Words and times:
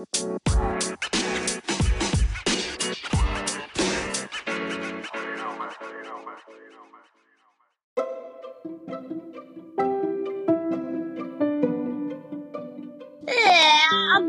I'm 0.00 0.06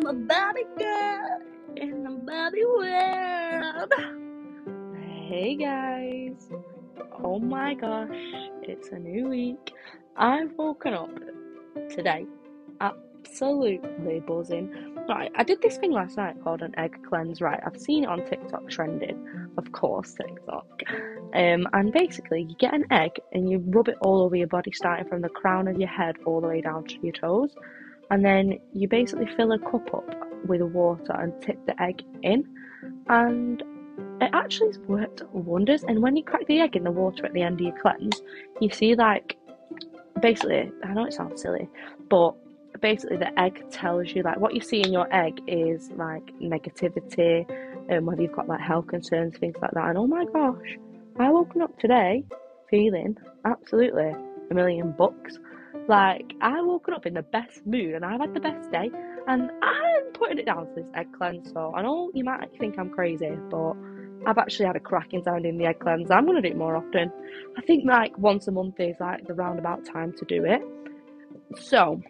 a 0.05 0.13
Barbie 0.13 0.65
girl 0.77 1.39
in 1.77 2.03
the 2.03 2.19
Barbie 2.25 2.65
world. 2.65 3.93
Hey 5.29 5.55
guys. 5.55 6.49
Oh 7.23 7.39
my 7.39 7.75
gosh, 7.75 8.09
it's 8.63 8.89
a 8.89 8.99
new 8.99 9.29
week. 9.29 9.71
I've 10.17 10.51
woken 10.57 10.93
up 10.93 11.17
today 11.89 12.25
absolutely 13.31 14.19
buzzing. 14.19 14.90
Right, 15.09 15.31
I 15.35 15.43
did 15.43 15.61
this 15.61 15.77
thing 15.77 15.91
last 15.91 16.17
night 16.17 16.35
called 16.43 16.61
an 16.61 16.73
egg 16.77 16.97
cleanse, 17.07 17.41
right? 17.41 17.59
I've 17.65 17.79
seen 17.79 18.03
it 18.03 18.09
on 18.09 18.25
TikTok 18.25 18.69
trending, 18.69 19.49
of 19.57 19.71
course, 19.71 20.13
TikTok. 20.13 20.83
Um, 21.33 21.67
and 21.73 21.91
basically, 21.91 22.43
you 22.43 22.55
get 22.55 22.73
an 22.73 22.85
egg 22.91 23.11
and 23.33 23.49
you 23.49 23.63
rub 23.67 23.89
it 23.89 23.97
all 24.01 24.21
over 24.21 24.35
your 24.35 24.47
body, 24.47 24.71
starting 24.71 25.07
from 25.07 25.21
the 25.21 25.29
crown 25.29 25.67
of 25.67 25.77
your 25.77 25.89
head 25.89 26.15
all 26.25 26.39
the 26.39 26.47
way 26.47 26.61
down 26.61 26.85
to 26.85 26.95
your 27.01 27.13
toes 27.13 27.53
and 28.11 28.25
then 28.25 28.59
you 28.73 28.87
basically 28.87 29.25
fill 29.37 29.53
a 29.53 29.59
cup 29.59 29.93
up 29.93 30.05
with 30.45 30.61
water 30.61 31.13
and 31.13 31.33
tip 31.41 31.57
the 31.65 31.81
egg 31.81 32.03
in 32.21 32.43
and 33.07 33.63
it 34.19 34.29
actually 34.33 34.67
has 34.67 34.79
worked 34.79 35.23
wonders 35.31 35.83
and 35.83 36.01
when 36.01 36.15
you 36.15 36.23
crack 36.23 36.45
the 36.47 36.59
egg 36.59 36.75
in 36.75 36.83
the 36.83 36.91
water 36.91 37.25
at 37.25 37.33
the 37.33 37.41
end 37.41 37.55
of 37.55 37.61
your 37.61 37.77
cleanse 37.79 38.21
you 38.59 38.69
see 38.69 38.93
like 38.95 39.37
basically 40.21 40.69
i 40.83 40.93
know 40.93 41.05
it 41.05 41.13
sounds 41.13 41.41
silly 41.41 41.67
but 42.09 42.35
basically 42.79 43.17
the 43.17 43.39
egg 43.39 43.63
tells 43.71 44.11
you 44.11 44.23
like 44.23 44.39
what 44.39 44.53
you 44.53 44.61
see 44.61 44.81
in 44.81 44.91
your 44.91 45.13
egg 45.13 45.39
is 45.47 45.89
like 45.91 46.31
negativity 46.39 47.45
and 47.89 48.05
whether 48.05 48.21
you've 48.21 48.31
got 48.31 48.47
like 48.47 48.61
health 48.61 48.87
concerns 48.87 49.37
things 49.37 49.55
like 49.61 49.71
that 49.71 49.87
and 49.87 49.97
oh 49.97 50.07
my 50.07 50.25
gosh 50.25 50.77
i 51.19 51.29
woken 51.29 51.61
up 51.61 51.77
today 51.79 52.23
feeling 52.69 53.17
absolutely 53.45 54.13
a 54.49 54.53
million 54.53 54.93
bucks 54.97 55.37
like, 55.87 56.33
I 56.41 56.61
woke 56.61 56.89
up 56.89 57.05
in 57.05 57.13
the 57.15 57.21
best 57.21 57.65
mood 57.65 57.95
and 57.95 58.05
I've 58.05 58.19
had 58.19 58.33
the 58.33 58.39
best 58.39 58.71
day, 58.71 58.89
and 59.27 59.49
I'm 59.61 60.13
putting 60.13 60.37
it 60.37 60.45
down 60.45 60.67
to 60.67 60.73
this 60.75 60.85
egg 60.95 61.07
cleanse. 61.17 61.51
So, 61.51 61.73
I 61.75 61.81
know 61.81 62.11
you 62.13 62.23
might 62.23 62.49
think 62.59 62.77
I'm 62.77 62.89
crazy, 62.89 63.31
but 63.49 63.73
I've 64.25 64.37
actually 64.37 64.67
had 64.67 64.75
a 64.75 64.79
cracking 64.79 65.23
time 65.23 65.41
doing 65.41 65.57
the 65.57 65.65
egg 65.65 65.79
cleanse. 65.79 66.11
I'm 66.11 66.25
going 66.25 66.41
to 66.41 66.41
do 66.41 66.53
it 66.53 66.57
more 66.57 66.75
often. 66.75 67.11
I 67.57 67.61
think 67.61 67.85
like 67.85 68.17
once 68.17 68.47
a 68.47 68.51
month 68.51 68.79
is 68.79 68.95
like 68.99 69.25
the 69.27 69.33
roundabout 69.33 69.85
time 69.85 70.13
to 70.13 70.25
do 70.25 70.45
it. 70.45 70.61
So, 71.59 72.01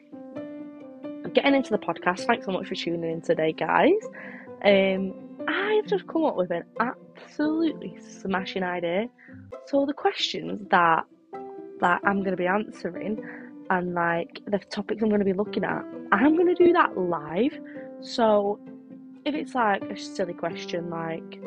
getting 1.33 1.55
into 1.55 1.71
the 1.71 1.77
podcast, 1.77 2.25
thanks 2.25 2.45
so 2.45 2.51
much 2.51 2.67
for 2.67 2.75
tuning 2.75 3.11
in 3.11 3.21
today, 3.21 3.53
guys. 3.53 3.91
Um, 4.63 5.13
I've 5.47 5.87
just 5.87 6.07
come 6.07 6.25
up 6.25 6.35
with 6.35 6.51
an 6.51 6.63
absolutely 6.79 7.97
smashing 7.99 8.63
idea. 8.63 9.07
So, 9.65 9.85
the 9.85 9.93
questions 9.93 10.67
that 10.69 11.05
that 11.79 11.99
I'm 12.05 12.19
going 12.19 12.31
to 12.31 12.37
be 12.37 12.47
answering 12.47 13.23
and 13.71 13.93
like 13.95 14.39
the 14.45 14.59
topics 14.59 15.01
I'm 15.01 15.09
going 15.09 15.19
to 15.19 15.25
be 15.25 15.33
looking 15.33 15.63
at, 15.63 15.83
I'm 16.11 16.35
going 16.35 16.53
to 16.53 16.65
do 16.65 16.73
that 16.73 16.95
live. 16.95 17.59
So 18.01 18.59
if 19.25 19.35
it's 19.35 19.55
like 19.55 19.83
a 19.83 19.97
silly 19.97 20.33
question 20.33 20.89
like 20.89 21.41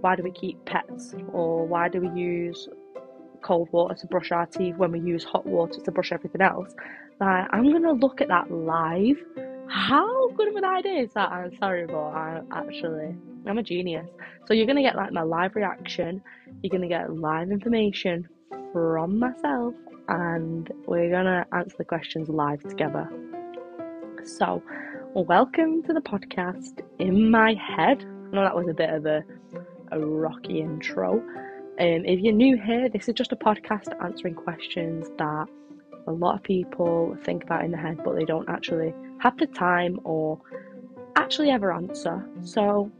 why 0.00 0.14
do 0.14 0.22
we 0.22 0.30
keep 0.30 0.64
pets 0.64 1.14
or 1.32 1.66
why 1.66 1.88
do 1.88 2.00
we 2.00 2.08
use 2.20 2.68
cold 3.42 3.68
water 3.72 3.94
to 3.94 4.06
brush 4.06 4.30
our 4.32 4.46
teeth 4.46 4.76
when 4.76 4.92
we 4.92 5.00
use 5.00 5.24
hot 5.24 5.46
water 5.46 5.80
to 5.80 5.90
brush 5.90 6.12
everything 6.12 6.40
else, 6.40 6.74
like 7.20 7.46
I'm 7.50 7.64
to 7.64 7.92
look 7.92 8.20
at 8.20 8.28
that 8.28 8.50
live. 8.50 9.16
How 9.68 10.30
good 10.30 10.48
of 10.48 10.56
an 10.56 10.64
idea 10.64 11.02
is 11.02 11.12
that? 11.14 11.30
I'm 11.30 11.54
sorry, 11.56 11.86
but 11.86 11.98
I 11.98 12.40
actually 12.52 13.16
I'm 13.46 13.58
a 13.58 13.62
genius. 13.62 14.08
So 14.46 14.54
you're 14.54 14.66
gonna 14.66 14.82
get 14.82 14.96
like 14.96 15.12
my 15.12 15.22
live 15.22 15.56
reaction. 15.56 16.22
You're 16.62 16.70
gonna 16.70 16.88
get 16.88 17.14
live 17.14 17.50
information 17.50 18.28
from 18.72 19.18
myself 19.18 19.74
and 20.08 20.70
we're 20.86 21.10
gonna 21.10 21.46
answer 21.52 21.76
the 21.78 21.84
questions 21.84 22.28
live 22.28 22.62
together. 22.62 23.08
So, 24.24 24.62
welcome 25.14 25.82
to 25.84 25.92
the 25.92 26.00
podcast 26.00 26.80
in 26.98 27.30
my 27.30 27.54
head. 27.54 28.04
I 28.04 28.34
know 28.34 28.42
that 28.42 28.54
was 28.54 28.68
a 28.68 28.74
bit 28.74 28.90
of 28.90 29.06
a, 29.06 29.22
a 29.92 29.98
rocky 29.98 30.60
intro. 30.60 31.22
Um, 31.80 32.04
if 32.04 32.18
you're 32.18 32.32
new 32.32 32.56
here, 32.56 32.88
this 32.88 33.08
is 33.08 33.14
just 33.14 33.30
a 33.30 33.36
podcast 33.36 33.94
answering 34.02 34.34
questions 34.34 35.08
that 35.16 35.46
a 36.08 36.12
lot 36.12 36.34
of 36.34 36.42
people 36.42 37.16
think 37.22 37.44
about 37.44 37.64
in 37.64 37.70
their 37.70 37.80
head, 37.80 38.00
but 38.04 38.16
they 38.16 38.24
don't 38.24 38.48
actually 38.48 38.92
have 39.18 39.38
the 39.38 39.46
time 39.46 40.00
or 40.02 40.40
actually 41.14 41.50
ever 41.50 41.72
answer. 41.72 42.28
So, 42.42 42.90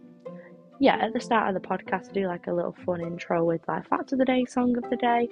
yeah, 0.79 0.97
at 1.01 1.13
the 1.13 1.21
start 1.21 1.49
of 1.49 1.61
the 1.61 1.69
podcast, 1.69 2.11
I 2.11 2.13
do 2.13 2.27
like 2.29 2.47
a 2.47 2.53
little 2.53 2.77
fun 2.87 3.01
intro 3.01 3.45
with 3.45 3.63
like 3.67 3.89
fact 3.89 4.13
of 4.13 4.19
the 4.21 4.25
day, 4.25 4.45
song 4.45 4.77
of 4.77 4.89
the 4.91 4.97
day, 4.97 5.29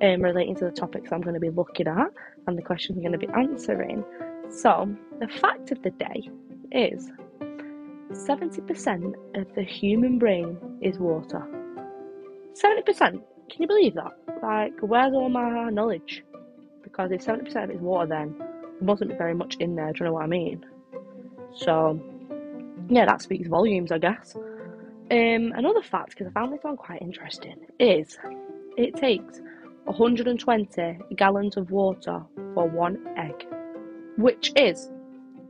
um, 0.00 0.22
relating 0.22 0.54
to 0.56 0.64
the 0.64 0.70
topics 0.70 1.12
I'm 1.12 1.20
going 1.20 1.34
to 1.34 1.40
be 1.40 1.50
looking 1.50 1.88
at 1.88 2.10
and 2.46 2.56
the 2.56 2.62
questions 2.62 2.96
I'm 2.96 3.02
going 3.02 3.18
to 3.20 3.26
be 3.26 3.32
answering. 3.34 4.02
So, 4.48 4.88
the 5.20 5.28
fact 5.28 5.72
of 5.72 5.82
the 5.82 5.90
day 5.90 6.30
is 6.72 7.10
70% 8.12 9.14
of 9.34 9.54
the 9.54 9.62
human 9.62 10.18
brain 10.18 10.56
is 10.80 10.98
water. 10.98 11.57
70%? 12.54 12.96
Can 12.98 13.22
you 13.62 13.66
believe 13.66 13.94
that? 13.94 14.12
Like, 14.42 14.74
where's 14.80 15.12
all 15.14 15.28
my 15.28 15.70
knowledge? 15.70 16.24
Because 16.82 17.10
if 17.12 17.24
70% 17.24 17.64
of 17.64 17.70
it 17.70 17.76
is 17.76 17.80
water, 17.80 18.06
then 18.08 18.34
there 18.80 18.96
be 18.96 19.14
very 19.14 19.34
much 19.34 19.56
in 19.56 19.74
there. 19.74 19.92
Do 19.92 20.00
you 20.00 20.04
know 20.06 20.14
what 20.14 20.24
I 20.24 20.26
mean? 20.26 20.64
So, 21.54 22.00
yeah, 22.88 23.06
that 23.06 23.22
speaks 23.22 23.48
volumes, 23.48 23.92
I 23.92 23.98
guess. 23.98 24.36
Um, 25.10 25.52
another 25.56 25.82
fact, 25.82 26.10
because 26.10 26.26
I 26.26 26.30
found 26.32 26.52
this 26.52 26.62
one 26.62 26.76
quite 26.76 27.00
interesting, 27.00 27.56
is 27.78 28.18
it 28.76 28.94
takes 28.94 29.40
120 29.84 30.98
gallons 31.16 31.56
of 31.56 31.70
water 31.70 32.22
for 32.54 32.68
one 32.68 33.06
egg, 33.16 33.46
which 34.16 34.52
is, 34.54 34.90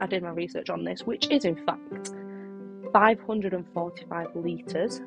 I 0.00 0.06
did 0.06 0.22
my 0.22 0.30
research 0.30 0.70
on 0.70 0.84
this, 0.84 1.02
which 1.02 1.28
is 1.30 1.44
in 1.44 1.56
fact 1.66 2.12
545 2.92 4.28
litres. 4.36 5.00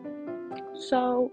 So 0.73 1.31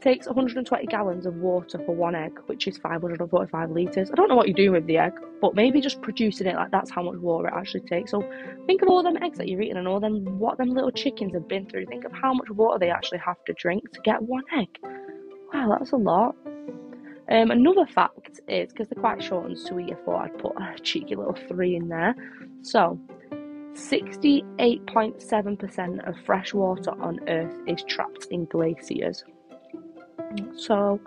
takes 0.00 0.26
120 0.26 0.86
gallons 0.86 1.26
of 1.26 1.34
water 1.36 1.78
for 1.78 1.94
one 1.94 2.14
egg, 2.14 2.38
which 2.46 2.66
is 2.66 2.78
545 2.78 3.70
litres. 3.70 4.10
I 4.10 4.14
don't 4.14 4.28
know 4.28 4.36
what 4.36 4.46
you're 4.46 4.54
doing 4.54 4.72
with 4.72 4.86
the 4.86 4.98
egg, 4.98 5.12
but 5.40 5.54
maybe 5.54 5.80
just 5.80 6.02
producing 6.02 6.46
it 6.46 6.56
like 6.56 6.70
that's 6.70 6.90
how 6.90 7.02
much 7.02 7.16
water 7.16 7.48
it 7.48 7.54
actually 7.54 7.80
takes. 7.80 8.10
So 8.10 8.22
think 8.66 8.82
of 8.82 8.88
all 8.88 9.02
them 9.02 9.16
eggs 9.22 9.38
that 9.38 9.48
you're 9.48 9.62
eating 9.62 9.76
and 9.76 9.88
all 9.88 10.00
them 10.00 10.38
what 10.38 10.58
them 10.58 10.70
little 10.70 10.90
chickens 10.90 11.34
have 11.34 11.48
been 11.48 11.66
through. 11.66 11.86
Think 11.86 12.04
of 12.04 12.12
how 12.12 12.34
much 12.34 12.50
water 12.50 12.78
they 12.78 12.90
actually 12.90 13.18
have 13.18 13.42
to 13.46 13.52
drink 13.54 13.90
to 13.92 14.00
get 14.02 14.22
one 14.22 14.44
egg. 14.56 14.68
Wow, 15.52 15.76
that's 15.78 15.92
a 15.92 15.96
lot. 15.96 16.36
Um, 17.28 17.50
another 17.50 17.86
fact 17.86 18.38
is 18.46 18.72
because 18.72 18.86
they're 18.88 19.00
quite 19.00 19.20
short 19.22 19.46
and 19.46 19.58
sweet, 19.58 19.92
I 19.92 19.96
thought 20.04 20.22
I'd 20.22 20.38
put 20.38 20.52
a 20.56 20.76
cheeky 20.80 21.16
little 21.16 21.36
three 21.48 21.74
in 21.74 21.88
there. 21.88 22.14
So, 22.62 23.00
68.7% 23.72 26.08
of 26.08 26.14
fresh 26.24 26.54
water 26.54 26.92
on 27.00 27.18
Earth 27.28 27.60
is 27.66 27.82
trapped 27.82 28.28
in 28.30 28.44
glaciers. 28.46 29.24
So, 30.56 31.00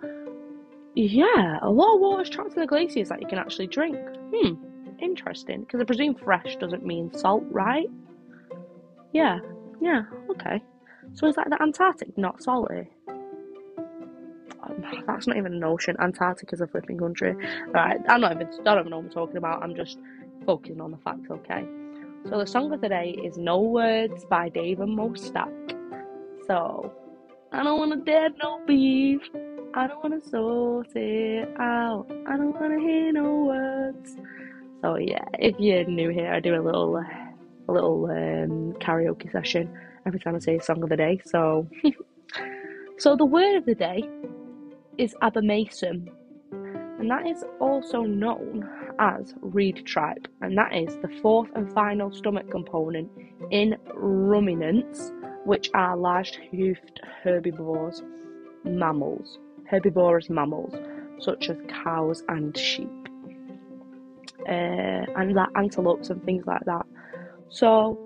yeah, 0.95 1.59
a 1.61 1.69
lot 1.69 1.95
of 1.95 2.01
water 2.01 2.23
is 2.23 2.29
trapped 2.29 2.53
in 2.53 2.61
the 2.61 2.67
glaciers 2.67 3.09
that 3.09 3.21
you 3.21 3.27
can 3.27 3.37
actually 3.37 3.67
drink. 3.67 3.97
Hmm, 4.33 4.53
interesting. 5.01 5.61
Because 5.61 5.81
I 5.81 5.83
presume 5.83 6.15
fresh 6.15 6.55
doesn't 6.57 6.85
mean 6.85 7.13
salt, 7.13 7.43
right? 7.49 7.87
Yeah, 9.13 9.39
yeah, 9.81 10.03
okay. 10.31 10.61
So 11.13 11.27
is 11.27 11.37
like 11.37 11.49
the 11.49 11.61
Antarctic 11.61 12.17
not 12.17 12.41
salty? 12.41 12.87
that's 15.07 15.27
not 15.27 15.37
even 15.37 15.53
an 15.53 15.63
ocean. 15.63 15.95
Antarctica 15.99 16.53
is 16.53 16.61
a 16.61 16.67
flipping 16.67 16.97
country. 16.97 17.35
Right, 17.69 17.99
I'm 18.07 18.21
not 18.21 18.33
even, 18.33 18.47
I 18.47 18.63
don't 18.63 18.79
even 18.79 18.91
know 18.91 18.97
what 18.97 19.05
I'm 19.05 19.11
talking 19.11 19.37
about. 19.37 19.63
I'm 19.63 19.75
just 19.75 19.97
focusing 20.45 20.81
on 20.81 20.91
the 20.91 20.97
facts, 20.97 21.29
okay? 21.29 21.65
So 22.29 22.37
the 22.37 22.45
song 22.45 22.71
of 22.73 22.81
the 22.81 22.89
day 22.89 23.17
is 23.23 23.37
No 23.37 23.61
Words 23.61 24.25
by 24.25 24.49
Dave 24.49 24.79
and 24.79 24.97
MoStack. 24.97 25.51
So, 26.47 26.91
I 27.51 27.63
don't 27.63 27.79
want 27.79 27.91
to 27.93 28.11
dead 28.11 28.33
no 28.41 28.61
beef. 28.67 29.21
I 29.73 29.87
don't 29.87 30.03
want 30.03 30.23
to 30.23 30.29
sort 30.29 30.95
it 30.95 31.49
out. 31.59 32.05
I 32.27 32.37
don't 32.37 32.59
want 32.59 32.73
to 32.73 32.79
hear 32.79 33.11
no 33.11 33.45
words. 33.45 34.17
So 34.81 34.97
yeah, 34.97 35.25
if 35.39 35.55
you're 35.59 35.83
new 35.85 36.09
here, 36.09 36.31
I 36.31 36.39
do 36.39 36.55
a 36.55 36.61
little, 36.61 36.97
a 36.97 37.71
little 37.71 38.05
um, 38.05 38.73
karaoke 38.79 39.31
session 39.31 39.75
every 40.05 40.19
time 40.19 40.35
I 40.35 40.39
say 40.39 40.57
a 40.57 40.63
song 40.63 40.83
of 40.83 40.89
the 40.89 40.97
day. 40.97 41.21
So, 41.25 41.67
so 42.97 43.15
the 43.15 43.25
word 43.25 43.57
of 43.57 43.65
the 43.65 43.75
day 43.75 44.07
is 44.97 45.15
abomasum, 45.21 46.07
and 46.51 47.09
that 47.09 47.25
is 47.25 47.43
also 47.59 48.03
known 48.03 48.69
as 48.99 49.33
reed 49.41 49.85
tripe, 49.85 50.27
and 50.41 50.57
that 50.57 50.75
is 50.75 50.97
the 50.97 51.09
fourth 51.21 51.49
and 51.55 51.71
final 51.73 52.11
stomach 52.11 52.49
component 52.51 53.09
in 53.49 53.75
ruminants, 53.93 55.11
which 55.49 55.71
are 55.73 55.97
large-hoofed 55.97 57.01
herbivores, 57.23 58.03
mammals, 58.63 59.39
herbivorous 59.67 60.29
mammals, 60.29 60.75
such 61.19 61.49
as 61.49 61.57
cows 61.83 62.23
and 62.27 62.55
sheep, 62.55 63.09
uh, 64.47 65.03
and 65.17 65.33
like 65.33 65.49
antelopes 65.55 66.11
and 66.11 66.23
things 66.23 66.45
like 66.45 66.63
that. 66.65 66.85
So, 67.49 67.97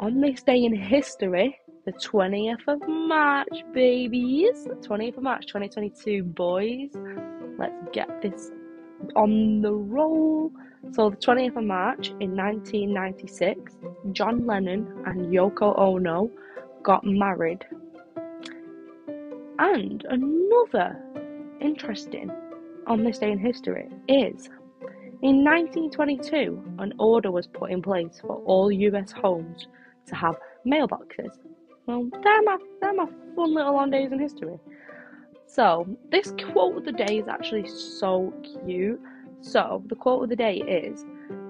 on 0.00 0.20
this 0.20 0.42
day 0.42 0.62
in 0.62 0.76
history, 0.76 1.58
the 1.86 1.92
20th 1.92 2.68
of 2.68 2.86
March, 2.86 3.64
babies, 3.72 4.68
20th 4.82 5.16
of 5.16 5.22
March 5.22 5.46
2022, 5.46 6.24
boys, 6.24 6.90
let's 7.58 7.88
get 7.94 8.20
this 8.20 8.50
on 9.16 9.62
the 9.62 9.72
roll. 9.72 10.52
So, 10.92 11.08
the 11.08 11.16
20th 11.16 11.56
of 11.56 11.64
March 11.64 12.08
in 12.20 12.36
1996, 12.36 13.78
John 14.12 14.46
Lennon 14.46 15.02
and 15.06 15.32
Yoko 15.32 15.78
Ono 15.78 16.30
got 16.82 17.04
married. 17.04 17.64
And 19.58 20.04
another 20.08 21.00
interesting 21.60 22.30
on 22.86 23.04
this 23.04 23.18
day 23.18 23.30
in 23.30 23.38
history 23.38 23.88
is 24.08 24.48
in 25.22 25.44
1922, 25.44 26.76
an 26.78 26.94
order 26.98 27.30
was 27.30 27.46
put 27.46 27.70
in 27.70 27.82
place 27.82 28.20
for 28.20 28.36
all 28.46 28.72
US 28.72 29.12
homes 29.12 29.68
to 30.06 30.14
have 30.14 30.36
mailboxes. 30.66 31.36
Well, 31.86 32.08
they're 32.22 32.42
my, 32.42 32.56
they're 32.80 32.94
my 32.94 33.06
fun 33.36 33.54
little 33.54 33.76
on 33.76 33.90
days 33.90 34.12
in 34.12 34.18
history. 34.18 34.58
So, 35.46 35.86
this 36.10 36.32
quote 36.52 36.78
of 36.78 36.84
the 36.84 36.92
day 36.92 37.18
is 37.18 37.28
actually 37.28 37.68
so 37.68 38.32
cute. 38.64 39.00
So, 39.42 39.82
the 39.88 39.96
quote 39.96 40.22
of 40.22 40.30
the 40.30 40.36
day 40.36 40.56
is 40.56 41.04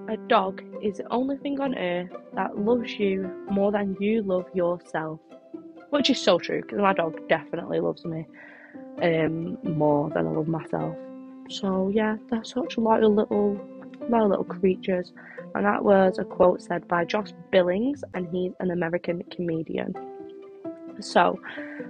A 0.07 0.17
dog 0.27 0.61
is 0.81 0.97
the 0.97 1.07
only 1.11 1.37
thing 1.37 1.59
on 1.61 1.77
earth 1.77 2.11
that 2.33 2.57
loves 2.57 2.99
you 2.99 3.29
more 3.49 3.71
than 3.71 3.95
you 3.99 4.23
love 4.23 4.45
yourself. 4.53 5.19
Which 5.89 6.09
is 6.09 6.21
so 6.21 6.39
true, 6.39 6.61
because 6.61 6.79
my 6.79 6.93
dog 6.93 7.27
definitely 7.27 7.79
loves 7.79 8.03
me 8.05 8.25
um, 9.01 9.57
more 9.63 10.09
than 10.09 10.27
I 10.27 10.31
love 10.31 10.47
myself. 10.47 10.95
So 11.49 11.89
yeah, 11.93 12.17
they're 12.29 12.43
such 12.43 12.77
loyal 12.77 13.13
little, 13.13 13.59
loyal 14.09 14.29
little 14.29 14.45
creatures. 14.45 15.11
And 15.53 15.65
that 15.65 15.83
was 15.83 16.17
a 16.17 16.23
quote 16.23 16.61
said 16.61 16.87
by 16.87 17.05
Josh 17.05 17.31
Billings, 17.51 18.03
and 18.13 18.27
he's 18.31 18.53
an 18.59 18.71
American 18.71 19.21
comedian. 19.31 19.93
So, 21.01 21.39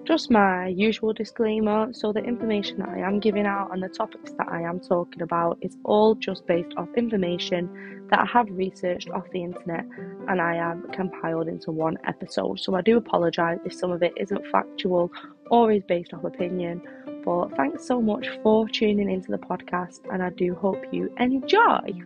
just 0.04 0.31
my 0.31 0.68
usual 0.68 1.13
disclaimer. 1.13 1.94
So, 1.94 2.12
the 2.12 2.19
information 2.19 2.80
that 2.80 2.90
I 2.90 3.00
am 3.00 3.19
giving 3.19 3.46
out 3.46 3.72
and 3.72 3.81
the 3.84 3.90
topics 3.90 4.31
that 4.38 4.48
I 4.50 4.62
am 4.62 4.80
talking 4.80 5.22
about 5.22 5.58
is 5.62 5.78
all 5.84 6.16
just 6.16 6.46
based 6.48 6.74
off 6.78 6.88
information 6.96 8.08
that 8.10 8.19
I 8.19 8.25
have 8.25 8.48
researched 8.50 9.10
off 9.10 9.30
the 9.31 9.44
internet 9.44 9.86
and 10.28 10.42
I 10.42 10.56
have 10.56 10.92
compiled 10.92 11.48
into 11.48 11.72
one 11.72 11.98
episode. 12.06 12.60
So, 12.60 12.75
I 12.75 12.81
do 12.81 12.98
apologise 12.98 13.60
if 13.66 13.74
some 13.74 13.92
of 13.92 14.02
it 14.04 14.13
isn't 14.18 14.46
factual 14.48 15.12
or 15.50 15.72
is 15.72 15.84
based 15.84 16.13
off 16.13 16.24
opinion. 16.24 16.81
But 17.24 17.56
thanks 17.56 17.86
so 17.86 18.02
much 18.02 18.28
for 18.42 18.68
tuning 18.68 19.10
into 19.10 19.31
the 19.31 19.38
podcast, 19.38 20.00
and 20.12 20.24
I 20.24 20.30
do 20.31 20.56
hope 20.56 20.84
you 20.92 21.13
enjoy. 21.19 22.02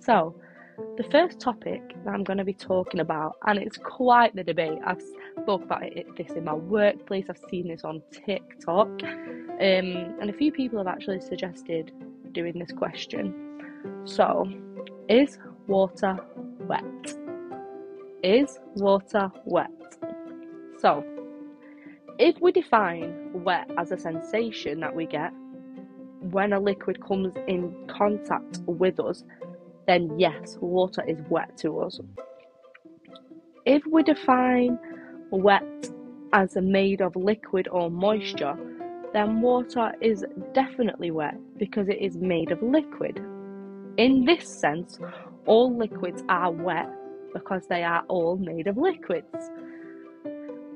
So, 0.00 0.34
the 0.96 1.04
first 1.10 1.40
topic 1.40 1.82
that 2.04 2.14
I'm 2.14 2.24
going 2.24 2.38
to 2.38 2.44
be 2.44 2.54
talking 2.54 3.00
about, 3.00 3.36
and 3.46 3.58
it's 3.58 3.78
quite 3.78 4.34
the 4.34 4.44
debate. 4.44 4.78
I've 4.84 5.02
spoke 5.42 5.62
about 5.62 5.84
it, 5.84 6.06
this 6.16 6.30
in 6.32 6.44
my 6.44 6.54
workplace. 6.54 7.26
I've 7.28 7.40
seen 7.50 7.68
this 7.68 7.84
on 7.84 8.02
TikTok, 8.10 8.88
um, 9.02 9.58
and 9.60 10.30
a 10.30 10.32
few 10.32 10.52
people 10.52 10.78
have 10.78 10.86
actually 10.86 11.20
suggested 11.20 11.92
doing 12.32 12.58
this 12.58 12.72
question. 12.72 13.34
So, 14.04 14.48
is 15.08 15.38
water 15.66 16.18
wet? 16.60 17.16
Is 18.22 18.58
water 18.74 19.30
wet? 19.44 19.70
So, 20.78 21.04
if 22.18 22.40
we 22.40 22.52
define 22.52 23.30
wet 23.32 23.70
as 23.78 23.92
a 23.92 23.98
sensation 23.98 24.80
that 24.80 24.94
we 24.94 25.06
get 25.06 25.32
when 26.30 26.52
a 26.52 26.60
liquid 26.60 27.02
comes 27.04 27.34
in 27.48 27.74
contact 27.88 28.60
with 28.66 29.00
us, 29.00 29.24
then 29.86 30.18
yes, 30.18 30.58
water 30.60 31.02
is 31.06 31.18
wet 31.28 31.56
to 31.58 31.80
us. 31.80 32.00
If 33.64 33.84
we 33.86 34.02
define 34.02 34.78
wet 35.30 35.90
as 36.32 36.56
made 36.56 37.00
of 37.00 37.14
liquid 37.16 37.68
or 37.70 37.90
moisture, 37.90 38.56
then 39.12 39.40
water 39.40 39.92
is 40.00 40.24
definitely 40.54 41.10
wet 41.10 41.36
because 41.58 41.88
it 41.88 41.98
is 42.00 42.16
made 42.16 42.50
of 42.50 42.62
liquid. 42.62 43.18
In 43.98 44.24
this 44.24 44.48
sense, 44.48 44.98
all 45.46 45.76
liquids 45.76 46.22
are 46.28 46.50
wet 46.50 46.88
because 47.32 47.66
they 47.66 47.84
are 47.84 48.04
all 48.08 48.36
made 48.36 48.66
of 48.66 48.76
liquids. 48.78 49.50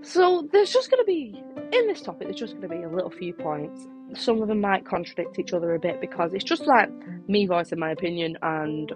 So 0.02 0.48
there's 0.52 0.72
just 0.72 0.90
going 0.90 1.02
to 1.02 1.06
be, 1.06 1.42
in 1.72 1.86
this 1.86 2.02
topic, 2.02 2.28
there's 2.28 2.38
just 2.38 2.54
going 2.54 2.68
to 2.68 2.76
be 2.76 2.82
a 2.82 2.88
little 2.88 3.10
few 3.10 3.32
points. 3.32 3.88
Some 4.14 4.40
of 4.40 4.48
them 4.48 4.60
might 4.60 4.86
contradict 4.86 5.38
each 5.38 5.52
other 5.52 5.74
a 5.74 5.78
bit 5.78 6.00
because 6.00 6.32
it's 6.32 6.44
just 6.44 6.66
like 6.66 6.90
me 7.28 7.46
voicing 7.46 7.78
my 7.78 7.90
opinion 7.90 8.36
and 8.42 8.92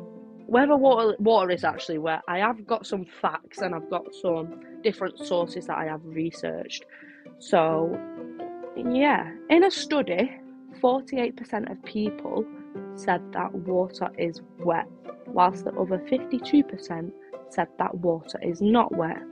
whether 0.47 0.77
water, 0.77 1.17
water 1.19 1.51
is 1.51 1.65
actually 1.65 1.99
wet. 1.99 2.23
I 2.29 2.39
have 2.39 2.67
got 2.67 2.87
some 2.87 3.05
facts 3.21 3.59
and 3.59 3.75
I've 3.75 3.89
got 3.91 4.05
some 4.15 4.61
different 4.83 5.19
sources 5.19 5.67
that 5.67 5.79
I 5.79 5.85
have 5.85 6.01
researched. 6.05 6.85
So, 7.39 7.99
yeah, 8.77 9.31
in 9.49 9.65
a 9.65 9.71
study, 9.71 10.41
48% 10.83 11.71
of 11.71 11.83
people 11.85 12.45
said 12.95 13.21
that 13.33 13.55
water 13.55 14.11
is 14.19 14.41
wet, 14.59 14.87
whilst 15.27 15.65
the 15.65 15.73
other 15.73 15.99
52% 15.99 17.13
said 17.49 17.69
that 17.79 17.95
water 17.97 18.39
is 18.43 18.61
not 18.61 18.95
wet. 18.97 19.23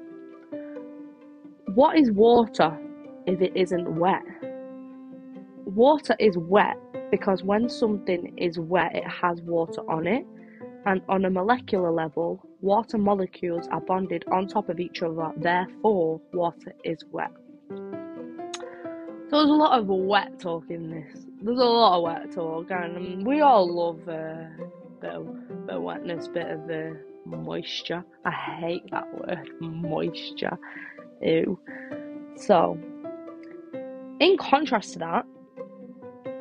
What 1.75 1.99
is 1.99 2.11
water 2.13 2.79
if 3.27 3.41
it 3.41 3.53
isn't 3.57 3.99
wet? 3.99 4.23
Water 5.69 6.17
is 6.19 6.39
wet 6.39 6.79
because 7.11 7.43
when 7.43 7.69
something 7.69 8.33
is 8.39 8.59
wet, 8.59 8.97
it 8.97 9.07
has 9.07 9.43
water 9.43 9.83
on 9.91 10.07
it, 10.07 10.25
and 10.87 11.03
on 11.11 11.27
a 11.27 11.31
molecular 11.31 11.91
level, 11.91 12.43
water 12.63 12.97
molecules 12.97 13.69
are 13.71 13.83
bonded 13.83 14.25
on 14.33 14.47
top 14.49 14.71
of 14.71 14.81
each 14.81 15.03
other, 15.03 15.31
therefore, 15.37 16.23
water 16.33 16.73
is 16.85 17.05
wet. 17.13 17.31
So, 17.69 19.37
there's 19.37 19.51
a 19.51 19.53
lot 19.53 19.79
of 19.79 19.89
wet 19.89 20.41
talk 20.41 20.71
in 20.71 20.89
this. 20.91 21.27
There's 21.43 21.61
a 21.61 21.65
lot 21.65 21.99
of 21.99 22.03
wet 22.03 22.33
talk, 22.33 22.71
and 22.71 23.27
we 23.27 23.43
all 23.43 23.71
love 23.71 24.09
a 24.09 24.51
bit 25.03 25.67
bit 25.67 25.77
of 25.77 25.83
wetness, 25.83 26.29
bit 26.29 26.47
of 26.47 26.71
uh, 26.71 26.95
moisture. 27.27 28.03
I 28.25 28.31
hate 28.31 28.91
that 28.91 29.07
word, 29.13 29.51
moisture. 29.61 30.59
Ew. 31.21 31.61
So, 32.37 32.79
in 34.19 34.39
contrast 34.39 34.95
to 34.95 35.01
that, 35.01 35.27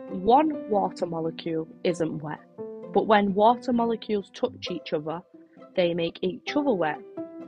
one 0.10 0.70
water 0.70 1.06
molecule 1.06 1.68
isn't 1.84 2.20
wet, 2.20 2.40
but 2.94 3.08
when 3.08 3.34
water 3.34 3.74
molecules 3.74 4.32
touch 4.34 4.68
each 4.72 4.94
other, 4.94 5.22
they 5.76 5.94
make 5.94 6.20
each 6.22 6.56
other 6.56 6.74
wet. 6.74 7.00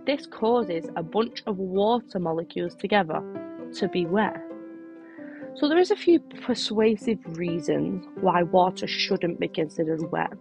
This 0.05 0.27
causes 0.27 0.85
a 0.95 1.03
bunch 1.03 1.41
of 1.47 1.57
water 1.57 2.19
molecules 2.19 2.75
together 2.75 3.21
to 3.75 3.87
be 3.87 4.05
wet. 4.05 4.41
So 5.55 5.67
there 5.67 5.79
is 5.79 5.91
a 5.91 5.95
few 5.95 6.19
persuasive 6.19 7.19
reasons 7.37 8.05
why 8.21 8.43
water 8.43 8.87
shouldn't 8.87 9.39
be 9.39 9.47
considered 9.47 10.11
wet. 10.11 10.33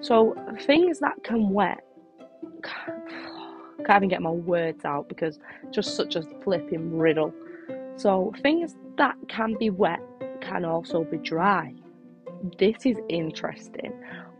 So 0.00 0.34
things 0.62 0.98
that 1.00 1.22
can 1.22 1.50
wet 1.50 1.84
can't 3.86 3.96
even 3.96 4.08
get 4.08 4.22
my 4.22 4.30
words 4.30 4.84
out 4.84 5.08
because 5.08 5.38
just 5.70 5.94
such 5.96 6.16
a 6.16 6.22
flipping 6.42 6.98
riddle. 6.98 7.32
So 7.96 8.32
things 8.42 8.76
that 8.96 9.16
can 9.28 9.56
be 9.58 9.70
wet 9.70 10.00
can 10.42 10.64
also 10.64 11.04
be 11.04 11.18
dry. 11.18 11.74
This 12.58 12.84
is 12.84 12.98
interesting. 13.08 13.92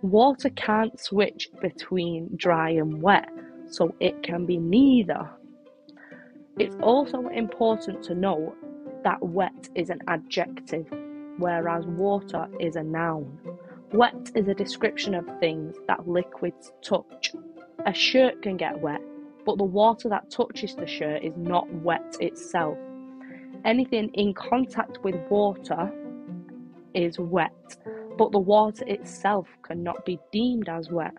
Water 0.02 0.50
can't 0.50 0.98
switch 0.98 1.48
between 1.60 2.28
dry 2.36 2.70
and 2.70 3.00
wet, 3.00 3.28
so 3.68 3.94
it 4.00 4.22
can 4.22 4.44
be 4.44 4.58
neither. 4.58 5.30
It's 6.58 6.76
also 6.82 7.28
important 7.28 8.02
to 8.04 8.14
note 8.14 8.54
that 9.04 9.22
wet 9.22 9.68
is 9.74 9.90
an 9.90 10.00
adjective, 10.08 10.86
whereas 11.38 11.86
water 11.86 12.48
is 12.60 12.76
a 12.76 12.82
noun. 12.82 13.38
Wet 13.92 14.30
is 14.34 14.48
a 14.48 14.54
description 14.54 15.14
of 15.14 15.24
things 15.38 15.76
that 15.86 16.08
liquids 16.08 16.72
touch. 16.82 17.32
A 17.86 17.94
shirt 17.94 18.42
can 18.42 18.56
get 18.56 18.80
wet, 18.80 19.00
but 19.46 19.58
the 19.58 19.64
water 19.64 20.08
that 20.08 20.30
touches 20.30 20.74
the 20.74 20.86
shirt 20.86 21.22
is 21.22 21.36
not 21.36 21.72
wet 21.72 22.16
itself. 22.20 22.76
Anything 23.64 24.10
in 24.14 24.34
contact 24.34 24.98
with 25.04 25.14
water 25.30 25.92
is 26.94 27.18
wet, 27.18 27.76
but 28.18 28.32
the 28.32 28.38
water 28.38 28.84
itself 28.86 29.48
cannot 29.62 30.04
be 30.04 30.18
deemed 30.32 30.68
as 30.68 30.90
wet. 30.90 31.14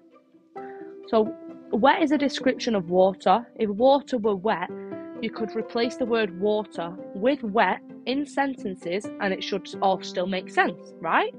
So, 1.07 1.33
wet 1.71 2.01
is 2.01 2.11
a 2.11 2.17
description 2.17 2.75
of 2.75 2.89
water. 2.89 3.47
If 3.55 3.69
water 3.69 4.17
were 4.17 4.35
wet, 4.35 4.69
you 5.21 5.31
could 5.31 5.55
replace 5.55 5.95
the 5.95 6.05
word 6.05 6.37
water 6.39 6.93
with 7.15 7.43
wet 7.43 7.79
in 8.05 8.25
sentences 8.25 9.05
and 9.21 9.33
it 9.33 9.41
should 9.41 9.67
all 9.81 10.01
still 10.01 10.27
make 10.27 10.49
sense, 10.49 10.93
right? 10.99 11.33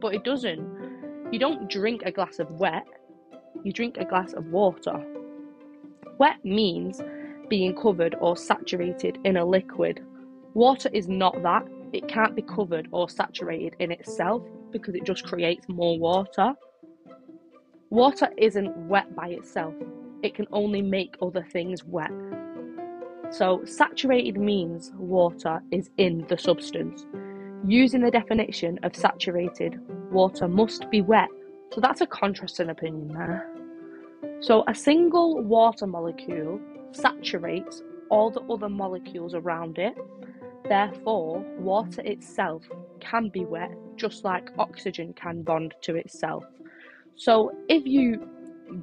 But 0.00 0.14
it 0.14 0.24
doesn't. 0.24 1.30
You 1.32 1.38
don't 1.38 1.70
drink 1.70 2.02
a 2.04 2.12
glass 2.12 2.38
of 2.40 2.50
wet, 2.50 2.86
you 3.64 3.72
drink 3.72 3.96
a 3.96 4.04
glass 4.04 4.34
of 4.34 4.46
water. 4.48 5.02
Wet 6.18 6.44
means 6.44 7.00
being 7.48 7.74
covered 7.74 8.16
or 8.20 8.36
saturated 8.36 9.18
in 9.24 9.38
a 9.38 9.44
liquid. 9.44 10.04
Water 10.54 10.90
is 10.92 11.08
not 11.08 11.42
that. 11.42 11.66
It 11.92 12.08
can't 12.08 12.34
be 12.34 12.42
covered 12.42 12.88
or 12.92 13.08
saturated 13.08 13.76
in 13.78 13.90
itself 13.90 14.42
because 14.70 14.94
it 14.94 15.04
just 15.04 15.24
creates 15.24 15.68
more 15.68 15.98
water. 15.98 16.54
Water 17.90 18.28
isn't 18.38 18.74
wet 18.88 19.14
by 19.14 19.28
itself. 19.28 19.74
it 20.22 20.34
can 20.36 20.46
only 20.52 20.80
make 20.80 21.16
other 21.20 21.44
things 21.52 21.84
wet. 21.84 22.12
So, 23.30 23.64
saturated 23.64 24.36
means 24.38 24.92
water 24.96 25.60
is 25.70 25.90
in 25.96 26.24
the 26.28 26.38
substance. 26.38 27.06
Using 27.66 28.02
the 28.02 28.10
definition 28.10 28.78
of 28.82 28.94
saturated, 28.94 29.80
water 30.12 30.46
must 30.48 30.88
be 30.90 31.00
wet. 31.00 31.28
So, 31.72 31.80
that's 31.80 32.02
a 32.02 32.06
contrasting 32.06 32.68
opinion 32.68 33.08
there. 33.08 33.48
So, 34.40 34.64
a 34.68 34.74
single 34.74 35.42
water 35.42 35.86
molecule 35.86 36.60
saturates 36.92 37.82
all 38.10 38.30
the 38.30 38.42
other 38.42 38.68
molecules 38.68 39.34
around 39.34 39.78
it. 39.78 39.96
Therefore, 40.68 41.40
water 41.58 42.02
itself 42.04 42.62
can 43.00 43.28
be 43.28 43.44
wet, 43.44 43.72
just 43.96 44.24
like 44.24 44.50
oxygen 44.58 45.12
can 45.14 45.42
bond 45.42 45.74
to 45.82 45.96
itself. 45.96 46.44
So, 47.16 47.52
if 47.68 47.86
you 47.86 48.28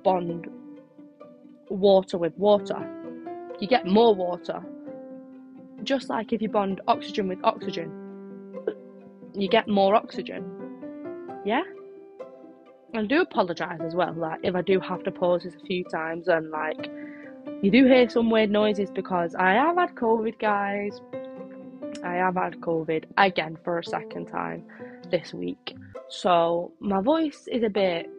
bond 0.03 0.47
water 1.69 2.17
with 2.17 2.37
water, 2.37 2.87
you 3.59 3.67
get 3.67 3.85
more 3.85 4.13
water. 4.13 4.61
Just 5.83 6.09
like 6.09 6.33
if 6.33 6.41
you 6.41 6.49
bond 6.49 6.81
oxygen 6.87 7.27
with 7.27 7.39
oxygen, 7.43 7.91
you 9.33 9.47
get 9.47 9.67
more 9.67 9.95
oxygen. 9.95 10.43
Yeah? 11.45 11.63
I 12.93 13.05
do 13.05 13.21
apologise 13.21 13.79
as 13.81 13.95
well, 13.95 14.13
like 14.13 14.39
if 14.43 14.55
I 14.55 14.61
do 14.61 14.79
have 14.79 15.03
to 15.03 15.11
pause 15.11 15.43
this 15.43 15.55
a 15.55 15.65
few 15.65 15.83
times 15.85 16.27
and 16.27 16.49
like 16.49 16.89
you 17.61 17.71
do 17.71 17.85
hear 17.85 18.09
some 18.09 18.29
weird 18.29 18.49
noises 18.49 18.89
because 18.89 19.35
I 19.35 19.51
have 19.51 19.77
had 19.77 19.95
COVID, 19.95 20.39
guys. 20.39 20.99
I 22.03 22.15
have 22.15 22.35
had 22.35 22.59
COVID 22.61 23.05
again 23.17 23.57
for 23.63 23.79
a 23.79 23.83
second 23.83 24.27
time 24.27 24.63
this 25.09 25.33
week. 25.33 25.75
So 26.09 26.71
my 26.79 27.01
voice 27.01 27.47
is 27.51 27.63
a 27.63 27.69
bit 27.69 28.09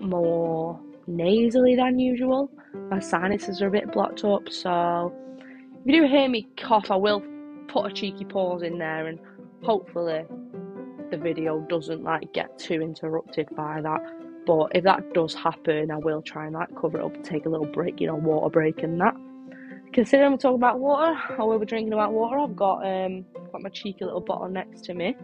more 0.00 0.80
nasally 1.06 1.76
than 1.76 1.98
usual. 1.98 2.50
My 2.90 2.98
sinuses 2.98 3.62
are 3.62 3.68
a 3.68 3.70
bit 3.70 3.92
blocked 3.92 4.24
up, 4.24 4.48
so 4.48 5.12
if 5.84 5.86
you 5.86 6.02
do 6.02 6.08
hear 6.08 6.28
me 6.28 6.48
cough, 6.56 6.90
I 6.90 6.96
will 6.96 7.22
put 7.68 7.90
a 7.90 7.92
cheeky 7.92 8.24
pause 8.24 8.62
in 8.62 8.78
there 8.78 9.06
and 9.06 9.18
hopefully 9.62 10.24
the 11.10 11.16
video 11.16 11.60
doesn't 11.68 12.02
like 12.02 12.32
get 12.32 12.58
too 12.58 12.82
interrupted 12.82 13.48
by 13.56 13.80
that. 13.80 14.00
But 14.46 14.72
if 14.74 14.84
that 14.84 15.14
does 15.14 15.34
happen, 15.34 15.90
I 15.90 15.96
will 15.96 16.22
try 16.22 16.46
and 16.46 16.54
like 16.54 16.74
cover 16.78 16.98
it 16.98 17.04
up, 17.04 17.22
take 17.22 17.46
a 17.46 17.48
little 17.48 17.66
break, 17.66 18.00
you 18.00 18.06
know, 18.06 18.16
water 18.16 18.50
break 18.50 18.82
and 18.82 19.00
that. 19.00 19.14
Considering 19.94 20.32
we're 20.32 20.38
talking 20.38 20.56
about 20.56 20.80
water, 20.80 21.16
will 21.38 21.58
be 21.58 21.66
drinking 21.66 21.92
about 21.92 22.12
water. 22.12 22.36
I've 22.36 22.56
got 22.56 22.84
um 22.84 23.24
got 23.52 23.62
my 23.62 23.70
cheeky 23.70 24.04
little 24.04 24.20
bottle 24.20 24.48
next 24.48 24.84
to 24.86 24.94
me. 24.94 25.14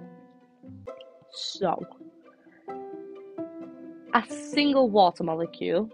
So 1.32 1.84
a 4.14 4.22
single 4.28 4.88
water 4.88 5.24
molecule, 5.24 5.90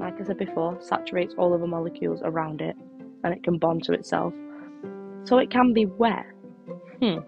like 0.00 0.18
I 0.18 0.24
said 0.24 0.38
before, 0.38 0.78
saturates 0.80 1.34
all 1.36 1.52
of 1.52 1.60
the 1.60 1.66
molecules 1.66 2.22
around 2.24 2.62
it 2.62 2.74
and 3.22 3.34
it 3.34 3.44
can 3.44 3.58
bond 3.58 3.84
to 3.84 3.92
itself. 3.92 4.32
So 5.24 5.36
it 5.36 5.50
can 5.50 5.74
be 5.74 5.84
wet. 5.84 6.24
Hmm. 7.02 7.18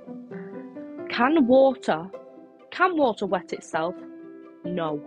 Can 1.10 1.46
water 1.46 2.10
can 2.70 2.96
water 2.96 3.26
wet 3.26 3.52
itself? 3.52 3.94
No. 4.64 5.02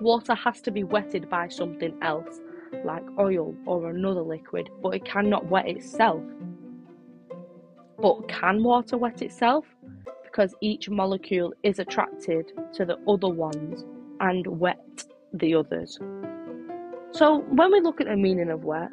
Water 0.00 0.34
has 0.34 0.60
to 0.62 0.72
be 0.72 0.82
wetted 0.82 1.28
by 1.28 1.48
something 1.48 1.96
else, 2.02 2.40
like 2.84 3.04
oil 3.18 3.54
or 3.66 3.90
another 3.90 4.22
liquid, 4.22 4.70
but 4.82 4.90
it 4.90 5.04
cannot 5.04 5.46
wet 5.46 5.68
itself. 5.68 6.22
But 8.00 8.28
can 8.28 8.62
water 8.62 8.96
wet 8.96 9.22
itself? 9.22 9.64
because 10.38 10.54
each 10.60 10.88
molecule 10.88 11.52
is 11.64 11.80
attracted 11.80 12.52
to 12.72 12.84
the 12.84 12.96
other 13.08 13.28
ones 13.28 13.84
and 14.20 14.46
wet 14.46 15.04
the 15.32 15.52
others. 15.52 15.98
So, 17.10 17.38
when 17.48 17.72
we 17.72 17.80
look 17.80 18.00
at 18.00 18.06
the 18.06 18.16
meaning 18.16 18.50
of 18.50 18.62
wet, 18.62 18.90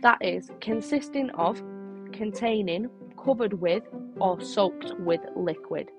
that 0.00 0.18
is 0.20 0.50
consisting 0.60 1.30
of, 1.30 1.62
containing, 2.12 2.88
covered 3.22 3.52
with, 3.52 3.84
or 4.18 4.40
soaked 4.40 4.98
with 4.98 5.20
liquid. 5.36 5.90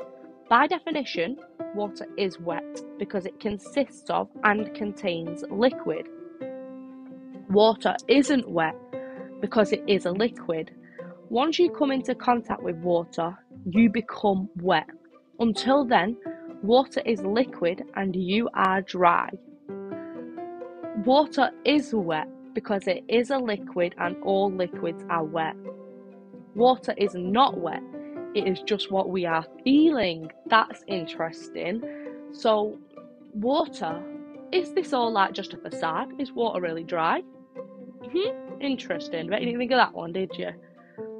By 0.49 0.67
definition, 0.67 1.37
water 1.73 2.07
is 2.17 2.37
wet 2.39 2.81
because 2.99 3.25
it 3.25 3.39
consists 3.39 4.09
of 4.09 4.27
and 4.43 4.73
contains 4.73 5.45
liquid. 5.49 6.09
Water 7.55 7.95
isn't 8.09 8.49
wet 8.49 8.75
because 9.39 9.71
it 9.71 9.81
is 9.87 10.05
a 10.05 10.11
liquid. 10.11 10.71
Once 11.29 11.57
you 11.57 11.69
come 11.69 11.89
into 11.89 12.13
contact 12.13 12.61
with 12.61 12.75
water, 12.79 13.33
you 13.69 13.89
become 13.89 14.49
wet. 14.57 14.89
Until 15.39 15.85
then, 15.85 16.17
water 16.63 17.01
is 17.05 17.21
liquid 17.21 17.81
and 17.95 18.13
you 18.13 18.49
are 18.55 18.81
dry. 18.81 19.29
Water 21.05 21.49
is 21.63 21.93
wet 21.93 22.27
because 22.53 22.87
it 22.87 23.05
is 23.07 23.29
a 23.29 23.37
liquid 23.37 23.95
and 23.99 24.17
all 24.21 24.51
liquids 24.51 25.05
are 25.09 25.23
wet. 25.23 25.55
Water 26.55 26.93
is 26.97 27.15
not 27.15 27.57
wet, 27.57 27.83
it 28.35 28.49
is 28.49 28.59
just 28.63 28.91
what 28.91 29.07
we 29.07 29.25
are 29.25 29.45
feeling. 29.63 30.29
That's 30.47 30.83
interesting. 30.89 31.81
So, 32.33 32.77
water, 33.33 34.03
is 34.51 34.73
this 34.73 34.91
all 34.91 35.13
like 35.13 35.31
just 35.31 35.53
a 35.53 35.57
facade? 35.57 36.19
Is 36.19 36.33
water 36.33 36.59
really 36.59 36.83
dry? 36.83 37.23
Hmm, 38.11 38.61
interesting. 38.61 39.29
Bet 39.29 39.41
you 39.41 39.47
didn't 39.47 39.59
think 39.59 39.71
of 39.71 39.77
that 39.77 39.93
one, 39.93 40.13
did 40.13 40.31
you? 40.37 40.51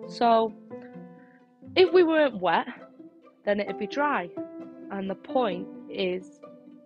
So, 0.07 0.53
if 1.75 1.93
we 1.93 2.03
weren't 2.03 2.39
wet, 2.39 2.67
then 3.45 3.59
it'd 3.59 3.79
be 3.79 3.87
dry. 3.87 4.29
And 4.91 5.09
the 5.09 5.15
point 5.15 5.67
is, 5.89 6.39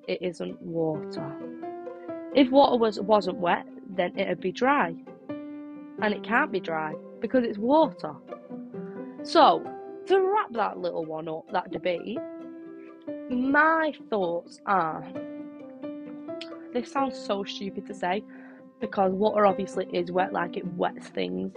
it 0.08 0.22
isn't 0.22 0.62
water. 0.62 1.36
If 2.36 2.50
water 2.50 2.78
was, 2.78 3.00
wasn't 3.00 3.38
wet, 3.38 3.66
then 3.96 4.18
it'd 4.18 4.40
be 4.40 4.52
dry. 4.52 4.96
And 6.02 6.14
it 6.14 6.24
can't 6.24 6.52
be 6.52 6.60
dry 6.60 6.94
because 7.20 7.44
it's 7.44 7.58
water. 7.58 8.14
So, 9.24 9.64
to 10.08 10.20
wrap 10.20 10.54
that 10.54 10.78
little 10.78 11.06
one 11.06 11.28
up, 11.28 11.46
that 11.52 11.72
debate, 11.72 12.18
my 13.30 13.94
thoughts 14.10 14.60
are 14.66 15.06
this 16.74 16.92
sounds 16.92 17.18
so 17.18 17.44
stupid 17.44 17.86
to 17.88 17.94
say 17.94 18.24
because 18.80 19.12
water 19.12 19.46
obviously 19.46 19.88
is 19.94 20.12
wet, 20.12 20.34
like 20.34 20.58
it 20.58 20.66
wets 20.74 21.08
things, 21.08 21.52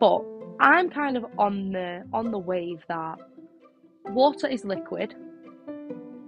but 0.00 0.22
I'm 0.60 0.90
kind 0.90 1.16
of 1.16 1.24
on 1.38 1.72
the 1.72 2.04
on 2.12 2.30
the 2.30 2.38
wave 2.38 2.82
that 2.88 3.18
water 4.06 4.46
is 4.46 4.64
liquid 4.64 5.14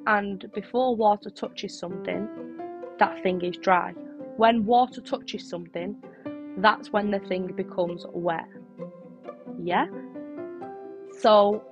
and 0.07 0.51
before 0.55 0.95
water 0.95 1.31
touches 1.31 1.79
something, 1.79 2.29
that 2.99 3.23
thing 3.23 3.41
is 3.43 3.57
dry. 3.57 3.93
When 4.37 4.67
water 4.67 5.01
touches 5.01 5.49
something, 5.49 5.97
that's 6.59 6.93
when 6.93 7.11
the 7.11 7.21
thing 7.21 7.53
becomes 7.57 8.05
wet. 8.13 8.49
Yeah? 9.63 9.87
So, 11.21 11.65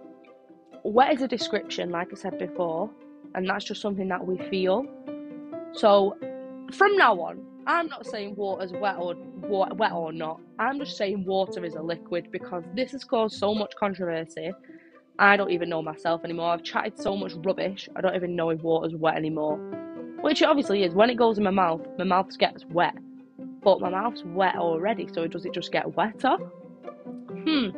wet 0.82 1.12
is 1.12 1.22
a 1.22 1.28
description, 1.28 1.90
like 1.90 2.08
I 2.12 2.16
said 2.16 2.38
before, 2.38 2.90
and 3.34 3.48
that's 3.48 3.64
just 3.64 3.80
something 3.80 4.08
that 4.08 4.26
we 4.26 4.38
feel. 4.48 4.86
So, 5.72 6.16
from 6.72 6.96
now 6.96 7.20
on, 7.20 7.44
I'm 7.66 7.86
not 7.86 8.06
saying 8.06 8.34
water's 8.36 8.72
wet 8.72 8.96
or 8.98 9.14
wet 9.48 9.92
or 9.92 10.12
not. 10.12 10.40
I'm 10.58 10.78
just 10.78 10.96
saying 10.96 11.24
water 11.24 11.64
is 11.64 11.74
a 11.74 11.82
liquid 11.82 12.28
because 12.30 12.64
this 12.74 12.92
has 12.92 13.04
caused 13.04 13.38
so 13.38 13.54
much 13.54 13.72
controversy. 13.78 14.52
I 15.18 15.36
don't 15.36 15.50
even 15.50 15.68
know 15.68 15.82
myself 15.82 16.24
anymore. 16.24 16.50
I've 16.50 16.64
chatted 16.64 16.98
so 16.98 17.16
much 17.16 17.34
rubbish. 17.34 17.88
I 17.94 18.00
don't 18.00 18.16
even 18.16 18.34
know 18.34 18.50
if 18.50 18.62
water's 18.62 18.94
wet 18.96 19.16
anymore. 19.16 19.56
Which 20.22 20.42
it 20.42 20.46
obviously 20.46 20.82
is. 20.84 20.94
When 20.94 21.10
it 21.10 21.16
goes 21.16 21.38
in 21.38 21.44
my 21.44 21.50
mouth, 21.50 21.86
my 21.98 22.04
mouth 22.04 22.36
gets 22.38 22.64
wet. 22.66 22.94
But 23.62 23.80
my 23.80 23.90
mouth's 23.90 24.24
wet 24.24 24.56
already, 24.56 25.08
so 25.12 25.26
does 25.26 25.44
it 25.44 25.52
just 25.52 25.70
get 25.70 25.96
wetter? 25.96 26.36
Hmm. 26.36 27.68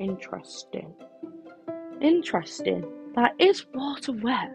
Interesting. 0.00 0.94
Interesting. 2.00 2.84
That 3.14 3.34
is 3.38 3.66
water 3.74 4.12
wet? 4.12 4.50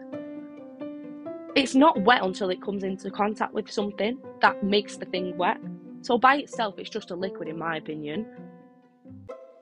It's 1.54 1.74
not 1.74 2.00
wet 2.02 2.22
until 2.22 2.50
it 2.50 2.60
comes 2.60 2.82
into 2.82 3.10
contact 3.10 3.54
with 3.54 3.70
something 3.70 4.18
that 4.40 4.62
makes 4.64 4.96
the 4.96 5.06
thing 5.06 5.36
wet. 5.36 5.58
So 6.02 6.18
by 6.18 6.36
itself, 6.36 6.74
it's 6.78 6.90
just 6.90 7.10
a 7.12 7.14
liquid, 7.14 7.48
in 7.48 7.58
my 7.58 7.76
opinion. 7.76 8.26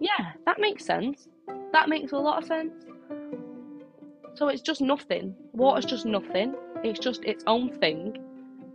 Yeah, 0.01 0.33
that 0.47 0.59
makes 0.59 0.85
sense. 0.85 1.29
That 1.73 1.89
makes 1.89 2.13
a 2.13 2.17
lot 2.17 2.43
of 2.43 2.45
sense. 2.47 2.73
So 4.35 4.49
it's 4.49 4.63
just 4.63 4.81
nothing. 4.81 5.35
Water's 5.53 5.85
just 5.85 6.07
nothing. 6.07 6.55
It's 6.83 6.99
just 6.99 7.23
its 7.25 7.45
own 7.47 7.71
thing, 7.79 8.17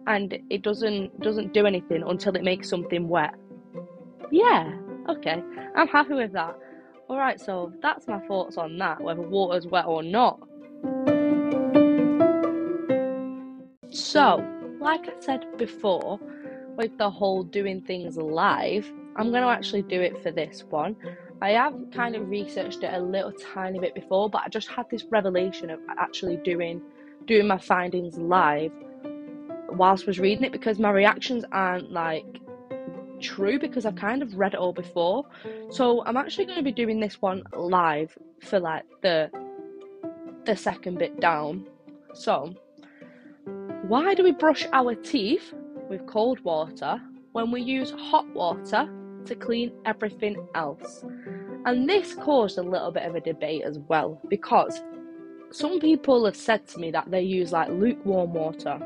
and 0.06 0.38
it 0.50 0.62
doesn't 0.62 1.20
doesn't 1.20 1.54
do 1.54 1.66
anything 1.66 2.04
until 2.08 2.36
it 2.36 2.44
makes 2.44 2.70
something 2.70 3.08
wet. 3.08 3.34
Yeah, 4.32 4.74
okay, 5.10 5.42
I'm 5.76 5.88
happy 5.88 6.14
with 6.14 6.32
that. 6.34 6.56
All 7.10 7.18
right, 7.18 7.40
so 7.40 7.74
that's 7.82 8.08
my 8.08 8.20
thoughts 8.28 8.58
on 8.58 8.78
that, 8.78 9.02
whether 9.02 9.22
water's 9.22 9.66
wet 9.66 9.86
or 9.86 10.04
not. 10.04 10.40
So, 14.08 14.42
like 14.80 15.10
I 15.10 15.20
said 15.20 15.46
before, 15.58 16.18
with 16.78 16.98
the 16.98 17.10
whole 17.10 17.44
doing 17.44 17.82
things 17.82 18.16
live, 18.16 18.90
I'm 19.18 19.32
going 19.32 19.44
to 19.44 19.50
actually 19.50 19.82
do 19.82 20.00
it 20.00 20.24
for 20.24 20.32
this 20.32 20.64
one. 20.70 20.96
I 21.42 21.50
have 21.50 21.76
kind 21.92 22.16
of 22.16 22.30
researched 22.30 22.84
it 22.84 22.94
a 22.94 23.02
little 23.02 23.34
tiny 23.34 23.80
bit 23.80 23.94
before, 23.94 24.30
but 24.30 24.44
I 24.46 24.48
just 24.48 24.70
had 24.70 24.90
this 24.90 25.04
revelation 25.04 25.70
of 25.70 25.82
actually 25.98 26.38
doing 26.38 26.82
doing 27.26 27.48
my 27.48 27.58
findings 27.58 28.18
live. 28.18 28.72
whilst 29.72 30.08
was 30.08 30.20
reading 30.20 30.46
it 30.46 30.54
because 30.54 30.80
my 30.80 30.90
reactions 30.90 31.44
aren't 31.52 31.92
like 31.92 32.40
true 33.20 33.60
because 33.60 33.86
I've 33.86 33.98
kind 33.98 34.22
of 34.22 34.38
read 34.38 34.54
it 34.54 34.60
all 34.62 34.72
before. 34.72 35.26
So 35.70 36.06
I'm 36.06 36.16
actually 36.16 36.46
going 36.46 36.60
to 36.60 36.64
be 36.64 36.72
doing 36.72 37.02
this 37.02 37.22
one 37.22 37.44
live 37.58 38.18
for 38.40 38.58
like 38.58 38.86
the 39.02 39.30
the 40.46 40.56
second 40.56 40.98
bit 40.98 41.20
down. 41.20 41.68
So, 42.14 42.56
why 43.88 44.14
do 44.14 44.24
we 44.24 44.32
brush 44.32 44.68
our 44.74 44.96
teeth 44.96 45.54
with 45.90 46.06
cold 46.08 46.42
water 46.42 47.02
when 47.32 47.52
we 47.52 47.62
use 47.62 47.92
hot 47.92 48.28
water 48.34 48.90
to 49.26 49.36
clean 49.36 49.72
everything 49.86 50.46
else? 50.56 51.06
And 51.66 51.90
this 51.90 52.14
caused 52.14 52.58
a 52.58 52.64
little 52.64 52.92
bit 52.92 53.04
of 53.04 53.16
a 53.16 53.22
debate 53.22 53.64
as 53.64 53.80
well 53.80 54.22
because 54.30 54.82
some 55.52 55.80
people 55.80 56.26
have 56.26 56.36
said 56.36 56.68
to 56.68 56.80
me 56.80 56.92
that 56.92 57.10
they 57.10 57.22
use 57.22 57.54
like 57.54 57.70
lukewarm 57.70 58.34
water 58.34 58.78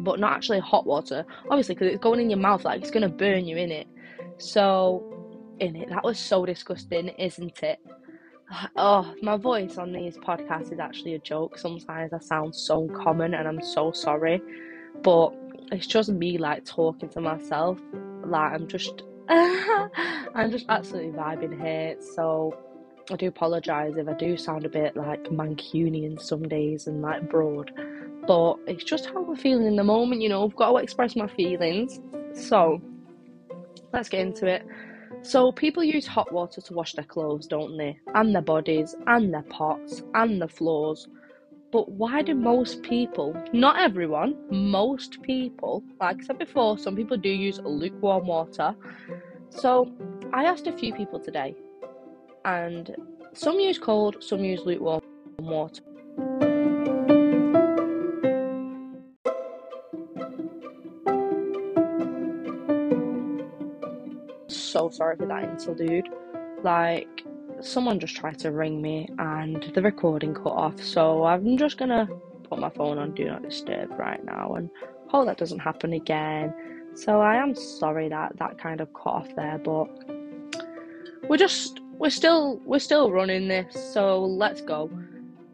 but 0.00 0.20
not 0.20 0.32
actually 0.32 0.60
hot 0.60 0.86
water. 0.86 1.24
Obviously, 1.50 1.74
because 1.74 1.92
it's 1.92 2.02
going 2.02 2.20
in 2.20 2.30
your 2.30 2.38
mouth, 2.38 2.64
like 2.64 2.80
it's 2.80 2.90
gonna 2.90 3.08
burn 3.08 3.46
you 3.46 3.56
in 3.56 3.72
it. 3.72 3.88
So, 4.38 5.02
in 5.58 5.74
it, 5.74 5.88
that 5.90 6.04
was 6.04 6.20
so 6.20 6.46
disgusting, 6.46 7.08
isn't 7.08 7.62
it? 7.64 7.80
Oh, 8.76 9.14
my 9.22 9.36
voice 9.36 9.76
on 9.76 9.92
these 9.92 10.16
podcasts 10.16 10.72
is 10.72 10.78
actually 10.78 11.14
a 11.14 11.18
joke. 11.18 11.58
Sometimes 11.58 12.12
I 12.12 12.18
sound 12.18 12.54
so 12.54 12.88
common, 12.88 13.34
and 13.34 13.46
I'm 13.46 13.62
so 13.62 13.92
sorry, 13.92 14.40
but 15.02 15.34
it's 15.70 15.86
just 15.86 16.08
me 16.08 16.38
like 16.38 16.64
talking 16.64 17.08
to 17.10 17.20
myself. 17.20 17.78
Like 18.24 18.52
I'm 18.52 18.66
just, 18.66 19.02
I'm 19.28 20.50
just 20.50 20.66
absolutely 20.68 21.12
vibing 21.12 21.60
here. 21.60 21.96
So. 22.14 22.56
I 23.10 23.16
do 23.16 23.28
apologise 23.28 23.94
if 23.96 24.06
I 24.06 24.12
do 24.12 24.36
sound 24.36 24.66
a 24.66 24.68
bit 24.68 24.94
like 24.94 25.24
Mancunian 25.30 26.20
some 26.20 26.46
days 26.46 26.88
and 26.88 27.00
like 27.00 27.30
broad 27.30 27.72
but 28.28 28.58
it's 28.66 28.84
just 28.84 29.06
how 29.06 29.22
we're 29.22 29.34
feeling 29.34 29.66
in 29.66 29.74
the 29.74 29.82
moment, 29.82 30.20
you 30.20 30.28
know. 30.28 30.44
I've 30.44 30.54
got 30.54 30.70
to 30.70 30.76
express 30.76 31.16
my 31.16 31.26
feelings. 31.26 31.98
So, 32.34 32.80
let's 33.94 34.10
get 34.10 34.20
into 34.20 34.46
it. 34.46 34.66
So, 35.22 35.52
people 35.52 35.82
use 35.82 36.06
hot 36.06 36.32
water 36.32 36.60
to 36.60 36.74
wash 36.74 36.92
their 36.94 37.04
clothes, 37.04 37.46
don't 37.46 37.76
they? 37.76 37.98
And 38.14 38.34
their 38.34 38.42
bodies, 38.42 38.94
and 39.06 39.32
their 39.32 39.42
pots, 39.42 40.02
and 40.14 40.40
the 40.40 40.48
floors. 40.48 41.08
But 41.70 41.90
why 41.90 42.22
do 42.22 42.34
most 42.34 42.82
people, 42.82 43.36
not 43.52 43.78
everyone, 43.78 44.36
most 44.50 45.20
people, 45.22 45.82
like 46.00 46.18
I 46.20 46.24
said 46.24 46.38
before, 46.38 46.78
some 46.78 46.96
people 46.96 47.16
do 47.16 47.28
use 47.28 47.60
lukewarm 47.60 48.26
water. 48.26 48.74
So, 49.50 49.92
I 50.32 50.44
asked 50.44 50.66
a 50.66 50.72
few 50.72 50.94
people 50.94 51.20
today, 51.20 51.54
and 52.44 52.94
some 53.34 53.58
use 53.58 53.78
cold, 53.78 54.22
some 54.22 54.44
use 54.44 54.60
lukewarm 54.64 55.02
water. 55.38 55.82
So 64.70 64.90
sorry 64.90 65.16
for 65.16 65.26
that 65.26 65.44
interlude. 65.44 66.08
Like, 66.62 67.24
someone 67.60 67.98
just 67.98 68.16
tried 68.16 68.38
to 68.40 68.52
ring 68.52 68.80
me 68.80 69.08
and 69.18 69.62
the 69.74 69.82
recording 69.82 70.34
cut 70.34 70.52
off, 70.52 70.82
so 70.82 71.24
I'm 71.24 71.56
just 71.56 71.78
gonna 71.78 72.08
put 72.44 72.58
my 72.58 72.70
phone 72.70 72.98
on 72.98 73.14
Do 73.14 73.24
Not 73.26 73.42
Disturb 73.42 73.90
right 73.98 74.24
now 74.24 74.54
and 74.54 74.70
hope 75.08 75.26
that 75.26 75.38
doesn't 75.38 75.58
happen 75.58 75.92
again. 75.92 76.54
So 76.94 77.20
I 77.20 77.36
am 77.36 77.54
sorry 77.54 78.08
that 78.08 78.38
that 78.38 78.58
kind 78.58 78.80
of 78.80 78.92
cut 78.92 79.10
off 79.10 79.28
there, 79.36 79.58
but 79.58 79.86
we're 81.28 81.36
just 81.36 81.80
we're 81.92 82.10
still 82.10 82.60
we're 82.64 82.78
still 82.78 83.10
running 83.10 83.48
this, 83.48 83.92
so 83.92 84.24
let's 84.24 84.60
go. 84.60 84.90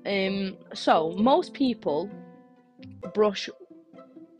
Um, 0.06 0.56
so 0.74 1.14
most 1.16 1.54
people 1.54 2.10
brush 3.14 3.48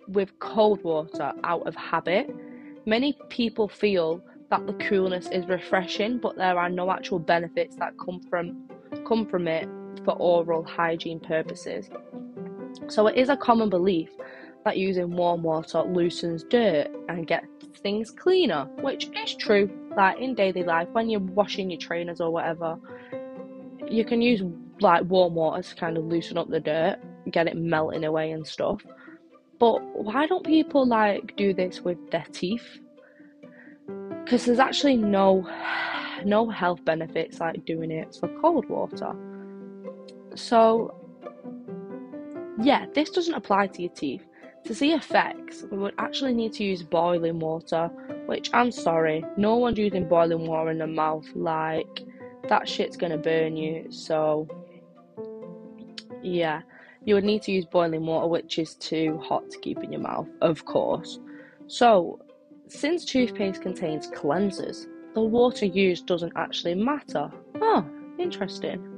with 0.09 0.39
cold 0.39 0.83
water 0.85 1.33
out 1.45 1.67
of 1.67 1.75
habit. 1.75 2.35
Many 2.87 3.19
people 3.31 3.69
feel 3.69 4.23
that 4.51 4.67
the 4.67 4.75
coolness 4.75 5.29
is 5.29 5.47
refreshing, 5.47 6.19
but 6.19 6.37
there 6.37 6.59
are 6.59 6.69
no 6.69 6.91
actual 6.91 7.19
benefits 7.19 7.77
that 7.77 7.95
come 7.99 8.21
from 8.29 8.69
come 9.07 9.27
from 9.27 9.49
it 9.49 9.69
for 10.05 10.13
oral 10.15 10.63
hygiene 10.65 11.21
purposes. 11.21 11.89
So 12.89 13.07
it 13.07 13.17
is 13.17 13.29
a 13.29 13.37
common 13.37 13.71
belief 13.71 14.11
that 14.65 14.77
using 14.77 15.15
warm 15.15 15.43
water 15.43 15.83
loosens 15.83 16.45
dirt 16.45 16.89
and 17.09 17.27
gets 17.27 17.47
things 17.83 18.11
cleaner, 18.11 18.65
which 18.81 19.09
is 19.15 19.35
true. 19.35 19.71
Like 19.97 20.19
in 20.19 20.35
daily 20.35 20.65
life, 20.65 20.89
when 20.93 21.09
you're 21.09 21.21
washing 21.21 21.71
your 21.71 21.79
trainers 21.79 22.21
or 22.21 22.31
whatever, 22.31 22.79
you 23.89 24.05
can 24.05 24.23
use 24.23 24.43
like 24.81 25.05
warm 25.05 25.35
water 25.35 25.63
to 25.63 25.75
kind 25.77 25.97
of 25.97 26.05
loosen 26.05 26.39
up 26.39 26.49
the 26.49 26.61
dirt, 26.61 26.99
get 27.31 27.47
it 27.47 27.57
melting 27.57 28.05
away 28.05 28.33
and 28.33 28.47
stuff. 28.47 28.83
But 29.59 29.83
why 29.95 30.27
don't 30.27 30.45
people 30.45 30.87
like 30.87 31.37
do 31.37 31.55
this 31.55 31.81
with 31.81 32.11
their 32.11 32.27
teeth? 32.33 32.81
Because 34.25 34.47
there's 34.47 34.59
actually 34.59 34.97
no 34.97 35.47
no 36.25 36.49
health 36.49 36.85
benefits 36.85 37.41
like 37.41 37.65
doing 37.67 37.91
it 37.91 38.17
for 38.19 38.29
cold 38.41 38.69
water. 38.69 39.15
So 40.35 40.95
yeah, 42.61 42.87
this 42.95 43.11
doesn't 43.11 43.35
apply 43.35 43.69
to 43.69 43.83
your 43.83 43.93
teeth. 43.93 44.25
To 44.65 44.75
see 44.75 44.93
effects, 44.93 45.65
we 45.71 45.77
would 45.77 45.95
actually 45.99 46.33
need 46.33 46.55
to 46.55 46.65
use 46.65 46.83
boiling 46.83 47.39
water, 47.39 47.89
which 48.27 48.49
I'm 48.55 48.71
sorry, 48.71 49.23
no 49.37 49.57
one's 49.57 49.79
using 49.79 50.09
boiling 50.09 50.47
water 50.47 50.71
in 50.71 50.79
the 50.79 50.87
mouth. 50.87 51.27
Like, 51.35 52.03
that 52.49 52.67
shit's 52.67 52.97
gonna 52.97 53.19
burn 53.19 53.59
you. 53.59 53.91
So, 53.91 54.49
yeah, 56.23 56.63
you 57.05 57.15
would 57.15 57.25
need 57.25 57.43
to 57.43 57.53
use 57.53 57.67
boiling 57.67 58.07
water, 58.07 58.27
which 58.27 58.59
is 58.59 58.75
too 58.77 59.21
hot 59.23 59.51
to 59.51 59.59
keep 59.59 59.83
in 59.85 59.93
your 59.93 60.01
mouth, 60.01 60.29
of 60.41 60.65
course. 60.65 61.19
So, 61.67 62.21
since 62.69 63.05
toothpaste 63.05 63.63
contains 63.63 64.09
cleansers, 64.09 64.87
the 65.15 65.21
water 65.21 65.67
used 65.67 66.07
doesn't 66.07 66.33
actually 66.37 66.75
matter. 66.75 67.31
Oh, 67.61 67.87
interesting. 68.19 68.91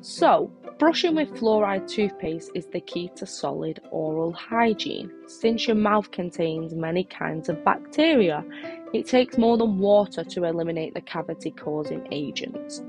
So, 0.00 0.50
brushing 0.78 1.14
with 1.14 1.30
fluoride 1.30 1.88
toothpaste 1.88 2.50
is 2.54 2.66
the 2.66 2.80
key 2.80 3.10
to 3.16 3.24
solid 3.24 3.80
oral 3.90 4.32
hygiene. 4.32 5.10
Since 5.26 5.66
your 5.66 5.76
mouth 5.76 6.10
contains 6.10 6.74
many 6.74 7.04
kinds 7.04 7.48
of 7.48 7.64
bacteria, 7.64 8.44
it 8.92 9.06
takes 9.06 9.38
more 9.38 9.56
than 9.56 9.78
water 9.78 10.24
to 10.24 10.44
eliminate 10.44 10.92
the 10.92 11.00
cavity 11.00 11.52
causing 11.52 12.06
agents. 12.10 12.82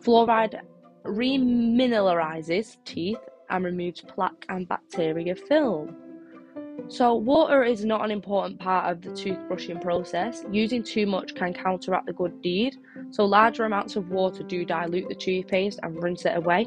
Fluoride 0.00 0.60
remineralizes 1.04 2.78
teeth 2.84 3.20
and 3.48 3.64
removes 3.64 4.00
plaque 4.00 4.46
and 4.48 4.68
bacteria 4.68 5.36
film. 5.36 5.94
So, 6.88 7.14
water 7.14 7.62
is 7.62 7.84
not 7.84 8.04
an 8.04 8.10
important 8.10 8.58
part 8.58 8.90
of 8.90 9.02
the 9.02 9.10
toothbrushing 9.10 9.80
process. 9.80 10.44
Using 10.50 10.82
too 10.82 11.06
much 11.06 11.34
can 11.34 11.54
counteract 11.54 12.06
the 12.06 12.12
good 12.12 12.40
deed. 12.42 12.76
So, 13.10 13.24
larger 13.24 13.64
amounts 13.64 13.96
of 13.96 14.10
water 14.10 14.42
do 14.42 14.64
dilute 14.64 15.08
the 15.08 15.14
toothpaste 15.14 15.80
and 15.82 16.02
rinse 16.02 16.24
it 16.24 16.36
away. 16.36 16.66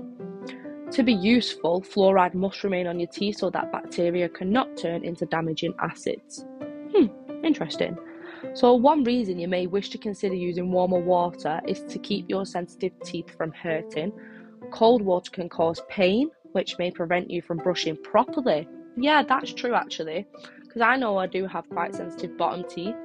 To 0.92 1.04
be 1.04 1.14
useful, 1.14 1.82
fluoride 1.82 2.36
must 2.36 2.64
remain 2.64 2.88
on 2.88 3.00
your 3.00 3.10
teeth 3.10 3.40
so 3.40 3.50
that 3.50 3.72
bacteria 3.72 4.30
cannot 4.30 4.78
turn 4.78 5.04
into 5.04 5.26
damaging 5.26 5.74
acids. 5.80 6.46
Hmm, 6.96 7.08
interesting. 7.44 7.98
So, 8.54 8.74
one 8.74 9.04
reason 9.04 9.40
you 9.40 9.48
may 9.48 9.68
wish 9.68 9.90
to 9.90 9.98
consider 9.98 10.36
using 10.36 10.72
warmer 10.72 11.00
water 11.00 11.62
is 11.68 11.82
to 11.84 11.98
keep 12.00 12.30
your 12.30 12.46
sensitive 12.46 12.92
teeth 13.04 13.36
from 13.38 13.52
hurting. 13.52 14.12
Cold 14.72 15.02
water 15.02 15.32
can 15.32 15.50
cause 15.50 15.82
pain, 15.90 16.30
which 16.52 16.78
may 16.78 16.92
prevent 16.92 17.32
you 17.32 17.42
from 17.42 17.58
brushing 17.58 17.98
properly. 17.98 18.68
Yeah, 18.96 19.24
that's 19.24 19.54
true 19.54 19.74
actually, 19.74 20.28
because 20.62 20.82
I 20.82 20.96
know 20.98 21.18
I 21.18 21.28
do 21.28 21.48
have 21.48 21.68
quite 21.70 21.96
sensitive 21.96 22.38
bottom 22.38 22.64
teeth, 22.70 22.96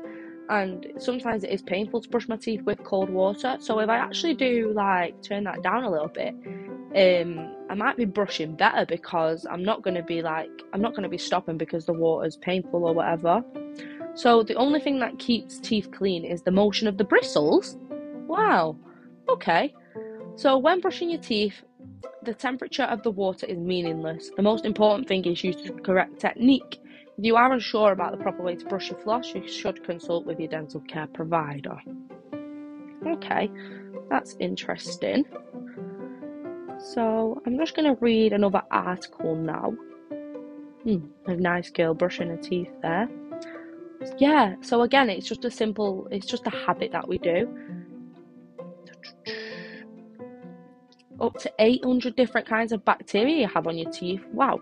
and 0.48 0.86
sometimes 0.98 1.44
it 1.44 1.50
is 1.50 1.62
painful 1.62 2.00
to 2.02 2.08
brush 2.08 2.28
my 2.28 2.36
teeth 2.36 2.62
with 2.62 2.82
cold 2.84 3.10
water. 3.10 3.56
So 3.60 3.78
if 3.80 3.88
I 3.88 3.96
actually 3.96 4.34
do 4.34 4.72
like 4.74 5.22
turn 5.22 5.44
that 5.44 5.62
down 5.62 5.84
a 5.84 5.90
little 5.90 6.08
bit, 6.08 6.34
um, 6.94 7.54
I 7.70 7.74
might 7.74 7.96
be 7.96 8.04
brushing 8.06 8.54
better 8.54 8.86
because 8.86 9.46
I'm 9.50 9.62
not 9.62 9.82
going 9.82 9.94
to 9.94 10.02
be 10.02 10.22
like 10.22 10.50
I'm 10.72 10.80
not 10.80 10.92
going 10.92 11.02
to 11.02 11.08
be 11.08 11.18
stopping 11.18 11.58
because 11.58 11.86
the 11.86 11.92
water's 11.92 12.36
painful 12.36 12.84
or 12.84 12.94
whatever. 12.94 13.42
So 14.14 14.42
the 14.42 14.54
only 14.54 14.80
thing 14.80 14.98
that 15.00 15.18
keeps 15.18 15.58
teeth 15.58 15.90
clean 15.92 16.24
is 16.24 16.42
the 16.42 16.50
motion 16.50 16.88
of 16.88 16.98
the 16.98 17.04
bristles. 17.04 17.76
Wow. 18.26 18.76
Okay. 19.28 19.74
So 20.34 20.56
when 20.58 20.80
brushing 20.80 21.10
your 21.10 21.20
teeth, 21.20 21.62
the 22.22 22.34
temperature 22.34 22.84
of 22.84 23.02
the 23.02 23.10
water 23.10 23.46
is 23.46 23.58
meaningless. 23.58 24.30
The 24.36 24.42
most 24.42 24.64
important 24.64 25.08
thing 25.08 25.24
is 25.24 25.42
use 25.42 25.56
the 25.56 25.72
correct 25.72 26.20
technique. 26.20 26.80
If 27.16 27.24
you 27.24 27.36
are 27.36 27.52
unsure 27.52 27.92
about 27.92 28.12
the 28.12 28.22
proper 28.22 28.42
way 28.42 28.56
to 28.56 28.64
brush 28.66 28.90
your 28.90 28.98
floss, 29.00 29.34
you 29.34 29.46
should 29.48 29.84
consult 29.84 30.26
with 30.26 30.38
your 30.38 30.48
dental 30.48 30.80
care 30.80 31.06
provider. 31.06 31.78
Okay, 33.06 33.50
that's 34.08 34.36
interesting. 34.38 35.24
So 36.78 37.42
I'm 37.44 37.58
just 37.58 37.74
going 37.74 37.92
to 37.92 38.00
read 38.00 38.32
another 38.32 38.62
article 38.70 39.34
now. 39.34 39.74
Hmm, 40.84 41.06
a 41.26 41.36
nice 41.36 41.70
girl 41.70 41.94
brushing 41.94 42.28
her 42.28 42.36
teeth 42.36 42.70
there. 42.82 43.08
Yeah, 44.18 44.54
so 44.60 44.82
again, 44.82 45.10
it's 45.10 45.26
just 45.26 45.44
a 45.44 45.50
simple, 45.50 46.06
it's 46.10 46.26
just 46.26 46.46
a 46.46 46.50
habit 46.50 46.92
that 46.92 47.08
we 47.08 47.18
do. 47.18 47.48
Up 51.20 51.38
to 51.38 51.52
800 51.58 52.16
different 52.16 52.46
kinds 52.46 52.72
of 52.72 52.84
bacteria 52.84 53.36
you 53.36 53.48
have 53.48 53.66
on 53.66 53.76
your 53.76 53.90
teeth. 53.90 54.24
Wow. 54.32 54.60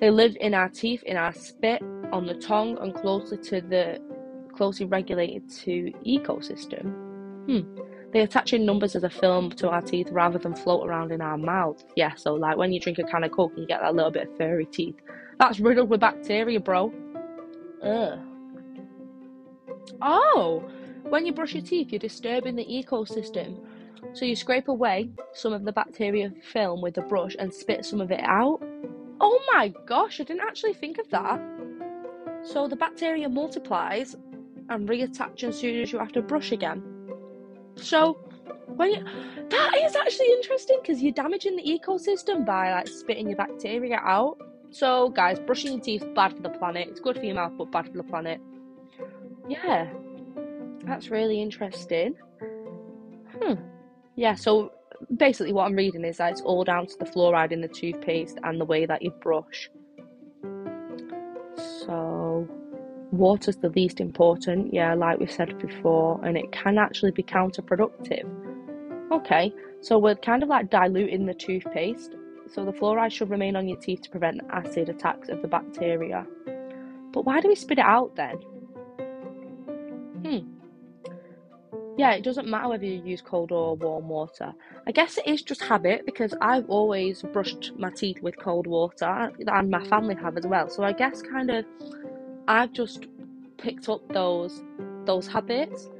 They 0.00 0.10
live 0.10 0.36
in 0.40 0.54
our 0.54 0.68
teeth, 0.68 1.02
in 1.04 1.16
our 1.16 1.32
spit, 1.32 1.82
on 2.12 2.26
the 2.26 2.34
tongue, 2.34 2.78
and 2.80 2.94
closely 2.94 3.38
to 3.38 3.60
the 3.60 4.00
closely 4.54 4.86
regulated 4.86 5.48
to 5.48 5.92
ecosystem. 6.06 6.92
Hmm. 7.46 7.80
They 8.12 8.20
attach 8.20 8.52
in 8.52 8.66
numbers 8.66 8.96
as 8.96 9.04
a 9.04 9.10
film 9.10 9.50
to 9.52 9.70
our 9.70 9.80
teeth 9.80 10.08
rather 10.10 10.38
than 10.38 10.54
float 10.54 10.86
around 10.86 11.12
in 11.12 11.20
our 11.20 11.38
mouth. 11.38 11.84
Yeah, 11.96 12.14
so 12.14 12.34
like 12.34 12.56
when 12.56 12.72
you 12.72 12.80
drink 12.80 12.98
a 12.98 13.04
can 13.04 13.22
of 13.24 13.30
Coke 13.30 13.52
and 13.52 13.60
you 13.60 13.66
get 13.66 13.80
that 13.80 13.94
little 13.94 14.10
bit 14.10 14.28
of 14.28 14.36
furry 14.36 14.66
teeth. 14.66 14.96
That's 15.38 15.60
riddled 15.60 15.88
with 15.88 16.00
bacteria, 16.00 16.58
bro. 16.58 16.92
Ugh. 17.82 18.18
Oh, 20.02 20.68
when 21.08 21.24
you 21.24 21.32
brush 21.32 21.54
your 21.54 21.62
teeth, 21.62 21.92
you're 21.92 21.98
disturbing 21.98 22.56
the 22.56 22.64
ecosystem. 22.64 23.64
So 24.12 24.24
you 24.24 24.34
scrape 24.34 24.68
away 24.68 25.10
some 25.34 25.52
of 25.52 25.64
the 25.64 25.72
bacteria 25.72 26.32
film 26.42 26.82
with 26.82 26.94
the 26.94 27.02
brush 27.02 27.36
and 27.38 27.52
spit 27.52 27.84
some 27.84 28.00
of 28.00 28.10
it 28.10 28.22
out. 28.22 28.60
Oh 29.20 29.40
my 29.52 29.72
gosh, 29.86 30.20
I 30.20 30.24
didn't 30.24 30.42
actually 30.42 30.74
think 30.74 30.98
of 30.98 31.08
that. 31.10 31.40
So 32.42 32.66
the 32.66 32.76
bacteria 32.76 33.28
multiplies 33.28 34.16
and 34.68 34.88
reattach 34.88 35.44
as 35.44 35.58
soon 35.58 35.80
as 35.80 35.92
you 35.92 35.98
have 35.98 36.12
to 36.12 36.22
brush 36.22 36.52
again. 36.52 36.82
So 37.76 38.14
when 38.66 38.90
you, 38.90 39.04
that 39.50 39.74
is 39.84 39.94
actually 39.94 40.32
interesting 40.32 40.78
because 40.80 41.02
you're 41.02 41.12
damaging 41.12 41.56
the 41.56 41.62
ecosystem 41.62 42.46
by 42.46 42.72
like 42.72 42.88
spitting 42.88 43.28
your 43.28 43.36
bacteria 43.36 43.96
out. 43.96 44.38
So 44.70 45.10
guys, 45.10 45.38
brushing 45.38 45.72
your 45.72 45.80
teeth 45.80 46.06
bad 46.14 46.34
for 46.34 46.42
the 46.42 46.50
planet. 46.50 46.88
It's 46.88 47.00
good 47.00 47.18
for 47.18 47.24
your 47.24 47.34
mouth, 47.34 47.52
but 47.58 47.70
bad 47.70 47.86
for 47.86 47.96
the 47.96 48.04
planet. 48.04 48.40
Yeah, 49.48 49.88
that's 50.84 51.10
really 51.10 51.42
interesting. 51.42 52.14
Hmm. 53.40 53.54
Yeah. 54.20 54.34
So 54.34 54.72
basically, 55.16 55.54
what 55.54 55.64
I'm 55.64 55.74
reading 55.74 56.04
is 56.04 56.18
that 56.18 56.32
it's 56.32 56.42
all 56.42 56.62
down 56.62 56.86
to 56.88 56.98
the 56.98 57.06
fluoride 57.06 57.52
in 57.52 57.62
the 57.62 57.68
toothpaste 57.68 58.38
and 58.42 58.60
the 58.60 58.66
way 58.66 58.84
that 58.84 59.00
you 59.00 59.12
brush. 59.12 59.70
So 61.56 62.46
water's 63.12 63.56
the 63.56 63.70
least 63.70 63.98
important, 63.98 64.74
yeah, 64.74 64.92
like 64.92 65.18
we 65.20 65.26
said 65.26 65.58
before, 65.58 66.20
and 66.22 66.36
it 66.36 66.52
can 66.52 66.76
actually 66.76 67.12
be 67.12 67.22
counterproductive. 67.22 68.28
Okay, 69.10 69.54
so 69.80 69.98
we're 69.98 70.16
kind 70.16 70.42
of 70.42 70.50
like 70.50 70.68
diluting 70.68 71.24
the 71.24 71.32
toothpaste, 71.32 72.14
so 72.52 72.66
the 72.66 72.72
fluoride 72.72 73.12
should 73.12 73.30
remain 73.30 73.56
on 73.56 73.66
your 73.66 73.78
teeth 73.78 74.02
to 74.02 74.10
prevent 74.10 74.42
acid 74.50 74.90
attacks 74.90 75.30
of 75.30 75.40
the 75.40 75.48
bacteria. 75.48 76.26
But 77.10 77.24
why 77.24 77.40
do 77.40 77.48
we 77.48 77.54
spit 77.54 77.78
it 77.78 77.86
out 77.86 78.14
then? 78.16 78.36
Hmm. 80.22 80.59
Yeah, 82.00 82.12
it 82.12 82.24
doesn't 82.24 82.48
matter 82.48 82.70
whether 82.70 82.86
you 82.86 83.02
use 83.04 83.20
cold 83.20 83.52
or 83.52 83.76
warm 83.76 84.08
water. 84.08 84.54
I 84.86 84.90
guess 84.90 85.18
it 85.18 85.26
is 85.26 85.42
just 85.42 85.62
habit 85.62 86.06
because 86.06 86.32
I've 86.40 86.64
always 86.70 87.20
brushed 87.20 87.72
my 87.76 87.90
teeth 87.90 88.22
with 88.22 88.38
cold 88.38 88.66
water 88.66 89.30
and 89.38 89.70
my 89.70 89.84
family 89.86 90.14
have 90.14 90.38
as 90.38 90.46
well. 90.46 90.70
So 90.70 90.82
I 90.82 90.92
guess 90.92 91.20
kind 91.20 91.50
of 91.50 91.66
I've 92.48 92.72
just 92.72 93.06
picked 93.58 93.90
up 93.90 94.00
those 94.14 94.62
those 95.04 95.26
habits. 95.26 95.90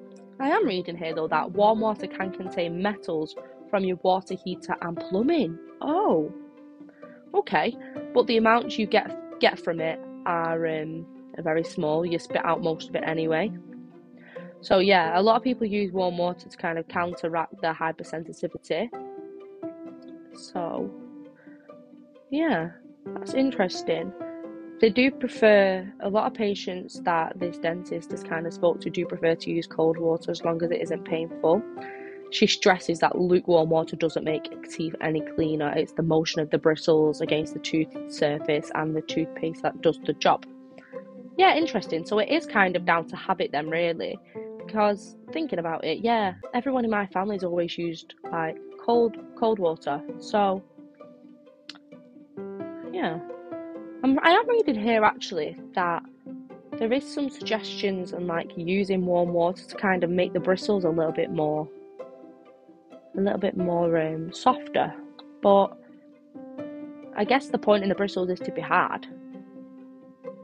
I 0.40 0.48
am 0.48 0.64
reading 0.66 0.96
here 0.96 1.14
though 1.14 1.28
that 1.28 1.52
warm 1.52 1.80
water 1.80 2.06
can 2.06 2.32
contain 2.32 2.80
metals 2.80 3.34
from 3.68 3.84
your 3.84 3.98
water 4.02 4.36
heater 4.42 4.76
and 4.80 4.96
plumbing. 4.96 5.58
Oh, 5.82 6.32
okay, 7.34 7.76
but 8.14 8.26
the 8.26 8.38
amounts 8.38 8.78
you 8.78 8.86
get 8.86 9.38
get 9.38 9.60
from 9.60 9.80
it 9.82 10.00
are 10.24 10.66
um, 10.66 11.04
very 11.40 11.62
small. 11.62 12.06
You 12.06 12.18
spit 12.18 12.42
out 12.42 12.62
most 12.62 12.88
of 12.88 12.94
it 12.94 13.04
anyway. 13.06 13.52
So 14.62 14.78
yeah, 14.78 15.18
a 15.18 15.22
lot 15.22 15.36
of 15.36 15.42
people 15.42 15.66
use 15.66 15.92
warm 15.92 16.18
water 16.18 16.48
to 16.48 16.56
kind 16.56 16.78
of 16.78 16.86
counteract 16.88 17.60
their 17.62 17.74
hypersensitivity. 17.74 18.88
So 20.36 20.90
yeah, 22.30 22.70
that's 23.14 23.34
interesting. 23.34 24.12
They 24.80 24.88
do 24.88 25.10
prefer, 25.10 25.86
a 26.00 26.08
lot 26.08 26.26
of 26.26 26.34
patients 26.34 27.00
that 27.00 27.38
this 27.38 27.58
dentist 27.58 28.12
has 28.12 28.22
kind 28.22 28.46
of 28.46 28.54
spoke 28.54 28.80
to 28.80 28.88
do 28.90 29.04
prefer 29.04 29.34
to 29.34 29.50
use 29.50 29.66
cold 29.66 29.98
water 29.98 30.30
as 30.30 30.42
long 30.42 30.62
as 30.62 30.70
it 30.70 30.80
isn't 30.80 31.04
painful. 31.04 31.62
She 32.30 32.46
stresses 32.46 33.00
that 33.00 33.18
lukewarm 33.18 33.70
water 33.70 33.96
doesn't 33.96 34.24
make 34.24 34.70
teeth 34.70 34.94
any 35.02 35.20
cleaner. 35.34 35.72
It's 35.76 35.92
the 35.92 36.02
motion 36.02 36.40
of 36.40 36.48
the 36.50 36.58
bristles 36.58 37.20
against 37.20 37.52
the 37.54 37.60
tooth 37.60 37.94
surface 38.08 38.70
and 38.74 38.96
the 38.96 39.02
toothpaste 39.02 39.62
that 39.62 39.82
does 39.82 39.98
the 40.06 40.14
job. 40.14 40.46
Yeah, 41.36 41.56
interesting. 41.56 42.06
So 42.06 42.18
it 42.18 42.28
is 42.28 42.46
kind 42.46 42.76
of 42.76 42.84
down 42.84 43.06
to 43.08 43.16
habit 43.16 43.50
then, 43.52 43.68
really. 43.68 44.18
Because 44.70 45.16
thinking 45.32 45.58
about 45.58 45.84
it, 45.84 45.98
yeah, 45.98 46.34
everyone 46.54 46.84
in 46.84 46.92
my 46.92 47.04
family's 47.06 47.42
always 47.42 47.76
used 47.76 48.14
like 48.30 48.56
cold 48.80 49.16
cold 49.36 49.58
water. 49.58 50.00
So 50.20 50.62
yeah, 52.92 53.18
I'm, 54.04 54.16
I 54.22 54.30
am 54.30 54.48
reading 54.48 54.80
here 54.80 55.02
actually 55.02 55.56
that 55.74 56.04
there 56.78 56.92
is 56.92 57.02
some 57.04 57.28
suggestions 57.28 58.12
on 58.12 58.28
like 58.28 58.52
using 58.54 59.04
warm 59.04 59.32
water 59.32 59.64
to 59.64 59.74
kind 59.74 60.04
of 60.04 60.10
make 60.10 60.34
the 60.34 60.40
bristles 60.40 60.84
a 60.84 60.88
little 60.88 61.10
bit 61.10 61.32
more, 61.32 61.68
a 63.18 63.20
little 63.20 63.40
bit 63.40 63.56
more 63.56 63.98
um, 63.98 64.32
softer. 64.32 64.94
But 65.42 65.76
I 67.16 67.24
guess 67.24 67.48
the 67.48 67.58
point 67.58 67.82
in 67.82 67.88
the 67.88 67.96
bristles 67.96 68.30
is 68.30 68.38
to 68.38 68.52
be 68.52 68.60
hard. 68.60 69.08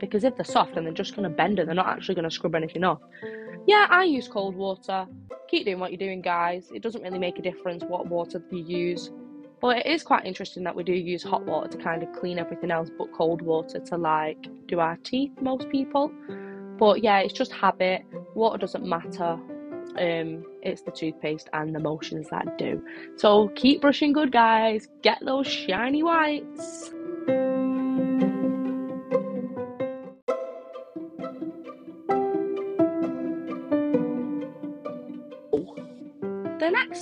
Because 0.01 0.25
if 0.25 0.35
they're 0.35 0.45
soft 0.45 0.77
and 0.77 0.85
they're 0.85 0.93
just 0.93 1.15
going 1.15 1.31
to 1.31 1.35
bend 1.35 1.61
it, 1.61 1.67
they're 1.67 1.77
not 1.77 1.87
actually 1.87 2.17
going 2.17 2.29
to 2.29 2.35
scrub 2.35 2.57
anything 2.57 2.83
off. 2.83 2.99
Yeah, 3.67 3.87
I 3.91 4.05
use 4.05 4.29
cold 4.29 4.55
water. 4.55 5.07
Keep 5.49 5.65
doing 5.65 5.81
what 5.81 5.91
you're 5.91 5.99
doing, 5.99 6.23
guys. 6.23 6.71
It 6.73 6.83
doesn't 6.83 7.03
really 7.03 7.19
make 7.19 7.39
a 7.39 7.43
difference 7.43 7.83
what 7.85 8.07
water 8.07 8.43
you 8.51 8.63
use. 8.65 9.11
But 9.61 9.79
it 9.79 9.87
is 9.87 10.03
quite 10.03 10.25
interesting 10.25 10.63
that 10.65 10.77
we 10.77 10.85
do 10.85 10.93
use 10.93 11.23
hot 11.23 11.45
water 11.45 11.69
to 11.69 11.79
kind 11.79 12.03
of 12.03 12.13
clean 12.13 12.39
everything 12.39 12.71
else, 12.71 12.91
but 12.97 13.13
cold 13.13 13.43
water 13.43 13.81
to 13.81 13.97
like 13.97 14.47
do 14.67 14.81
our 14.81 14.97
teeth, 14.99 15.33
most 15.41 15.69
people. 15.71 16.13
But 16.79 17.03
yeah, 17.03 17.21
it's 17.21 17.33
just 17.33 17.53
habit. 17.53 18.03
Water 18.35 18.59
doesn't 18.59 18.85
matter. 18.85 19.39
Um, 19.99 20.45
it's 20.63 20.83
the 20.83 20.91
toothpaste 20.91 21.49
and 21.53 21.75
the 21.75 21.81
motions 21.81 22.29
that 22.31 22.59
do. 22.59 22.83
So 23.17 23.49
keep 23.57 23.81
brushing 23.81 24.13
good, 24.13 24.31
guys. 24.31 24.89
Get 25.03 25.19
those 25.25 25.47
shiny 25.47 26.03
whites. 26.03 26.93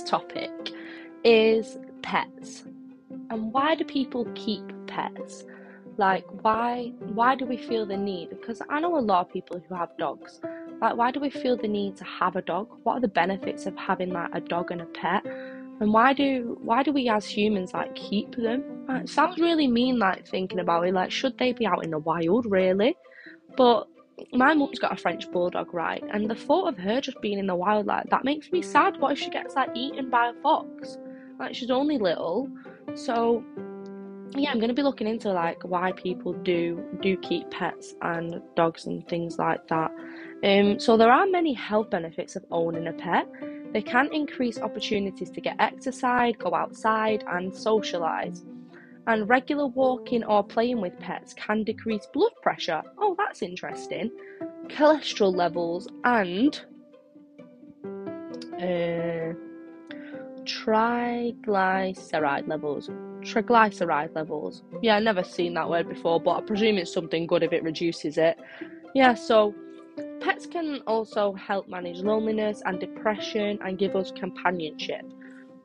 Topic 0.05 0.51
is 1.23 1.77
pets. 2.01 2.63
And 3.29 3.51
why 3.51 3.75
do 3.75 3.83
people 3.83 4.25
keep 4.35 4.63
pets? 4.87 5.43
Like 5.97 6.25
why 6.43 6.91
why 6.99 7.35
do 7.35 7.45
we 7.45 7.57
feel 7.57 7.85
the 7.85 7.97
need? 7.97 8.29
Because 8.29 8.61
I 8.69 8.79
know 8.79 8.97
a 8.97 8.99
lot 8.99 9.25
of 9.25 9.33
people 9.33 9.61
who 9.67 9.75
have 9.75 9.97
dogs. 9.97 10.39
Like 10.81 10.95
why 10.95 11.11
do 11.11 11.19
we 11.19 11.29
feel 11.29 11.57
the 11.57 11.67
need 11.67 11.95
to 11.97 12.03
have 12.03 12.35
a 12.35 12.41
dog? 12.41 12.67
What 12.83 12.97
are 12.97 12.99
the 12.99 13.07
benefits 13.07 13.65
of 13.65 13.75
having 13.77 14.11
like 14.11 14.29
a 14.33 14.41
dog 14.41 14.71
and 14.71 14.81
a 14.81 14.85
pet? 14.85 15.25
And 15.25 15.93
why 15.93 16.13
do 16.13 16.57
why 16.61 16.83
do 16.83 16.91
we 16.91 17.09
as 17.09 17.25
humans 17.25 17.73
like 17.73 17.95
keep 17.95 18.35
them? 18.35 18.63
it 18.89 19.09
sounds 19.09 19.39
really 19.39 19.67
mean 19.67 19.97
like 19.99 20.27
thinking 20.27 20.59
about 20.59 20.87
it. 20.87 20.93
Like 20.93 21.11
should 21.11 21.37
they 21.37 21.53
be 21.53 21.65
out 21.65 21.83
in 21.83 21.91
the 21.91 21.99
wild 21.99 22.45
really? 22.45 22.95
But 23.57 23.87
my 24.31 24.53
mum's 24.53 24.79
got 24.79 24.93
a 24.93 24.95
French 24.95 25.29
bulldog, 25.31 25.73
right? 25.73 26.03
And 26.11 26.29
the 26.29 26.35
thought 26.35 26.67
of 26.67 26.77
her 26.77 27.01
just 27.01 27.19
being 27.21 27.39
in 27.39 27.47
the 27.47 27.55
wild 27.55 27.85
like 27.85 28.09
that 28.09 28.23
makes 28.23 28.51
me 28.51 28.61
sad. 28.61 28.99
What 28.99 29.13
if 29.13 29.19
she 29.19 29.29
gets 29.29 29.55
like 29.55 29.69
eaten 29.75 30.09
by 30.09 30.29
a 30.29 30.41
fox? 30.41 30.97
Like 31.39 31.53
she's 31.53 31.71
only 31.71 31.97
little, 31.97 32.49
so 32.93 33.43
yeah, 34.37 34.51
I'm 34.51 34.59
gonna 34.59 34.73
be 34.73 34.83
looking 34.83 35.07
into 35.07 35.31
like 35.31 35.61
why 35.63 35.91
people 35.93 36.33
do 36.33 36.83
do 37.01 37.17
keep 37.17 37.49
pets 37.51 37.95
and 38.01 38.41
dogs 38.55 38.85
and 38.85 39.07
things 39.07 39.37
like 39.37 39.67
that. 39.67 39.91
Um, 40.43 40.79
so 40.79 40.97
there 40.97 41.11
are 41.11 41.25
many 41.25 41.53
health 41.53 41.89
benefits 41.89 42.35
of 42.35 42.45
owning 42.51 42.87
a 42.87 42.93
pet. 42.93 43.27
They 43.73 43.81
can 43.81 44.13
increase 44.13 44.57
opportunities 44.59 45.29
to 45.31 45.41
get 45.41 45.57
exercise, 45.59 46.35
go 46.39 46.53
outside, 46.53 47.23
and 47.27 47.51
socialise. 47.51 48.45
And 49.07 49.29
regular 49.29 49.67
walking 49.67 50.23
or 50.23 50.43
playing 50.43 50.81
with 50.81 50.97
pets 50.99 51.33
can 51.33 51.63
decrease 51.63 52.07
blood 52.11 52.31
pressure. 52.41 52.81
Oh, 52.97 53.15
that's 53.17 53.43
interesting. 53.43 54.09
Cholesterol 54.67 55.35
levels 55.35 55.87
and 56.03 56.59
uh, 58.55 59.33
triglyceride 60.43 62.47
levels. 62.47 62.89
Triglyceride 63.21 64.15
levels. 64.15 64.63
Yeah, 64.81 64.97
I've 64.97 65.03
never 65.03 65.23
seen 65.23 65.53
that 65.53 65.69
word 65.69 65.87
before, 65.87 66.19
but 66.19 66.37
I 66.37 66.41
presume 66.41 66.77
it's 66.77 66.93
something 66.93 67.27
good 67.27 67.43
if 67.43 67.53
it 67.53 67.63
reduces 67.63 68.17
it. 68.17 68.37
Yeah, 68.95 69.13
so 69.13 69.53
pets 70.21 70.47
can 70.47 70.81
also 70.87 71.33
help 71.33 71.67
manage 71.67 71.97
loneliness 71.97 72.61
and 72.65 72.79
depression 72.79 73.59
and 73.63 73.77
give 73.77 73.95
us 73.95 74.11
companionship. 74.11 75.05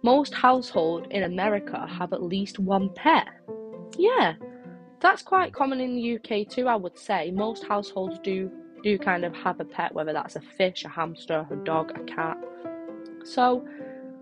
Most 0.02 0.34
households 0.34 1.06
in 1.10 1.24
America 1.24 1.86
have 1.86 2.12
at 2.12 2.22
least 2.22 2.58
one 2.58 2.90
pet. 2.94 3.28
Yeah, 3.96 4.34
that's 5.00 5.22
quite 5.22 5.52
common 5.52 5.80
in 5.80 5.94
the 5.94 6.16
UK 6.16 6.48
too, 6.48 6.68
I 6.68 6.76
would 6.76 6.98
say. 6.98 7.30
Most 7.30 7.64
households 7.66 8.18
do 8.22 8.50
do 8.82 8.98
kind 8.98 9.26
of 9.26 9.34
have 9.34 9.60
a 9.60 9.64
pet, 9.64 9.94
whether 9.94 10.12
that's 10.12 10.36
a 10.36 10.40
fish, 10.40 10.84
a 10.84 10.88
hamster, 10.88 11.46
a 11.50 11.56
dog, 11.56 11.90
a 11.90 12.02
cat. 12.04 12.38
So 13.24 13.62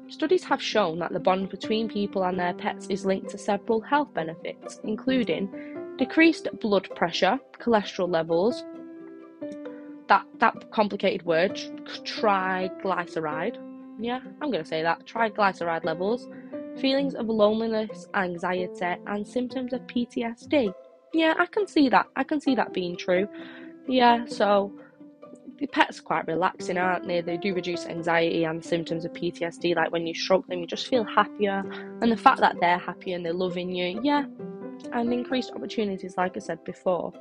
Studies 0.09 0.43
have 0.45 0.63
shown 0.63 0.99
that 1.01 1.13
the 1.13 1.21
bond 1.21 1.51
between 1.51 1.87
people 1.87 2.25
and 2.25 2.41
their 2.41 2.55
pets 2.55 2.87
is 2.89 3.05
linked 3.05 3.29
to 3.29 3.39
several 3.39 3.83
health 3.83 4.13
benefits, 4.15 4.81
including 4.83 5.51
decreased 5.99 6.49
blood 6.61 6.89
pressure, 6.97 7.39
cholesterol 7.61 8.11
levels, 8.11 8.65
that 10.09 10.25
that 10.39 10.71
complicated 10.71 11.27
word, 11.27 11.55
triglyceride. 12.05 13.59
Yeah, 13.99 14.21
I'm 14.41 14.51
gonna 14.51 14.65
say 14.65 14.83
that 14.83 15.07
triglyceride 15.07 15.85
levels, 15.85 16.29
feelings 16.81 17.15
of 17.15 17.29
loneliness, 17.29 18.07
anxiety, 18.15 18.97
and 19.07 19.27
symptoms 19.27 19.73
of 19.73 19.81
PTSD. 19.83 20.73
Yeah, 21.13 21.35
I 21.39 21.47
can 21.47 21.67
see 21.67 21.89
that. 21.89 22.07
I 22.17 22.23
can 22.23 22.41
see 22.41 22.55
that 22.55 22.73
being 22.73 22.97
true. 22.97 23.29
Yeah, 23.89 24.27
so 24.27 24.73
the 25.59 25.67
pets 25.67 25.99
are 25.99 26.03
quite 26.03 26.27
relaxing, 26.27 26.79
aren't 26.79 27.07
they? 27.09 27.21
They 27.21 27.37
do 27.37 27.55
reduce 27.55 27.87
anxiety 27.87 28.45
and 28.45 28.65
symptoms 28.65 29.05
of 29.05 29.13
PTSD. 29.13 29.75
Like 29.75 29.91
when 29.91 30.07
you 30.07 30.15
stroke 30.15 30.47
them, 30.47 30.61
you 30.61 30.67
just 30.67 30.87
feel 30.87 31.05
happier. 31.05 31.65
And 32.01 32.13
the 32.13 32.17
fact 32.17 32.41
that 32.41 32.57
they're 32.61 32.79
happy 32.79 33.15
and 33.15 33.25
they're 33.25 33.33
loving 33.33 33.73
you, 33.75 34.01
yeah, 34.05 34.25
and 34.93 35.13
increased 35.13 35.51
opportunities, 35.51 36.17
like 36.17 36.37
I 36.37 36.41
said 36.41 36.63
before. 36.65 37.13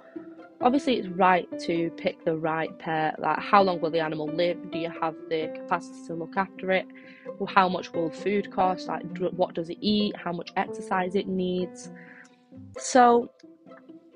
Obviously, 0.59 0.97
it's 0.97 1.07
right 1.09 1.47
to 1.59 1.91
pick 1.97 2.23
the 2.25 2.35
right 2.35 2.77
pet. 2.79 3.19
Like, 3.19 3.39
how 3.39 3.61
long 3.61 3.79
will 3.79 3.91
the 3.91 3.99
animal 3.99 4.27
live? 4.27 4.71
Do 4.71 4.79
you 4.79 4.89
have 5.01 5.15
the 5.29 5.51
capacity 5.53 6.07
to 6.07 6.15
look 6.15 6.35
after 6.35 6.71
it? 6.71 6.87
How 7.47 7.69
much 7.69 7.93
will 7.93 8.09
food 8.09 8.51
cost? 8.51 8.87
Like, 8.87 9.03
what 9.31 9.53
does 9.53 9.69
it 9.69 9.77
eat? 9.81 10.15
How 10.15 10.31
much 10.31 10.51
exercise 10.55 11.15
it 11.15 11.27
needs? 11.27 11.91
So, 12.79 13.29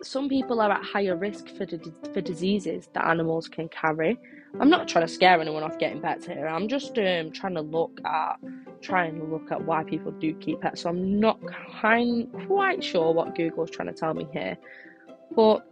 some 0.01 0.29
people 0.29 0.61
are 0.61 0.71
at 0.71 0.83
higher 0.83 1.15
risk 1.15 1.47
for, 1.49 1.67
for 2.11 2.21
diseases 2.21 2.89
that 2.93 3.05
animals 3.05 3.47
can 3.47 3.69
carry. 3.69 4.17
I'm 4.59 4.69
not 4.69 4.87
trying 4.87 5.05
to 5.05 5.13
scare 5.13 5.39
anyone 5.39 5.63
off 5.63 5.77
getting 5.77 6.01
pets 6.01 6.25
here. 6.25 6.47
I'm 6.47 6.67
just 6.67 6.97
um, 6.97 7.31
trying 7.31 7.55
to 7.55 7.61
look 7.61 7.99
at 8.03 8.37
trying 8.81 9.19
to 9.19 9.25
look 9.25 9.51
at 9.51 9.63
why 9.63 9.83
people 9.83 10.11
do 10.11 10.33
keep 10.33 10.61
pets. 10.61 10.81
So 10.81 10.89
I'm 10.89 11.19
not 11.19 11.39
quite 11.79 12.83
sure 12.83 13.13
what 13.13 13.35
Google's 13.35 13.69
trying 13.69 13.87
to 13.87 13.93
tell 13.93 14.13
me 14.13 14.27
here. 14.33 14.57
But 15.35 15.65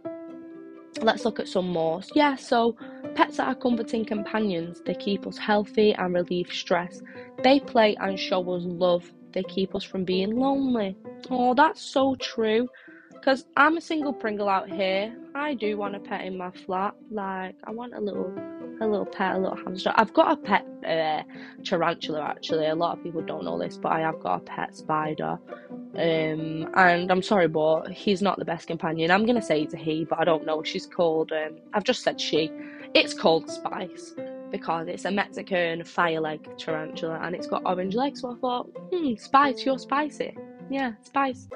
let's 1.02 1.24
look 1.24 1.40
at 1.40 1.48
some 1.48 1.68
more. 1.68 2.00
Yeah, 2.14 2.36
so 2.36 2.76
pets 3.14 3.38
are 3.38 3.54
comforting 3.54 4.04
companions. 4.04 4.82
They 4.84 4.94
keep 4.94 5.26
us 5.26 5.38
healthy 5.38 5.94
and 5.94 6.14
relieve 6.14 6.52
stress. 6.52 7.00
They 7.42 7.60
play 7.60 7.96
and 8.00 8.18
show 8.18 8.40
us 8.52 8.62
love. 8.64 9.10
They 9.32 9.42
keep 9.44 9.74
us 9.74 9.84
from 9.84 10.04
being 10.04 10.36
lonely. 10.36 10.96
Oh, 11.30 11.54
that's 11.54 11.80
so 11.80 12.14
true. 12.16 12.68
Because 13.12 13.44
I'm 13.56 13.76
a 13.76 13.80
single 13.80 14.12
Pringle 14.12 14.48
out 14.48 14.68
here. 14.70 15.14
I 15.34 15.54
do 15.54 15.76
want 15.76 15.94
a 15.94 16.00
pet 16.00 16.24
in 16.24 16.38
my 16.38 16.50
flat. 16.50 16.94
Like, 17.10 17.54
I 17.64 17.70
want 17.70 17.94
a 17.94 18.00
little 18.00 18.32
a 18.80 18.86
little 18.86 19.06
pet, 19.06 19.36
a 19.36 19.38
little 19.38 19.56
hamster. 19.56 19.92
I've 19.94 20.14
got 20.14 20.32
a 20.32 20.36
pet 20.36 20.66
uh, 20.86 21.22
tarantula 21.64 22.22
actually. 22.22 22.66
A 22.66 22.74
lot 22.74 22.96
of 22.96 23.04
people 23.04 23.20
don't 23.20 23.44
know 23.44 23.58
this, 23.58 23.76
but 23.76 23.92
I 23.92 24.00
have 24.00 24.20
got 24.20 24.40
a 24.40 24.44
pet 24.44 24.74
spider. 24.74 25.38
Um, 25.94 26.70
and 26.74 27.10
I'm 27.10 27.22
sorry, 27.22 27.48
but 27.48 27.90
he's 27.90 28.22
not 28.22 28.38
the 28.38 28.44
best 28.44 28.66
companion. 28.68 29.10
I'm 29.10 29.26
gonna 29.26 29.42
say 29.42 29.62
it's 29.62 29.74
a 29.74 29.76
he, 29.76 30.04
but 30.04 30.20
I 30.20 30.24
don't 30.24 30.46
know. 30.46 30.62
She's 30.62 30.86
called. 30.86 31.32
Um, 31.32 31.56
I've 31.74 31.84
just 31.84 32.02
said 32.02 32.20
she. 32.20 32.50
It's 32.94 33.14
called 33.14 33.50
Spice 33.50 34.14
because 34.50 34.88
it's 34.88 35.04
a 35.04 35.10
Mexican 35.10 35.84
fire 35.84 36.20
leg 36.20 36.48
tarantula 36.58 37.20
and 37.22 37.34
it's 37.34 37.46
got 37.46 37.62
orange 37.64 37.94
legs. 37.94 38.20
So 38.20 38.32
I 38.32 38.38
thought, 38.40 38.66
hmm, 38.92 39.14
Spice, 39.16 39.64
you're 39.64 39.78
spicy. 39.78 40.36
Yeah, 40.70 40.92
Spice. 41.02 41.48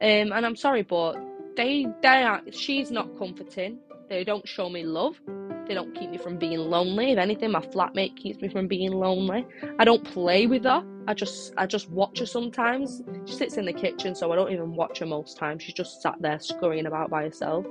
Um, 0.00 0.32
and 0.32 0.44
I'm 0.46 0.56
sorry, 0.56 0.82
but 0.82 1.16
they 1.56 1.86
they 2.02 2.24
are. 2.24 2.42
She's 2.50 2.90
not 2.90 3.16
comforting. 3.18 3.78
They 4.08 4.24
don't 4.24 4.46
show 4.46 4.68
me 4.68 4.82
love. 4.84 5.18
They 5.66 5.74
don't 5.74 5.94
keep 5.94 6.10
me 6.10 6.18
from 6.18 6.36
being 6.36 6.58
lonely. 6.58 7.12
If 7.12 7.18
anything, 7.18 7.52
my 7.52 7.60
flatmate 7.60 8.16
keeps 8.16 8.40
me 8.40 8.48
from 8.48 8.68
being 8.68 8.92
lonely. 8.92 9.46
I 9.78 9.84
don't 9.84 10.04
play 10.04 10.46
with 10.46 10.64
her. 10.64 10.84
I 11.06 11.14
just 11.14 11.52
I 11.56 11.66
just 11.66 11.90
watch 11.90 12.18
her 12.20 12.26
sometimes. 12.26 13.02
She 13.26 13.34
sits 13.34 13.56
in 13.56 13.64
the 13.64 13.72
kitchen, 13.72 14.14
so 14.14 14.32
I 14.32 14.36
don't 14.36 14.52
even 14.52 14.74
watch 14.74 14.98
her 14.98 15.06
most 15.06 15.36
times. 15.36 15.62
She's 15.62 15.74
just 15.74 16.02
sat 16.02 16.16
there 16.20 16.38
scurrying 16.40 16.86
about 16.86 17.10
by 17.10 17.22
herself. 17.24 17.66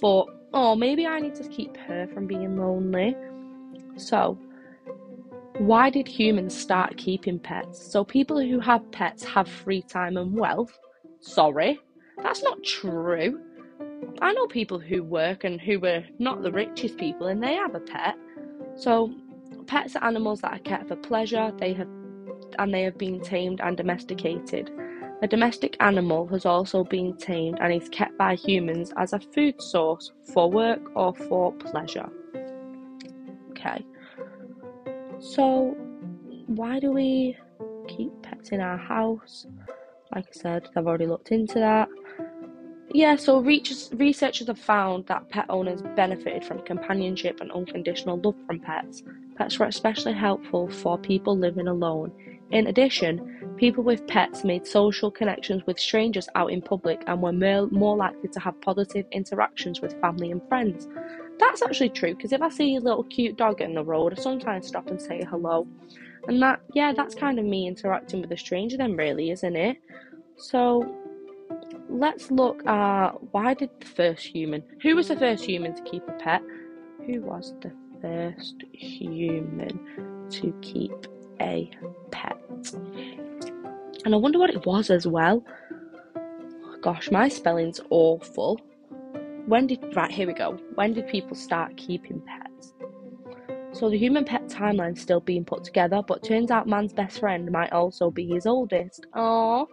But 0.00 0.26
oh, 0.52 0.74
maybe 0.74 1.06
I 1.06 1.20
need 1.20 1.34
to 1.36 1.48
keep 1.48 1.76
her 1.76 2.08
from 2.12 2.26
being 2.26 2.56
lonely. 2.56 3.16
So, 3.96 4.38
why 5.58 5.90
did 5.90 6.08
humans 6.08 6.56
start 6.56 6.96
keeping 6.96 7.38
pets? 7.38 7.92
So 7.92 8.04
people 8.04 8.40
who 8.40 8.58
have 8.60 8.90
pets 8.90 9.24
have 9.24 9.48
free 9.48 9.82
time 9.82 10.16
and 10.16 10.34
wealth 10.36 10.76
Sorry, 11.24 11.80
that's 12.22 12.42
not 12.42 12.62
true. 12.62 13.40
I 14.20 14.32
know 14.32 14.46
people 14.46 14.78
who 14.78 15.02
work 15.02 15.44
and 15.44 15.60
who 15.60 15.84
are 15.84 16.04
not 16.18 16.42
the 16.42 16.52
richest 16.52 16.96
people 16.96 17.26
and 17.26 17.42
they 17.42 17.54
have 17.54 17.74
a 17.74 17.80
pet. 17.80 18.16
So, 18.76 19.14
pets 19.66 19.96
are 19.96 20.04
animals 20.04 20.40
that 20.40 20.52
are 20.52 20.58
kept 20.58 20.88
for 20.88 20.96
pleasure, 20.96 21.52
they 21.58 21.72
have 21.74 21.88
and 22.58 22.72
they 22.72 22.82
have 22.82 22.98
been 22.98 23.20
tamed 23.20 23.60
and 23.60 23.76
domesticated. 23.76 24.70
A 25.22 25.26
domestic 25.26 25.76
animal 25.80 26.26
has 26.28 26.44
also 26.44 26.84
been 26.84 27.16
tamed 27.16 27.58
and 27.60 27.72
is 27.72 27.88
kept 27.88 28.16
by 28.18 28.34
humans 28.34 28.92
as 28.96 29.12
a 29.12 29.20
food 29.20 29.60
source 29.60 30.12
for 30.32 30.50
work 30.50 30.80
or 30.94 31.14
for 31.14 31.52
pleasure. 31.52 32.08
Okay. 33.50 33.84
So, 35.18 35.76
why 36.46 36.78
do 36.80 36.92
we 36.92 37.36
keep 37.88 38.10
pets 38.22 38.50
in 38.50 38.60
our 38.60 38.76
house? 38.76 39.46
Like 40.14 40.26
I 40.28 40.32
said, 40.32 40.68
I've 40.76 40.86
already 40.86 41.06
looked 41.06 41.32
into 41.32 41.54
that. 41.54 41.88
Yeah, 42.94 43.16
so 43.16 43.40
researchers 43.40 44.46
have 44.46 44.58
found 44.58 45.06
that 45.06 45.28
pet 45.28 45.46
owners 45.48 45.82
benefited 45.96 46.44
from 46.44 46.62
companionship 46.62 47.40
and 47.40 47.50
unconditional 47.50 48.20
love 48.20 48.36
from 48.46 48.60
pets. 48.60 49.02
Pets 49.34 49.58
were 49.58 49.66
especially 49.66 50.12
helpful 50.12 50.68
for 50.68 50.96
people 50.96 51.36
living 51.36 51.66
alone. 51.66 52.12
In 52.52 52.68
addition, 52.68 53.56
people 53.56 53.82
with 53.82 54.06
pets 54.06 54.44
made 54.44 54.64
social 54.64 55.10
connections 55.10 55.66
with 55.66 55.80
strangers 55.80 56.28
out 56.36 56.52
in 56.52 56.62
public 56.62 57.02
and 57.08 57.20
were 57.20 57.32
more, 57.32 57.96
likely 57.96 58.28
to 58.28 58.38
have 58.38 58.60
positive 58.60 59.06
interactions 59.10 59.80
with 59.80 60.00
family 60.00 60.30
and 60.30 60.40
friends. 60.48 60.86
That's 61.40 61.62
actually 61.62 61.88
true 61.88 62.14
because 62.14 62.30
if 62.30 62.42
I 62.42 62.48
see 62.48 62.76
a 62.76 62.80
little 62.80 63.02
cute 63.02 63.36
dog 63.36 63.60
in 63.60 63.74
the 63.74 63.82
road, 63.82 64.16
I 64.16 64.22
sometimes 64.22 64.68
stop 64.68 64.86
and 64.86 65.02
say 65.02 65.26
hello. 65.28 65.66
And 66.28 66.40
that, 66.42 66.60
yeah, 66.74 66.92
that's 66.92 67.16
kind 67.16 67.40
of 67.40 67.44
me 67.44 67.66
interacting 67.66 68.20
with 68.20 68.30
a 68.30 68.38
stranger, 68.38 68.76
then, 68.76 68.94
really, 68.94 69.32
isn't 69.32 69.56
it? 69.56 69.78
So, 70.36 70.94
let's 71.88 72.30
look 72.30 72.66
at 72.66 73.10
why 73.32 73.54
did 73.54 73.70
the 73.80 73.86
first 73.86 74.26
human, 74.26 74.62
who 74.82 74.96
was 74.96 75.08
the 75.08 75.16
first 75.16 75.44
human 75.44 75.74
to 75.74 75.82
keep 75.82 76.06
a 76.08 76.12
pet? 76.12 76.42
Who 77.06 77.20
was 77.20 77.54
the 77.60 77.72
first 78.00 78.56
human 78.72 80.28
to 80.30 80.54
keep 80.62 80.92
a 81.40 81.70
pet? 82.10 82.38
And 84.04 84.14
I 84.14 84.16
wonder 84.16 84.38
what 84.38 84.50
it 84.50 84.66
was 84.66 84.90
as 84.90 85.06
well. 85.06 85.44
Gosh, 86.82 87.10
my 87.10 87.28
spelling's 87.28 87.80
awful. 87.90 88.60
When 89.46 89.66
did, 89.66 89.94
right, 89.96 90.10
here 90.10 90.26
we 90.26 90.32
go. 90.32 90.58
When 90.74 90.92
did 90.92 91.08
people 91.08 91.36
start 91.36 91.76
keeping 91.76 92.20
pets? 92.20 92.74
So 93.72 93.90
the 93.90 93.98
human 93.98 94.24
pet 94.24 94.48
timeline's 94.48 95.00
still 95.00 95.20
being 95.20 95.44
put 95.44 95.64
together, 95.64 96.02
but 96.06 96.22
turns 96.22 96.50
out 96.50 96.68
man's 96.68 96.92
best 96.92 97.20
friend 97.20 97.50
might 97.50 97.72
also 97.72 98.10
be 98.10 98.26
his 98.26 98.46
oldest. 98.46 99.06
Aww. 99.14 99.66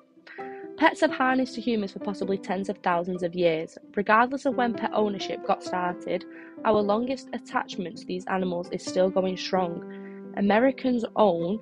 Pets 0.81 1.01
have 1.01 1.11
harnessed 1.11 1.53
to 1.53 1.61
humans 1.61 1.91
for 1.91 1.99
possibly 1.99 2.39
tens 2.39 2.67
of 2.67 2.75
thousands 2.79 3.21
of 3.21 3.35
years. 3.35 3.77
Regardless 3.95 4.47
of 4.47 4.55
when 4.55 4.73
pet 4.73 4.89
ownership 4.95 5.45
got 5.45 5.63
started, 5.63 6.25
our 6.65 6.81
longest 6.81 7.29
attachment 7.33 7.97
to 7.97 8.05
these 8.07 8.25
animals 8.25 8.67
is 8.71 8.83
still 8.83 9.07
going 9.07 9.37
strong. 9.37 10.33
Americans 10.37 11.05
own 11.17 11.59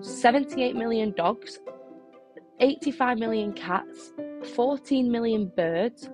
78 0.00 0.74
million 0.74 1.12
dogs, 1.12 1.60
85 2.58 3.18
million 3.18 3.52
cats, 3.52 4.12
14 4.56 5.08
million 5.08 5.52
birds, 5.56 6.10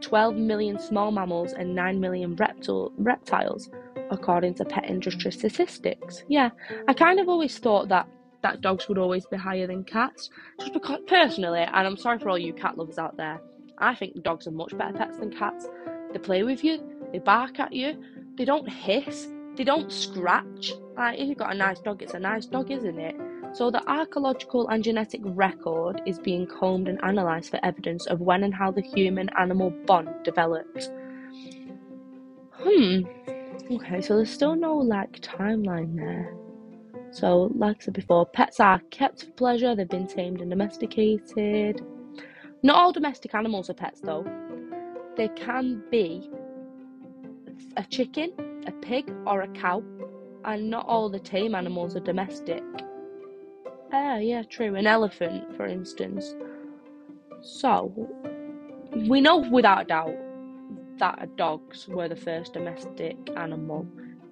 12 0.00 0.34
million 0.34 0.76
small 0.76 1.12
mammals, 1.12 1.52
and 1.52 1.72
9 1.72 2.00
million 2.00 2.34
reptil- 2.34 2.90
reptiles 2.96 3.70
according 4.10 4.54
to 4.54 4.64
pet 4.64 4.90
industry 4.90 5.30
statistics. 5.30 6.24
Yeah, 6.26 6.50
I 6.88 6.94
kind 6.94 7.20
of 7.20 7.28
always 7.28 7.56
thought 7.58 7.88
that 7.90 8.08
that 8.42 8.60
dogs 8.60 8.88
would 8.88 8.98
always 8.98 9.26
be 9.26 9.36
higher 9.36 9.66
than 9.66 9.84
cats, 9.84 10.30
just 10.58 10.72
because 10.72 11.00
personally, 11.06 11.60
and 11.60 11.86
I'm 11.86 11.96
sorry 11.96 12.18
for 12.18 12.30
all 12.30 12.38
you 12.38 12.52
cat 12.52 12.78
lovers 12.78 12.98
out 12.98 13.16
there, 13.16 13.40
I 13.78 13.94
think 13.94 14.22
dogs 14.22 14.46
are 14.46 14.52
much 14.52 14.76
better 14.76 14.92
pets 14.96 15.18
than 15.18 15.30
cats. 15.30 15.68
They 16.12 16.18
play 16.18 16.42
with 16.42 16.64
you, 16.64 16.82
they 17.12 17.18
bark 17.18 17.58
at 17.60 17.72
you, 17.72 18.02
they 18.36 18.44
don't 18.44 18.68
hiss, 18.68 19.28
they 19.56 19.64
don't 19.64 19.90
scratch. 19.90 20.72
Like 20.96 21.18
if 21.18 21.28
you've 21.28 21.38
got 21.38 21.54
a 21.54 21.56
nice 21.58 21.80
dog, 21.80 22.02
it's 22.02 22.14
a 22.14 22.18
nice 22.18 22.46
dog, 22.46 22.70
isn't 22.70 22.98
it? 22.98 23.16
So 23.52 23.70
the 23.70 23.86
archaeological 23.90 24.68
and 24.68 24.84
genetic 24.84 25.20
record 25.24 26.02
is 26.06 26.18
being 26.18 26.46
combed 26.46 26.88
and 26.88 27.00
analysed 27.02 27.50
for 27.50 27.58
evidence 27.64 28.06
of 28.06 28.20
when 28.20 28.44
and 28.44 28.54
how 28.54 28.70
the 28.70 28.82
human 28.82 29.28
animal 29.38 29.70
bond 29.86 30.08
developed. 30.24 30.90
Hmm, 32.52 33.00
Okay, 33.70 34.00
so 34.00 34.16
there's 34.16 34.30
still 34.30 34.56
no 34.56 34.76
like 34.76 35.20
timeline 35.20 35.94
there. 35.94 36.34
So, 37.12 37.50
like 37.56 37.78
I 37.80 37.84
said 37.84 37.94
before, 37.94 38.26
pets 38.26 38.60
are 38.60 38.80
kept 38.90 39.24
for 39.24 39.30
pleasure, 39.32 39.74
they've 39.74 39.88
been 39.88 40.06
tamed 40.06 40.40
and 40.40 40.50
domesticated. 40.50 41.80
Not 42.62 42.76
all 42.76 42.92
domestic 42.92 43.34
animals 43.34 43.68
are 43.70 43.74
pets 43.74 44.00
though. 44.00 44.24
They 45.16 45.28
can 45.28 45.82
be 45.90 46.30
a 47.76 47.84
chicken, 47.84 48.32
a 48.66 48.72
pig, 48.72 49.12
or 49.26 49.42
a 49.42 49.48
cow, 49.48 49.82
and 50.44 50.70
not 50.70 50.86
all 50.86 51.08
the 51.08 51.18
tame 51.18 51.54
animals 51.54 51.96
are 51.96 52.00
domestic. 52.00 52.62
Ah, 53.92 54.16
yeah, 54.18 54.42
true. 54.42 54.76
An 54.76 54.86
elephant, 54.86 55.56
for 55.56 55.66
instance. 55.66 56.34
So, 57.42 58.08
we 59.08 59.20
know 59.20 59.38
without 59.38 59.88
doubt 59.88 60.14
that 60.98 61.36
dogs 61.36 61.88
were 61.88 62.08
the 62.08 62.16
first 62.16 62.52
domestic 62.52 63.16
animal, 63.36 63.86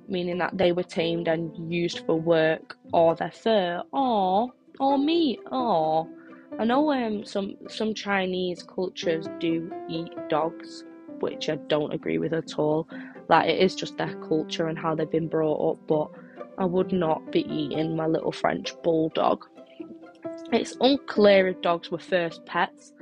meaning 0.09 0.39
that 0.39 0.57
they 0.57 0.73
were 0.73 0.83
tamed 0.83 1.29
and 1.29 1.73
used 1.73 2.05
for 2.07 2.17
work 2.17 2.77
or 2.93 3.15
their 3.15 3.31
fur 3.31 3.83
or 3.93 4.51
or 4.81 4.99
meat. 4.99 5.41
Or 5.53 6.09
I 6.59 6.65
know 6.65 6.91
um, 6.93 7.25
some 7.25 7.57
some 7.69 7.95
Chinese 7.95 8.63
cultures 8.63 9.27
do 9.39 9.71
eat 9.89 10.13
dogs, 10.29 10.85
which 11.21 11.49
I 11.49 11.57
don't 11.57 11.93
agree 11.93 12.19
with 12.19 12.33
at 12.33 12.59
all. 12.59 12.89
Like 13.29 13.49
it 13.49 13.61
is 13.61 13.75
just 13.75 13.97
their 13.99 14.15
culture 14.27 14.69
and 14.69 14.79
how 14.79 14.95
they've 14.95 15.11
been 15.11 15.29
brought 15.29 15.73
up, 15.73 15.87
but 15.87 16.11
I 16.59 16.65
would 16.65 16.93
not 16.93 17.31
be 17.31 17.41
eating 17.41 17.95
my 17.95 18.07
little 18.07 18.33
French 18.33 18.75
bulldog. 18.83 19.45
It's 20.53 20.77
unclear 20.81 21.49
if 21.49 21.61
dogs 21.61 21.91
were 21.91 21.99
first 21.99 22.45
pets. 22.47 22.93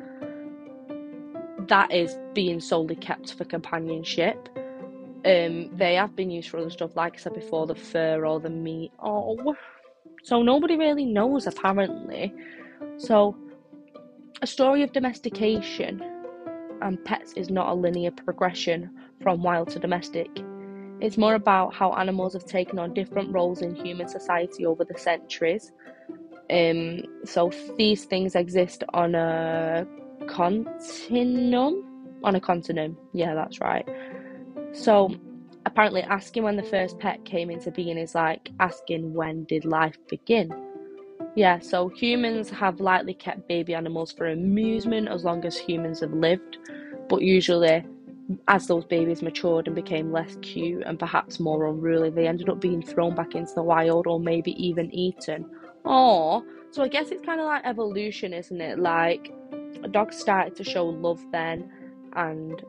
That 1.68 1.92
is 1.92 2.18
being 2.34 2.60
solely 2.60 2.96
kept 2.96 3.34
for 3.34 3.44
companionship. 3.44 4.48
Um, 5.26 5.76
they 5.76 5.96
have 5.96 6.14
been 6.14 6.30
used 6.30 6.50
for 6.50 6.58
other 6.58 6.70
stuff, 6.70 6.94
like 6.94 7.14
I 7.14 7.18
said 7.18 7.34
before, 7.34 7.66
the 7.66 7.74
fur 7.74 8.24
or 8.24 8.38
the 8.38 8.48
meat. 8.48 8.92
Oh, 9.00 9.56
so 10.22 10.40
nobody 10.40 10.76
really 10.76 11.04
knows 11.04 11.48
apparently. 11.48 12.32
So, 12.98 13.36
a 14.40 14.46
story 14.46 14.82
of 14.84 14.92
domestication 14.92 16.00
and 16.80 17.04
pets 17.04 17.32
is 17.32 17.50
not 17.50 17.68
a 17.68 17.74
linear 17.74 18.12
progression 18.12 18.88
from 19.20 19.42
wild 19.42 19.70
to 19.70 19.80
domestic. 19.80 20.28
It's 21.00 21.18
more 21.18 21.34
about 21.34 21.74
how 21.74 21.92
animals 21.94 22.34
have 22.34 22.44
taken 22.46 22.78
on 22.78 22.94
different 22.94 23.32
roles 23.32 23.62
in 23.62 23.74
human 23.74 24.06
society 24.08 24.64
over 24.64 24.84
the 24.84 24.96
centuries. 24.96 25.72
Um, 26.50 27.02
so 27.24 27.50
these 27.76 28.04
things 28.04 28.36
exist 28.36 28.84
on 28.94 29.16
a 29.16 29.86
continuum. 30.28 31.82
On 32.22 32.34
a 32.34 32.40
continuum, 32.40 32.96
yeah, 33.12 33.34
that's 33.34 33.60
right. 33.60 33.86
So 34.76 35.10
apparently, 35.64 36.02
asking 36.02 36.42
when 36.42 36.56
the 36.56 36.62
first 36.62 36.98
pet 36.98 37.24
came 37.24 37.50
into 37.50 37.70
being 37.70 37.96
is 37.96 38.14
like 38.14 38.50
asking 38.60 39.14
when 39.14 39.44
did 39.44 39.64
life 39.64 39.96
begin. 40.08 40.52
Yeah, 41.34 41.58
so 41.58 41.88
humans 41.88 42.50
have 42.50 42.80
likely 42.80 43.14
kept 43.14 43.48
baby 43.48 43.74
animals 43.74 44.12
for 44.12 44.28
amusement 44.28 45.08
as 45.08 45.24
long 45.24 45.44
as 45.44 45.56
humans 45.56 46.00
have 46.00 46.12
lived, 46.12 46.58
but 47.08 47.22
usually 47.22 47.84
as 48.48 48.66
those 48.66 48.84
babies 48.84 49.22
matured 49.22 49.66
and 49.66 49.76
became 49.76 50.12
less 50.12 50.36
cute 50.42 50.82
and 50.84 50.98
perhaps 50.98 51.38
more 51.40 51.66
unruly, 51.66 52.10
they 52.10 52.26
ended 52.26 52.48
up 52.48 52.60
being 52.60 52.82
thrown 52.82 53.14
back 53.14 53.34
into 53.34 53.54
the 53.54 53.62
wild 53.62 54.06
or 54.06 54.18
maybe 54.18 54.52
even 54.62 54.92
eaten. 54.94 55.46
Or, 55.84 56.42
so 56.70 56.82
I 56.82 56.88
guess 56.88 57.10
it's 57.10 57.24
kind 57.24 57.40
of 57.40 57.46
like 57.46 57.64
evolution, 57.64 58.32
isn't 58.32 58.60
it? 58.60 58.78
Like, 58.78 59.32
dogs 59.92 60.18
started 60.18 60.56
to 60.56 60.64
show 60.64 60.86
love 60.86 61.24
then 61.32 61.70
and 62.14 62.60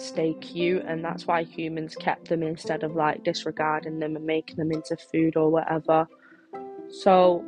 stay 0.00 0.34
cute, 0.34 0.84
and 0.86 1.04
that's 1.04 1.26
why 1.26 1.44
humans 1.44 1.96
kept 1.96 2.28
them 2.28 2.42
instead 2.42 2.82
of 2.82 2.94
like 2.94 3.24
disregarding 3.24 3.98
them 3.98 4.16
and 4.16 4.24
making 4.24 4.56
them 4.56 4.72
into 4.72 4.96
food 4.96 5.36
or 5.36 5.50
whatever. 5.50 6.06
So, 6.90 7.44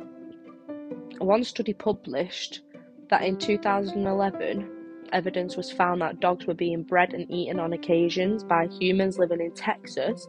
one 1.19 1.43
study 1.43 1.73
published 1.73 2.61
that 3.09 3.23
in 3.23 3.37
2011, 3.37 4.69
evidence 5.11 5.57
was 5.57 5.71
found 5.71 6.01
that 6.01 6.19
dogs 6.19 6.45
were 6.45 6.53
being 6.53 6.83
bred 6.83 7.13
and 7.13 7.29
eaten 7.29 7.59
on 7.59 7.73
occasions 7.73 8.43
by 8.43 8.67
humans 8.67 9.17
living 9.19 9.41
in 9.41 9.53
Texas 9.53 10.27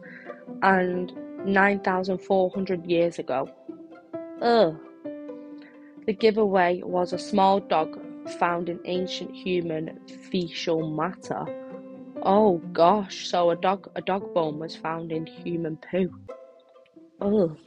and 0.61 1.13
9,400 1.45 2.85
years 2.85 3.19
ago. 3.19 3.49
Ugh. 4.41 4.77
The 6.05 6.13
giveaway 6.13 6.81
was 6.83 7.13
a 7.13 7.17
small 7.17 7.59
dog 7.61 7.97
found 8.39 8.69
in 8.69 8.79
ancient 8.85 9.33
human 9.33 9.99
fecal 10.29 10.89
matter. 10.89 11.45
Oh 12.25 12.59
gosh, 12.71 13.27
so 13.27 13.49
a 13.49 13.55
dog 13.55 13.89
a 13.95 14.01
dog 14.01 14.33
bone 14.33 14.57
was 14.57 14.77
found 14.77 15.11
in 15.11 15.25
human 15.25 15.77
poo. 15.77 16.09
Ugh. 17.19 17.57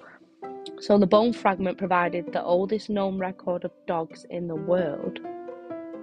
So 0.81 0.99
the 0.99 1.07
bone 1.07 1.35
fragment 1.35 1.77
provided 1.77 2.33
the 2.33 2.43
oldest 2.43 2.89
known 2.89 3.19
record 3.19 3.65
of 3.65 3.73
dogs 3.87 4.25
in 4.31 4.49
the 4.49 4.55
world. 4.55 5.19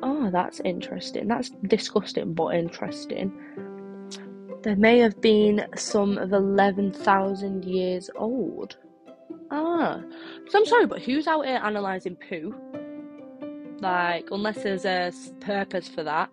Oh, 0.03 0.29
that's 0.29 0.59
interesting. 0.59 1.27
That's 1.27 1.49
disgusting 1.67 2.35
but 2.35 2.55
interesting. 2.55 3.33
There 4.61 4.75
may 4.75 4.99
have 4.99 5.19
been 5.19 5.65
some 5.75 6.17
of 6.19 6.31
11,000 6.31 7.65
years 7.65 8.09
old. 8.15 8.77
Ah, 9.49 9.99
so 10.49 10.59
I'm 10.59 10.65
sorry, 10.65 10.85
but 10.85 11.01
who's 11.01 11.25
out 11.27 11.45
here 11.45 11.59
analysing 11.61 12.17
poo? 12.17 12.53
Like, 13.79 14.29
unless 14.31 14.61
there's 14.63 14.85
a 14.85 15.11
purpose 15.41 15.87
for 15.87 16.03
that. 16.03 16.29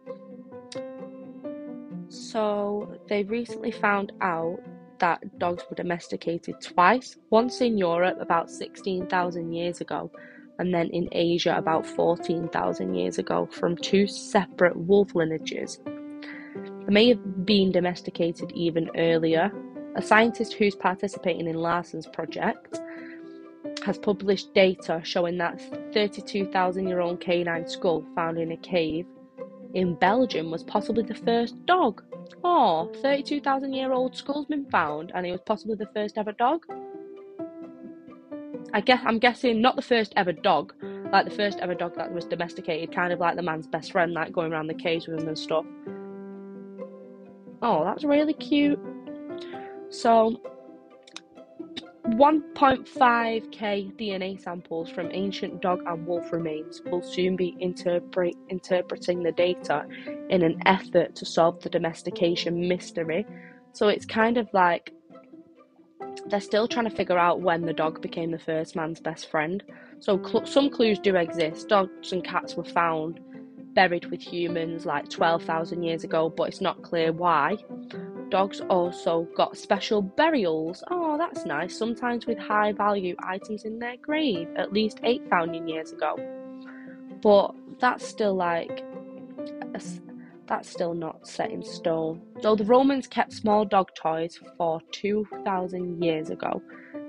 So, 2.10 2.98
they 3.08 3.22
recently 3.22 3.70
found 3.70 4.12
out 4.20 4.58
that 4.98 5.38
dogs 5.38 5.62
were 5.70 5.76
domesticated 5.76 6.56
twice 6.60 7.16
once 7.30 7.60
in 7.60 7.78
Europe 7.78 8.18
about 8.20 8.50
16,000 8.50 9.52
years 9.52 9.80
ago, 9.80 10.10
and 10.58 10.74
then 10.74 10.88
in 10.88 11.08
Asia 11.12 11.56
about 11.56 11.86
14,000 11.86 12.94
years 12.96 13.18
ago 13.18 13.46
from 13.52 13.76
two 13.76 14.08
separate 14.08 14.76
wolf 14.76 15.14
lineages. 15.14 15.78
They 15.84 16.92
may 16.92 17.08
have 17.10 17.46
been 17.46 17.70
domesticated 17.70 18.50
even 18.56 18.90
earlier. 18.96 19.52
A 19.94 20.02
scientist 20.02 20.54
who's 20.54 20.74
participating 20.74 21.46
in 21.46 21.54
Larson's 21.54 22.08
project 22.08 22.80
has 23.84 23.98
published 23.98 24.52
data 24.52 25.00
showing 25.04 25.38
that 25.38 25.60
32,000 25.94 26.88
year 26.88 27.00
old 27.00 27.20
canine 27.20 27.68
skull 27.68 28.04
found 28.16 28.36
in 28.36 28.50
a 28.50 28.56
cave 28.56 29.06
in 29.74 29.94
Belgium 29.94 30.50
was 30.50 30.64
possibly 30.64 31.02
the 31.02 31.14
first 31.14 31.54
dog. 31.66 32.02
Oh, 32.42 32.90
32,000 33.02 33.72
year 33.72 33.92
old 33.92 34.16
skull's 34.16 34.46
been 34.46 34.68
found 34.70 35.12
and 35.14 35.26
it 35.26 35.30
was 35.30 35.40
possibly 35.46 35.76
the 35.76 35.88
first 35.94 36.18
ever 36.18 36.32
dog. 36.32 36.64
I 38.72 38.80
guess 38.80 39.00
I'm 39.04 39.18
guessing 39.18 39.60
not 39.60 39.76
the 39.76 39.82
first 39.82 40.12
ever 40.16 40.32
dog, 40.32 40.74
like 41.12 41.24
the 41.24 41.34
first 41.34 41.58
ever 41.58 41.74
dog 41.74 41.96
that 41.96 42.12
was 42.12 42.24
domesticated, 42.24 42.94
kind 42.94 43.12
of 43.12 43.18
like 43.18 43.36
the 43.36 43.42
man's 43.42 43.66
best 43.66 43.92
friend, 43.92 44.12
like 44.12 44.32
going 44.32 44.52
around 44.52 44.68
the 44.68 44.74
caves 44.74 45.06
with 45.06 45.20
him 45.20 45.28
and 45.28 45.38
stuff. 45.38 45.64
Oh, 47.62 47.84
that's 47.84 48.04
really 48.04 48.32
cute. 48.32 48.78
So, 49.90 50.40
1.5k 52.06 53.96
DNA 53.98 54.40
samples 54.40 54.88
from 54.90 55.10
ancient 55.12 55.60
dog 55.60 55.82
and 55.86 56.06
wolf 56.06 56.32
remains 56.32 56.80
will 56.86 57.02
soon 57.02 57.36
be 57.36 57.54
interpret- 57.60 58.36
interpreting 58.48 59.22
the 59.22 59.32
data 59.32 59.86
in 60.30 60.42
an 60.42 60.62
effort 60.66 61.14
to 61.16 61.26
solve 61.26 61.60
the 61.60 61.68
domestication 61.68 62.66
mystery. 62.68 63.26
So 63.72 63.88
it's 63.88 64.06
kind 64.06 64.38
of 64.38 64.48
like 64.52 64.92
they're 66.26 66.40
still 66.40 66.66
trying 66.66 66.88
to 66.88 66.96
figure 66.96 67.18
out 67.18 67.40
when 67.40 67.62
the 67.62 67.72
dog 67.72 68.00
became 68.00 68.30
the 68.30 68.38
first 68.38 68.74
man's 68.74 69.00
best 69.00 69.30
friend. 69.30 69.62
So 70.00 70.22
cl- 70.24 70.46
some 70.46 70.70
clues 70.70 70.98
do 70.98 71.16
exist. 71.16 71.68
Dogs 71.68 72.12
and 72.12 72.24
cats 72.24 72.56
were 72.56 72.64
found 72.64 73.20
buried 73.74 74.06
with 74.06 74.20
humans 74.20 74.86
like 74.86 75.08
12,000 75.08 75.82
years 75.82 76.02
ago, 76.02 76.28
but 76.28 76.48
it's 76.48 76.60
not 76.60 76.82
clear 76.82 77.12
why. 77.12 77.56
Dogs 78.30 78.60
also 78.70 79.26
got 79.36 79.56
special 79.56 80.02
burials. 80.02 80.84
Oh, 80.90 81.18
that's 81.18 81.44
nice. 81.44 81.76
Sometimes 81.76 82.26
with 82.26 82.38
high 82.38 82.72
value 82.72 83.16
items 83.22 83.64
in 83.64 83.78
their 83.78 83.96
grave, 83.96 84.48
at 84.56 84.72
least 84.72 85.00
8,000 85.02 85.68
years 85.68 85.92
ago. 85.92 86.16
But 87.22 87.54
that's 87.80 88.06
still 88.06 88.34
like 88.34 88.84
that's 90.46 90.68
still 90.68 90.94
not 90.94 91.26
set 91.26 91.50
in 91.50 91.62
stone. 91.62 92.20
Though 92.42 92.56
the 92.56 92.64
Romans 92.64 93.06
kept 93.06 93.32
small 93.32 93.64
dog 93.64 93.94
toys 93.94 94.38
for 94.56 94.80
2,000 94.90 96.02
years 96.02 96.30
ago, 96.30 96.60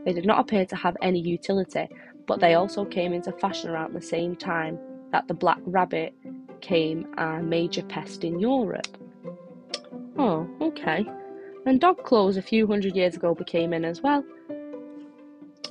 they 0.06 0.14
did 0.14 0.26
not 0.26 0.40
appear 0.40 0.66
to 0.68 0.76
have 0.76 0.96
any 1.02 1.20
utility, 1.20 1.88
but 2.28 2.40
they 2.40 2.54
also 2.54 2.86
came 2.86 3.14
into 3.14 3.32
fashion 3.32 3.72
around 3.72 3.94
the 3.94 4.02
same 4.02 4.36
time 4.36 4.78
that 5.12 5.28
the 5.28 5.34
black 5.34 5.60
rabbit 5.66 6.14
came 6.62 7.08
a 7.18 7.42
major 7.42 7.82
pest 7.84 8.24
in 8.24 8.40
Europe. 8.40 8.98
Oh, 10.18 10.48
okay. 10.62 11.06
And 11.66 11.80
dog 11.80 12.04
clothes 12.04 12.38
a 12.38 12.42
few 12.42 12.68
hundred 12.68 12.96
years 12.96 13.16
ago 13.16 13.34
became 13.34 13.74
in 13.74 13.86
as 13.86 14.02
well. 14.02 14.24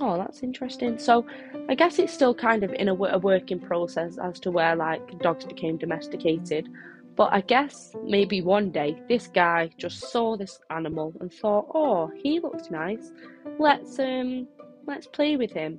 Oh, 0.00 0.16
that's 0.16 0.42
interesting. 0.42 0.98
So, 0.98 1.26
I 1.68 1.74
guess 1.74 1.98
it's 1.98 2.12
still 2.12 2.34
kind 2.34 2.64
of 2.64 2.72
in 2.72 2.88
a, 2.88 2.94
a 2.94 3.18
working 3.18 3.60
process 3.60 4.16
as 4.18 4.40
to 4.40 4.50
where 4.50 4.74
like 4.74 5.20
dogs 5.20 5.44
became 5.44 5.76
domesticated. 5.76 6.68
But 7.16 7.32
I 7.32 7.42
guess 7.42 7.94
maybe 8.04 8.40
one 8.40 8.70
day 8.70 8.96
this 9.08 9.26
guy 9.26 9.70
just 9.76 10.10
saw 10.10 10.36
this 10.36 10.58
animal 10.70 11.12
and 11.20 11.30
thought, 11.30 11.66
"Oh, 11.74 12.10
he 12.22 12.40
looks 12.40 12.70
nice. 12.70 13.12
Let's 13.58 13.98
um 13.98 14.48
let's 14.86 15.06
play 15.06 15.36
with 15.36 15.52
him." 15.52 15.78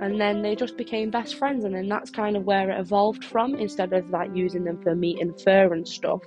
And 0.00 0.20
then 0.20 0.42
they 0.42 0.56
just 0.56 0.76
became 0.76 1.10
best 1.10 1.36
friends 1.36 1.64
and 1.64 1.72
then 1.72 1.86
that's 1.88 2.10
kind 2.10 2.36
of 2.36 2.44
where 2.44 2.70
it 2.70 2.80
evolved 2.80 3.22
from 3.24 3.54
instead 3.54 3.92
of 3.92 4.10
like 4.10 4.34
using 4.34 4.64
them 4.64 4.78
for 4.82 4.96
meat 4.96 5.20
and 5.20 5.40
fur 5.40 5.72
and 5.72 5.86
stuff. 5.86 6.22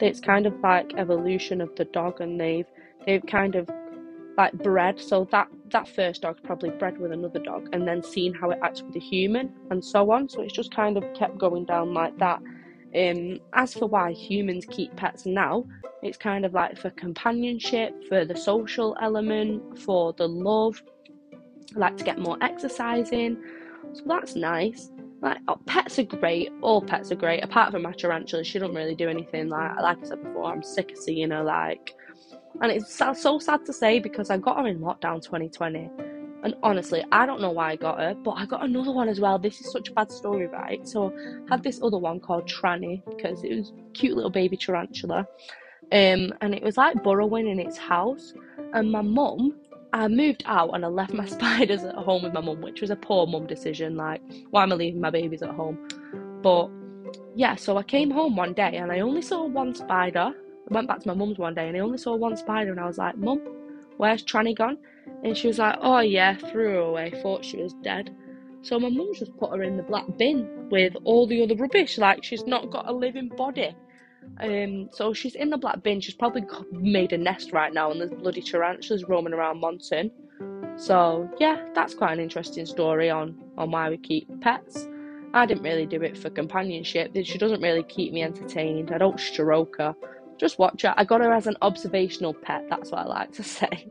It's 0.00 0.20
kind 0.20 0.46
of 0.46 0.54
like 0.60 0.92
evolution 0.96 1.60
of 1.60 1.74
the 1.76 1.84
dog 1.86 2.20
and 2.20 2.40
they've 2.40 2.66
they've 3.06 3.24
kind 3.26 3.54
of 3.54 3.68
like 4.36 4.52
bred 4.54 4.98
so 5.00 5.28
that 5.32 5.48
that 5.70 5.88
first 5.88 6.22
dog 6.22 6.38
probably 6.42 6.70
bred 6.70 6.98
with 6.98 7.12
another 7.12 7.40
dog 7.40 7.68
and 7.72 7.86
then 7.86 8.02
seen 8.02 8.32
how 8.32 8.50
it 8.50 8.58
acts 8.62 8.82
with 8.82 8.96
a 8.96 9.00
human 9.00 9.52
and 9.70 9.84
so 9.84 10.10
on 10.10 10.28
so 10.28 10.40
it's 10.42 10.52
just 10.52 10.74
kind 10.74 10.96
of 10.96 11.04
kept 11.14 11.36
going 11.38 11.64
down 11.64 11.92
like 11.92 12.16
that 12.18 12.40
Um, 12.94 13.38
as 13.52 13.74
for 13.74 13.86
why 13.86 14.12
humans 14.12 14.66
keep 14.68 14.96
pets 14.96 15.24
now, 15.24 15.64
it's 16.02 16.18
kind 16.18 16.44
of 16.44 16.54
like 16.54 16.76
for 16.76 16.90
companionship, 16.90 17.92
for 18.08 18.24
the 18.24 18.36
social 18.36 18.96
element, 19.00 19.78
for 19.78 20.12
the 20.14 20.26
love, 20.26 20.82
like 21.76 21.96
to 21.98 22.04
get 22.04 22.18
more 22.18 22.36
exercise 22.40 23.12
in. 23.12 23.38
So 23.92 24.02
that's 24.06 24.34
nice. 24.34 24.90
Like 25.20 25.38
oh, 25.48 25.58
pets 25.66 25.98
are 25.98 26.04
great. 26.04 26.50
All 26.62 26.80
pets 26.80 27.12
are 27.12 27.16
great. 27.16 27.44
Apart 27.44 27.72
from 27.72 27.82
my 27.82 27.92
tarantula, 27.92 28.44
she 28.44 28.58
don't 28.58 28.74
really 28.74 28.94
do 28.94 29.08
anything. 29.08 29.48
Like 29.48 29.76
like 29.80 29.98
I 30.02 30.06
said 30.06 30.22
before, 30.22 30.52
I'm 30.52 30.62
sick 30.62 30.92
of 30.92 30.98
seeing 30.98 31.30
her. 31.30 31.42
Like, 31.42 31.94
and 32.62 32.72
it's 32.72 32.94
so 32.94 33.38
sad 33.38 33.66
to 33.66 33.72
say 33.72 33.98
because 33.98 34.30
I 34.30 34.38
got 34.38 34.58
her 34.58 34.66
in 34.66 34.78
lockdown 34.80 35.22
2020. 35.22 35.90
And 36.42 36.54
honestly, 36.62 37.04
I 37.12 37.26
don't 37.26 37.42
know 37.42 37.50
why 37.50 37.72
I 37.72 37.76
got 37.76 37.98
her, 37.98 38.14
but 38.14 38.32
I 38.32 38.46
got 38.46 38.64
another 38.64 38.92
one 38.92 39.08
as 39.08 39.20
well. 39.20 39.38
This 39.38 39.60
is 39.60 39.70
such 39.70 39.90
a 39.90 39.92
bad 39.92 40.10
story, 40.10 40.46
right? 40.46 40.86
So 40.88 41.12
I 41.46 41.54
had 41.54 41.62
this 41.62 41.80
other 41.82 41.98
one 41.98 42.18
called 42.18 42.48
Tranny 42.48 43.02
because 43.04 43.44
it 43.44 43.54
was 43.54 43.72
cute 43.92 44.16
little 44.16 44.30
baby 44.30 44.56
tarantula. 44.56 45.26
Um, 45.92 46.32
and 46.40 46.54
it 46.54 46.62
was 46.62 46.78
like 46.78 47.02
burrowing 47.02 47.46
in 47.46 47.60
its 47.60 47.76
house. 47.76 48.32
And 48.72 48.90
my 48.90 49.02
mum 49.02 49.56
I 49.92 50.08
moved 50.08 50.44
out 50.46 50.70
and 50.74 50.84
I 50.84 50.88
left 50.88 51.12
my 51.12 51.24
mm. 51.24 51.30
spiders 51.30 51.82
at 51.84 51.94
home 51.94 52.22
with 52.22 52.32
my 52.32 52.40
mum, 52.40 52.60
which 52.60 52.80
was 52.80 52.90
a 52.90 52.96
poor 52.96 53.26
mum 53.26 53.46
decision. 53.46 53.96
Like, 53.96 54.22
why 54.50 54.62
am 54.62 54.72
I 54.72 54.76
leaving 54.76 55.00
my 55.00 55.10
babies 55.10 55.42
at 55.42 55.50
home? 55.50 55.88
But 56.42 56.70
yeah, 57.34 57.56
so 57.56 57.76
I 57.76 57.82
came 57.82 58.10
home 58.10 58.36
one 58.36 58.52
day 58.52 58.76
and 58.76 58.92
I 58.92 59.00
only 59.00 59.22
saw 59.22 59.46
one 59.46 59.74
spider. 59.74 60.32
I 60.32 60.74
went 60.74 60.88
back 60.88 61.00
to 61.00 61.08
my 61.08 61.14
mum's 61.14 61.38
one 61.38 61.54
day 61.54 61.68
and 61.68 61.76
I 61.76 61.80
only 61.80 61.98
saw 61.98 62.14
one 62.14 62.36
spider 62.36 62.70
and 62.70 62.80
I 62.80 62.86
was 62.86 62.98
like, 62.98 63.16
Mum, 63.16 63.40
where's 63.96 64.24
Tranny 64.24 64.56
gone? 64.56 64.78
And 65.24 65.36
she 65.36 65.48
was 65.48 65.58
like, 65.58 65.76
Oh 65.80 66.00
yeah, 66.00 66.34
threw 66.36 66.68
her 66.68 66.76
away, 66.76 67.12
thought 67.22 67.44
she 67.44 67.56
was 67.56 67.74
dead. 67.82 68.14
So 68.62 68.78
my 68.78 68.90
mum's 68.90 69.18
just 69.18 69.36
put 69.38 69.50
her 69.50 69.62
in 69.62 69.76
the 69.76 69.82
black 69.82 70.04
bin 70.18 70.68
with 70.70 70.94
all 71.04 71.26
the 71.26 71.42
other 71.42 71.54
rubbish, 71.56 71.98
like 71.98 72.22
she's 72.22 72.46
not 72.46 72.70
got 72.70 72.88
a 72.88 72.92
living 72.92 73.28
body. 73.28 73.74
Um, 74.40 74.88
so 74.92 75.12
she's 75.12 75.34
in 75.34 75.50
the 75.50 75.58
black 75.58 75.82
bin. 75.82 76.00
She's 76.00 76.14
probably 76.14 76.42
made 76.72 77.12
a 77.12 77.18
nest 77.18 77.52
right 77.52 77.72
now, 77.72 77.90
and 77.90 78.00
there's 78.00 78.10
bloody 78.10 78.42
tarantulas 78.42 79.04
roaming 79.04 79.34
around 79.34 79.60
Monton. 79.60 80.10
So 80.76 81.28
yeah, 81.38 81.62
that's 81.74 81.94
quite 81.94 82.12
an 82.12 82.20
interesting 82.20 82.64
story 82.64 83.10
on 83.10 83.38
on 83.58 83.70
why 83.70 83.90
we 83.90 83.98
keep 83.98 84.28
pets. 84.40 84.88
I 85.34 85.46
didn't 85.46 85.62
really 85.62 85.86
do 85.86 86.02
it 86.02 86.16
for 86.16 86.30
companionship. 86.30 87.14
She 87.22 87.38
doesn't 87.38 87.60
really 87.60 87.84
keep 87.84 88.12
me 88.12 88.22
entertained. 88.22 88.90
I 88.92 88.98
don't 88.98 89.20
stroke 89.20 89.76
her. 89.78 89.94
Just 90.38 90.58
watch 90.58 90.82
her. 90.82 90.94
I 90.96 91.04
got 91.04 91.20
her 91.20 91.32
as 91.32 91.46
an 91.46 91.56
observational 91.60 92.34
pet. 92.34 92.64
That's 92.70 92.90
what 92.90 93.02
I 93.02 93.06
like 93.06 93.32
to 93.32 93.42
say. 93.58 93.86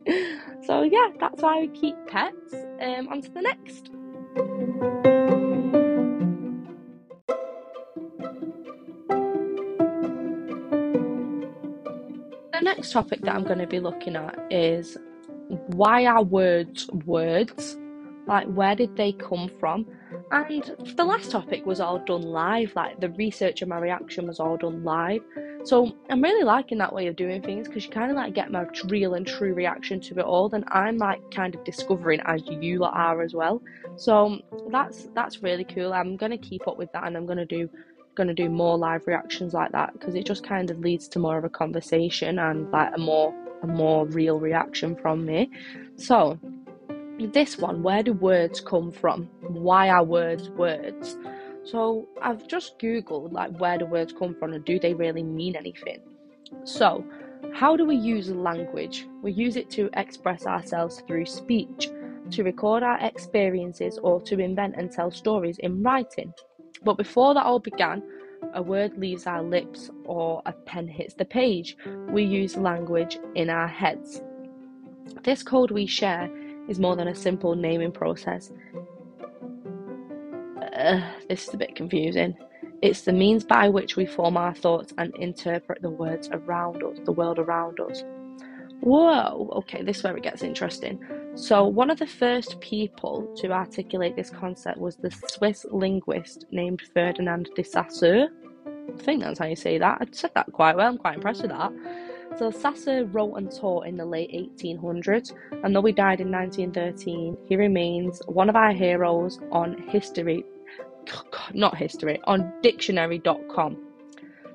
so 0.65 0.81
yeah, 0.81 1.09
that's 1.19 1.41
why 1.41 1.61
we 1.61 1.67
keep 1.67 1.95
pets. 2.07 2.55
Um, 2.81 3.07
on 3.09 3.21
to 3.21 3.29
the 3.31 3.41
next. 3.41 5.18
The 12.59 12.65
next 12.65 12.91
topic 12.91 13.21
that 13.21 13.33
I'm 13.33 13.45
going 13.45 13.59
to 13.59 13.67
be 13.67 13.79
looking 13.79 14.17
at 14.17 14.37
is 14.51 14.97
why 15.67 16.05
are 16.05 16.21
words 16.21 16.89
words? 17.05 17.77
Like, 18.27 18.47
where 18.47 18.75
did 18.75 18.97
they 18.97 19.13
come 19.13 19.49
from? 19.61 19.87
And 20.31 20.75
the 20.97 21.05
last 21.05 21.31
topic 21.31 21.65
was 21.65 21.79
all 21.79 21.99
done 21.99 22.21
live, 22.21 22.73
like 22.75 22.99
the 22.99 23.11
research 23.11 23.61
and 23.61 23.69
my 23.69 23.79
reaction 23.79 24.27
was 24.27 24.41
all 24.41 24.57
done 24.57 24.83
live. 24.83 25.21
So 25.63 25.95
I'm 26.09 26.21
really 26.21 26.43
liking 26.43 26.77
that 26.79 26.93
way 26.93 27.07
of 27.07 27.15
doing 27.15 27.41
things 27.41 27.67
because 27.67 27.85
you 27.85 27.91
kind 27.91 28.11
of 28.11 28.17
like 28.17 28.35
get 28.35 28.51
my 28.51 28.65
real 28.85 29.13
and 29.13 29.25
true 29.25 29.53
reaction 29.53 30.01
to 30.01 30.19
it 30.19 30.25
all. 30.25 30.49
Then 30.49 30.65
I'm 30.67 30.97
like 30.97 31.21
kind 31.31 31.55
of 31.55 31.63
discovering 31.63 32.19
as 32.25 32.41
you 32.45 32.79
lot 32.79 32.93
are 32.93 33.21
as 33.21 33.33
well. 33.33 33.61
So 33.95 34.37
that's 34.69 35.07
that's 35.15 35.41
really 35.41 35.63
cool. 35.63 35.93
I'm 35.93 36.17
gonna 36.17 36.37
keep 36.37 36.67
up 36.67 36.77
with 36.77 36.91
that 36.91 37.05
and 37.05 37.15
I'm 37.15 37.25
gonna 37.25 37.45
do 37.45 37.69
going 38.19 38.27
to 38.27 38.33
do 38.33 38.49
more 38.49 38.77
live 38.77 39.07
reactions 39.07 39.53
like 39.53 39.71
that 39.71 39.93
because 39.93 40.13
it 40.13 40.25
just 40.25 40.43
kind 40.43 40.69
of 40.69 40.79
leads 40.79 41.07
to 41.07 41.19
more 41.19 41.37
of 41.37 41.45
a 41.45 41.49
conversation 41.49 42.37
and 42.37 42.69
like 42.69 42.91
a 42.93 42.99
more 42.99 43.33
a 43.61 43.67
more 43.67 44.05
real 44.07 44.37
reaction 44.39 44.93
from 44.93 45.25
me. 45.25 45.49
So, 45.95 46.37
this 47.33 47.57
one, 47.57 47.81
where 47.81 48.03
do 48.03 48.11
words 48.11 48.59
come 48.59 48.91
from? 48.91 49.29
Why 49.47 49.87
are 49.89 50.03
words 50.03 50.49
words? 50.49 51.17
So, 51.63 52.09
I've 52.21 52.45
just 52.47 52.77
googled 52.77 53.31
like 53.31 53.57
where 53.57 53.77
do 53.77 53.85
words 53.85 54.11
come 54.11 54.35
from 54.35 54.51
and 54.51 54.65
do 54.65 54.79
they 54.79 54.93
really 54.93 55.23
mean 55.23 55.55
anything? 55.55 56.01
So, 56.65 57.05
how 57.53 57.77
do 57.77 57.85
we 57.85 57.95
use 57.95 58.29
language? 58.29 59.07
We 59.21 59.31
use 59.31 59.55
it 59.55 59.69
to 59.71 59.89
express 59.93 60.45
ourselves 60.45 61.03
through 61.07 61.25
speech, 61.25 61.89
to 62.31 62.43
record 62.43 62.83
our 62.83 62.99
experiences, 62.99 63.97
or 63.97 64.19
to 64.23 64.39
invent 64.39 64.75
and 64.75 64.91
tell 64.91 65.09
stories 65.09 65.57
in 65.59 65.81
writing. 65.81 66.33
But 66.83 66.97
before 66.97 67.33
that 67.33 67.45
all 67.45 67.59
began, 67.59 68.03
a 68.53 68.61
word 68.61 68.97
leaves 68.97 69.27
our 69.27 69.43
lips 69.43 69.89
or 70.05 70.41
a 70.45 70.53
pen 70.53 70.87
hits 70.87 71.13
the 71.13 71.25
page. 71.25 71.77
We 72.09 72.23
use 72.23 72.55
language 72.57 73.19
in 73.35 73.49
our 73.49 73.67
heads. 73.67 74.21
This 75.23 75.43
code 75.43 75.71
we 75.71 75.85
share 75.85 76.29
is 76.67 76.79
more 76.79 76.95
than 76.95 77.07
a 77.07 77.15
simple 77.15 77.55
naming 77.55 77.91
process. 77.91 78.51
Uh, 80.73 81.01
this 81.27 81.47
is 81.47 81.53
a 81.53 81.57
bit 81.57 81.75
confusing. 81.75 82.35
It's 82.81 83.01
the 83.01 83.11
means 83.11 83.43
by 83.43 83.67
which 83.67 83.97
we 83.97 84.05
form 84.05 84.37
our 84.37 84.53
thoughts 84.53 84.93
and 84.97 85.13
interpret 85.17 85.81
the 85.81 85.89
words 85.89 86.29
around 86.31 86.81
us, 86.83 86.97
the 87.03 87.11
world 87.11 87.37
around 87.37 87.79
us. 87.81 88.03
Whoa, 88.79 89.49
okay, 89.57 89.83
this 89.83 89.97
is 89.97 90.03
where 90.03 90.15
it 90.15 90.23
gets 90.23 90.43
interesting. 90.43 91.03
So, 91.35 91.63
one 91.65 91.89
of 91.89 91.99
the 91.99 92.07
first 92.07 92.59
people 92.59 93.33
to 93.37 93.51
articulate 93.51 94.15
this 94.15 94.29
concept 94.29 94.77
was 94.77 94.97
the 94.97 95.11
Swiss 95.29 95.65
linguist 95.71 96.45
named 96.51 96.81
Ferdinand 96.93 97.49
de 97.55 97.63
Saussure. 97.63 98.29
I 98.67 99.01
think 99.03 99.23
that's 99.23 99.39
how 99.39 99.45
you 99.45 99.55
say 99.55 99.77
that. 99.77 99.99
I 100.01 100.05
said 100.11 100.31
that 100.35 100.51
quite 100.51 100.75
well, 100.75 100.87
I'm 100.87 100.97
quite 100.97 101.15
impressed 101.15 101.43
with 101.43 101.51
that. 101.51 101.71
So, 102.37 102.51
Saussure 102.51 103.05
wrote 103.05 103.35
and 103.35 103.51
taught 103.51 103.85
in 103.85 103.95
the 103.95 104.05
late 104.05 104.31
1800s, 104.31 105.33
and 105.63 105.75
though 105.75 105.83
he 105.83 105.93
died 105.93 106.19
in 106.19 106.31
1913, 106.31 107.37
he 107.47 107.55
remains 107.55 108.21
one 108.25 108.49
of 108.49 108.55
our 108.55 108.71
heroes 108.71 109.39
on 109.51 109.77
history, 109.87 110.43
not 111.53 111.77
history, 111.77 112.19
on 112.25 112.51
dictionary.com. 112.61 113.77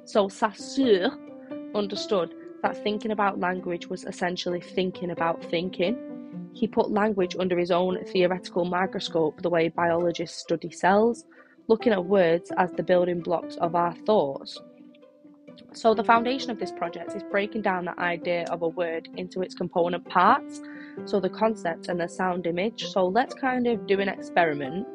So, 0.05 0.29
Saussure 0.29 1.11
understood 1.75 2.35
that 2.63 2.77
thinking 2.77 3.13
about 3.13 3.41
language 3.41 3.87
was 3.87 4.05
essentially 4.05 4.61
thinking 4.61 5.11
about 5.11 5.43
thinking 5.45 5.97
he 6.55 6.69
put 6.69 6.91
language 6.91 7.35
under 7.39 7.59
his 7.59 7.73
own 7.73 8.03
theoretical 8.07 8.65
microscope, 8.65 9.43
the 9.43 9.51
way 9.51 9.69
biologists 9.69 10.39
study 10.39 10.71
cells, 10.71 11.25
looking 11.67 11.93
at 11.93 12.05
words 12.05 12.53
as 12.57 12.71
the 12.73 12.83
building 12.83 13.21
blocks 13.21 13.57
of 13.57 13.75
our 13.75 13.93
thoughts. 14.07 14.61
So, 15.73 15.95
the 15.95 16.05
foundation 16.05 16.51
of 16.51 16.61
this 16.61 16.71
project 16.71 17.17
is 17.17 17.25
breaking 17.25 17.63
down 17.63 17.87
the 17.87 17.99
idea 18.01 18.47
of 18.51 18.63
a 18.63 18.69
word 18.69 19.09
into 19.17 19.43
its 19.43 19.55
component 19.55 20.09
parts, 20.09 20.63
so 21.05 21.19
the 21.19 21.29
concept 21.29 21.89
and 21.89 22.01
the 22.01 22.09
sound 22.09 22.47
image. 22.47 22.87
So, 22.87 23.07
let's 23.07 23.35
kind 23.35 23.67
of 23.67 23.87
do 23.87 23.99
an 23.99 24.09
experiment. 24.09 24.87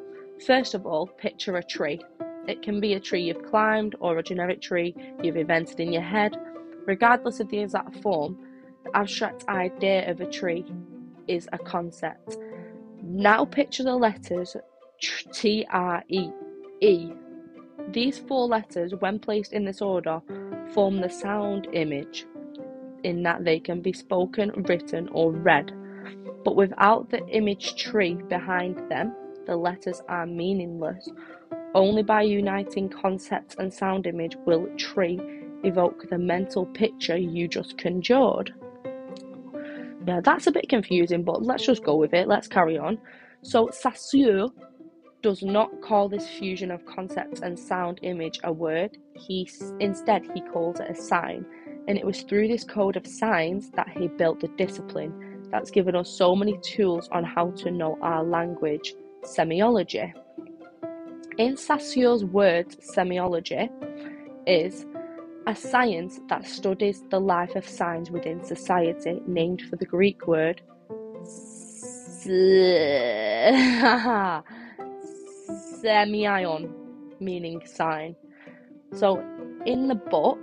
First 0.46 0.74
of 0.74 0.86
all, 0.86 1.08
picture 1.08 1.58
a 1.58 1.64
tree. 1.64 2.00
It 2.48 2.62
can 2.62 2.80
be 2.80 2.94
a 2.94 3.00
tree 3.00 3.24
you've 3.24 3.44
climbed 3.44 3.96
or 4.00 4.18
a 4.18 4.24
generic 4.24 4.62
tree 4.62 4.96
you've 5.22 5.36
invented 5.36 5.82
in 5.82 5.92
your 5.92 6.02
head. 6.02 6.38
Regardless 6.86 7.42
of 7.42 7.50
the 7.50 7.60
exact 7.60 8.02
form, 8.02 8.38
the 8.86 8.96
abstract 8.96 9.46
idea 9.50 10.10
of 10.10 10.22
a 10.22 10.26
tree 10.26 10.66
is 11.30 11.48
a 11.54 11.58
concept. 11.58 12.38
Now 13.02 13.46
picture 13.46 13.84
the 13.84 13.96
letters 13.96 14.58
T 15.32 15.66
R 15.72 16.04
E 16.10 16.30
E. 16.82 17.12
These 17.92 18.20
four 18.20 18.48
letters, 18.48 18.94
when 19.00 19.20
placed 19.20 19.54
in 19.54 19.66
this 19.66 19.82
order, 19.82 20.22
form 20.74 21.00
the 21.00 21.10
sound 21.10 21.68
image 21.74 22.26
in 23.04 23.24
that 23.24 23.46
they 23.46 23.60
can 23.60 23.82
be 23.82 23.94
spoken, 23.94 24.52
written, 24.68 25.08
or 25.12 25.32
read. 25.32 25.72
But 26.44 26.56
without 26.56 27.10
the 27.10 27.26
image 27.28 27.76
tree 27.76 28.16
behind 28.16 28.78
them, 28.92 29.16
the 29.46 29.56
letters 29.56 30.02
are 30.10 30.26
meaningless. 30.26 31.10
Only 31.74 32.04
by 32.04 32.24
uniting 32.24 32.90
concept 32.90 33.56
and 33.60 33.74
sound 33.74 34.08
image 34.08 34.36
will 34.46 34.68
tree 34.78 35.20
evoke 35.64 36.10
the 36.10 36.18
mental 36.18 36.66
picture 36.66 37.18
you 37.18 37.48
just 37.48 37.78
conjured. 37.78 38.54
Yeah, 40.06 40.22
that's 40.24 40.48
a 40.48 40.52
bit 40.52 40.70
confusing, 40.70 41.24
but 41.24 41.44
let's 41.44 41.66
just 41.66 41.84
go 41.84 41.96
with 41.96 42.14
it. 42.14 42.28
Let's 42.28 42.48
carry 42.48 42.78
on. 42.78 42.98
So, 43.42 43.70
Saussure 43.72 44.50
does 45.22 45.44
not 45.44 45.82
call 45.82 46.08
this 46.08 46.28
fusion 46.28 46.72
of 46.72 46.86
concept 46.86 47.40
and 47.40 47.60
sound 47.60 48.00
image 48.04 48.40
a 48.44 48.52
word. 48.52 48.98
He 49.14 49.50
instead 49.80 50.30
he 50.34 50.42
calls 50.42 50.80
it 50.80 50.90
a 50.90 50.96
sign, 50.96 51.46
and 51.88 51.98
it 51.98 52.06
was 52.06 52.22
through 52.22 52.48
this 52.48 52.64
code 52.64 52.96
of 52.96 53.06
signs 53.06 53.70
that 53.72 53.90
he 53.90 54.08
built 54.08 54.40
the 54.40 54.48
discipline 54.50 55.48
that's 55.52 55.72
given 55.72 55.96
us 55.96 56.10
so 56.10 56.36
many 56.36 56.58
tools 56.60 57.10
on 57.12 57.24
how 57.24 57.52
to 57.52 57.72
know 57.72 57.98
our 58.02 58.24
language, 58.24 58.94
semiology. 59.24 60.14
In 61.38 61.58
Saussure's 61.58 62.24
words, 62.24 62.76
semiology 62.78 63.70
is 64.46 64.86
a 65.48 65.56
science 65.56 66.20
that 66.30 66.46
studies 66.46 67.04
the 67.10 67.20
life 67.20 67.56
of 67.56 67.68
signs 67.68 68.12
within 68.12 68.44
society, 68.44 69.22
named 69.26 69.62
for 69.70 69.76
the 69.78 69.86
Greek 69.86 70.28
word 70.28 70.62
semeion, 75.82 76.72
meaning 77.20 77.62
sign. 77.66 78.16
So, 78.94 79.24
in 79.66 79.88
the 79.88 79.96
book, 79.96 80.40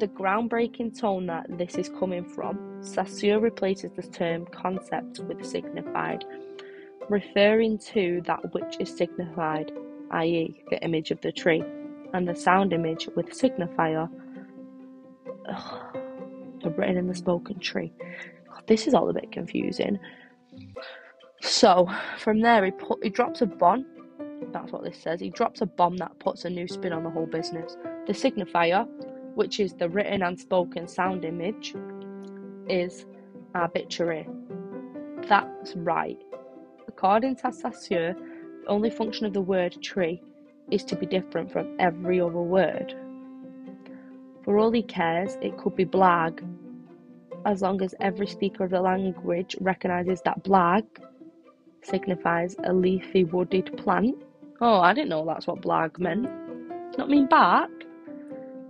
the 0.00 0.08
groundbreaking 0.08 0.98
tone 0.98 1.26
that 1.26 1.46
this 1.56 1.76
is 1.76 1.88
coming 1.88 2.24
from, 2.24 2.82
Saussure 2.82 3.40
replaces 3.40 3.92
the 3.92 4.02
term 4.02 4.46
concept 4.46 5.20
with 5.20 5.44
signified, 5.44 6.24
referring 7.08 7.78
to 7.78 8.22
that 8.26 8.52
which 8.52 8.76
is 8.80 8.94
signified, 8.94 9.70
i.e., 10.10 10.62
the 10.70 10.82
image 10.82 11.10
of 11.10 11.20
the 11.20 11.32
tree, 11.32 11.62
and 12.12 12.28
the 12.28 12.34
sound 12.34 12.72
image 12.72 13.08
with 13.16 13.26
signifier, 13.30 14.08
ugh, 15.48 15.96
the 16.62 16.70
written 16.70 16.96
and 16.96 17.10
the 17.10 17.14
spoken 17.14 17.58
tree. 17.58 17.92
God, 18.48 18.62
this 18.66 18.86
is 18.86 18.94
all 18.94 19.08
a 19.08 19.12
bit 19.12 19.32
confusing. 19.32 19.98
So 21.42 21.88
from 22.18 22.40
there, 22.40 22.64
he 22.64 22.70
put 22.70 23.02
he 23.02 23.10
drops 23.10 23.42
a 23.42 23.46
bomb. 23.46 23.86
That's 24.52 24.72
what 24.72 24.84
this 24.84 24.98
says. 24.98 25.20
He 25.20 25.30
drops 25.30 25.60
a 25.60 25.66
bomb 25.66 25.96
that 25.98 26.18
puts 26.18 26.44
a 26.44 26.50
new 26.50 26.66
spin 26.66 26.92
on 26.92 27.04
the 27.04 27.10
whole 27.10 27.26
business. 27.26 27.76
The 28.06 28.12
signifier, 28.12 28.86
which 29.34 29.60
is 29.60 29.74
the 29.74 29.88
written 29.88 30.22
and 30.22 30.38
spoken 30.38 30.88
sound 30.88 31.24
image, 31.24 31.74
is 32.68 33.06
arbitrary. 33.54 34.28
That's 35.28 35.74
right. 35.76 36.18
According 36.88 37.36
to 37.36 37.52
Saussure, 37.52 38.14
the 38.62 38.68
only 38.68 38.90
function 38.90 39.26
of 39.26 39.32
the 39.32 39.40
word 39.40 39.80
tree 39.82 40.22
is 40.70 40.84
to 40.84 40.96
be 40.96 41.06
different 41.06 41.50
from 41.50 41.76
every 41.78 42.20
other 42.20 42.40
word. 42.40 42.94
For 44.44 44.58
all 44.58 44.70
he 44.70 44.82
cares, 44.82 45.36
it 45.40 45.56
could 45.56 45.76
be 45.76 45.84
blag, 45.84 46.40
as 47.44 47.62
long 47.62 47.82
as 47.82 47.94
every 48.00 48.26
speaker 48.26 48.64
of 48.64 48.70
the 48.70 48.80
language 48.80 49.56
recognises 49.60 50.20
that 50.24 50.42
blag 50.44 50.84
signifies 51.82 52.56
a 52.64 52.72
leafy 52.72 53.24
wooded 53.24 53.76
plant. 53.76 54.16
Oh, 54.60 54.80
I 54.80 54.92
didn't 54.94 55.10
know 55.10 55.24
that's 55.24 55.46
what 55.46 55.62
blag 55.62 55.98
meant. 55.98 56.28
Not 56.98 57.10
mean 57.10 57.26
bark. 57.26 57.70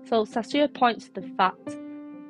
So 0.05 0.25
Saussure 0.25 0.69
points 0.69 1.09
to 1.09 1.21
the 1.21 1.29
fact 1.37 1.77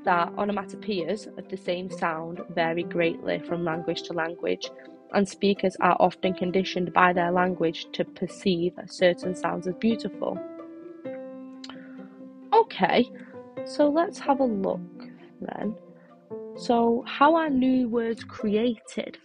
that 0.04 0.32
onomatopoeias 0.36 1.26
of 1.36 1.48
the 1.48 1.56
same 1.56 1.90
sound 1.90 2.40
vary 2.50 2.84
greatly 2.84 3.40
from 3.40 3.64
language 3.64 4.02
to 4.04 4.12
language, 4.12 4.70
and 5.16 5.26
speakers 5.26 5.76
are 5.80 5.96
often 5.98 6.34
conditioned 6.34 6.92
by 6.92 7.10
their 7.10 7.32
language 7.32 7.86
to 7.92 8.04
perceive 8.04 8.74
certain 8.86 9.34
sounds 9.34 9.66
as 9.66 9.74
beautiful. 9.76 10.38
Okay, 12.52 13.10
so 13.64 13.88
let's 13.88 14.18
have 14.18 14.40
a 14.40 14.44
look 14.44 14.80
then. 15.40 15.74
So, 16.58 17.02
how 17.06 17.34
are 17.34 17.48
new 17.48 17.88
words 17.88 18.24
created? 18.24 19.16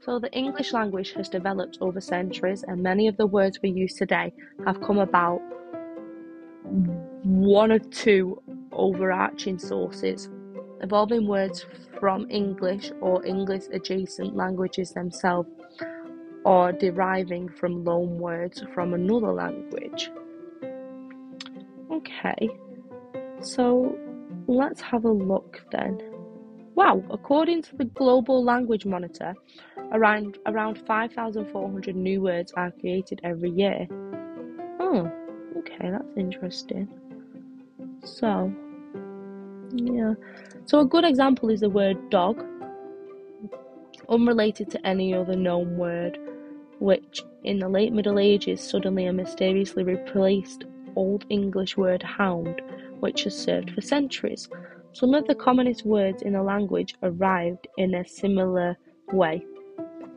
So, 0.00 0.20
the 0.20 0.32
English 0.32 0.72
language 0.72 1.12
has 1.14 1.28
developed 1.28 1.78
over 1.80 2.00
centuries, 2.00 2.64
and 2.66 2.80
many 2.80 3.08
of 3.08 3.16
the 3.16 3.26
words 3.26 3.58
we 3.62 3.70
use 3.70 3.94
today 3.94 4.32
have 4.64 4.80
come 4.80 4.98
about 4.98 5.40
one 7.24 7.72
or 7.72 7.80
two 7.80 8.40
overarching 8.70 9.58
sources, 9.58 10.28
evolving 10.82 11.26
words 11.26 11.66
from 11.98 12.26
English 12.30 12.90
or 13.00 13.24
English 13.24 13.64
adjacent 13.72 14.36
languages 14.36 14.92
themselves, 14.92 15.48
or 16.44 16.72
deriving 16.72 17.48
from 17.48 17.84
loan 17.84 18.18
words 18.18 18.64
from 18.74 18.94
another 18.94 19.32
language. 19.32 20.10
Okay, 21.90 22.50
so 23.40 23.96
let's 24.46 24.80
have 24.80 25.04
a 25.04 25.10
look 25.10 25.64
then. 25.70 26.00
Wow, 26.74 27.02
according 27.10 27.62
to 27.62 27.76
the 27.76 27.84
Global 27.84 28.42
Language 28.42 28.86
Monitor, 28.86 29.34
around 29.92 30.38
around 30.46 30.78
5,400 30.86 31.94
new 31.94 32.22
words 32.22 32.52
are 32.56 32.70
created 32.70 33.20
every 33.22 33.50
year. 33.50 33.86
Oh, 34.80 35.10
okay, 35.58 35.90
that's 35.90 36.16
interesting. 36.16 36.88
So, 38.04 38.52
yeah. 39.74 40.14
So 40.66 40.80
a 40.80 40.84
good 40.84 41.04
example 41.04 41.50
is 41.50 41.60
the 41.60 41.70
word 41.70 42.10
dog, 42.10 42.44
unrelated 44.08 44.70
to 44.70 44.86
any 44.86 45.14
other 45.14 45.36
known 45.36 45.76
word, 45.76 46.18
which 46.78 47.22
in 47.44 47.58
the 47.58 47.68
late 47.68 47.92
Middle 47.92 48.18
Ages 48.18 48.60
suddenly 48.60 49.06
and 49.06 49.16
mysteriously 49.16 49.82
replaced 49.84 50.64
Old 50.94 51.24
English 51.30 51.76
word 51.76 52.02
hound, 52.02 52.60
which 53.00 53.24
has 53.24 53.36
served 53.36 53.70
for 53.72 53.80
centuries. 53.80 54.48
Some 54.92 55.14
of 55.14 55.26
the 55.26 55.34
commonest 55.34 55.86
words 55.86 56.22
in 56.22 56.34
the 56.34 56.42
language 56.42 56.94
arrived 57.02 57.66
in 57.78 57.94
a 57.94 58.06
similar 58.06 58.76
way. 59.12 59.44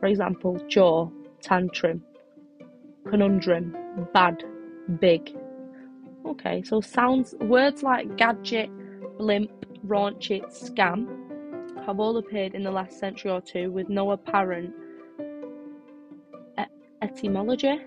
For 0.00 0.06
example, 0.06 0.60
jaw, 0.68 1.08
tantrum, 1.40 2.02
conundrum, 3.08 3.74
bad, 4.12 4.44
big. 5.00 5.34
Okay, 6.26 6.62
so 6.62 6.80
sounds 6.80 7.34
words 7.40 7.82
like 7.82 8.16
gadget, 8.16 8.68
blimp, 9.18 9.50
raunchy, 9.86 10.42
scam 10.46 11.06
have 11.84 12.00
all 12.00 12.16
appeared 12.16 12.54
in 12.54 12.62
the 12.62 12.70
last 12.70 12.98
century 12.98 13.30
or 13.30 13.40
two 13.40 13.70
with 13.70 13.88
no 13.88 14.10
apparent 14.10 14.74
etymology 17.02 17.80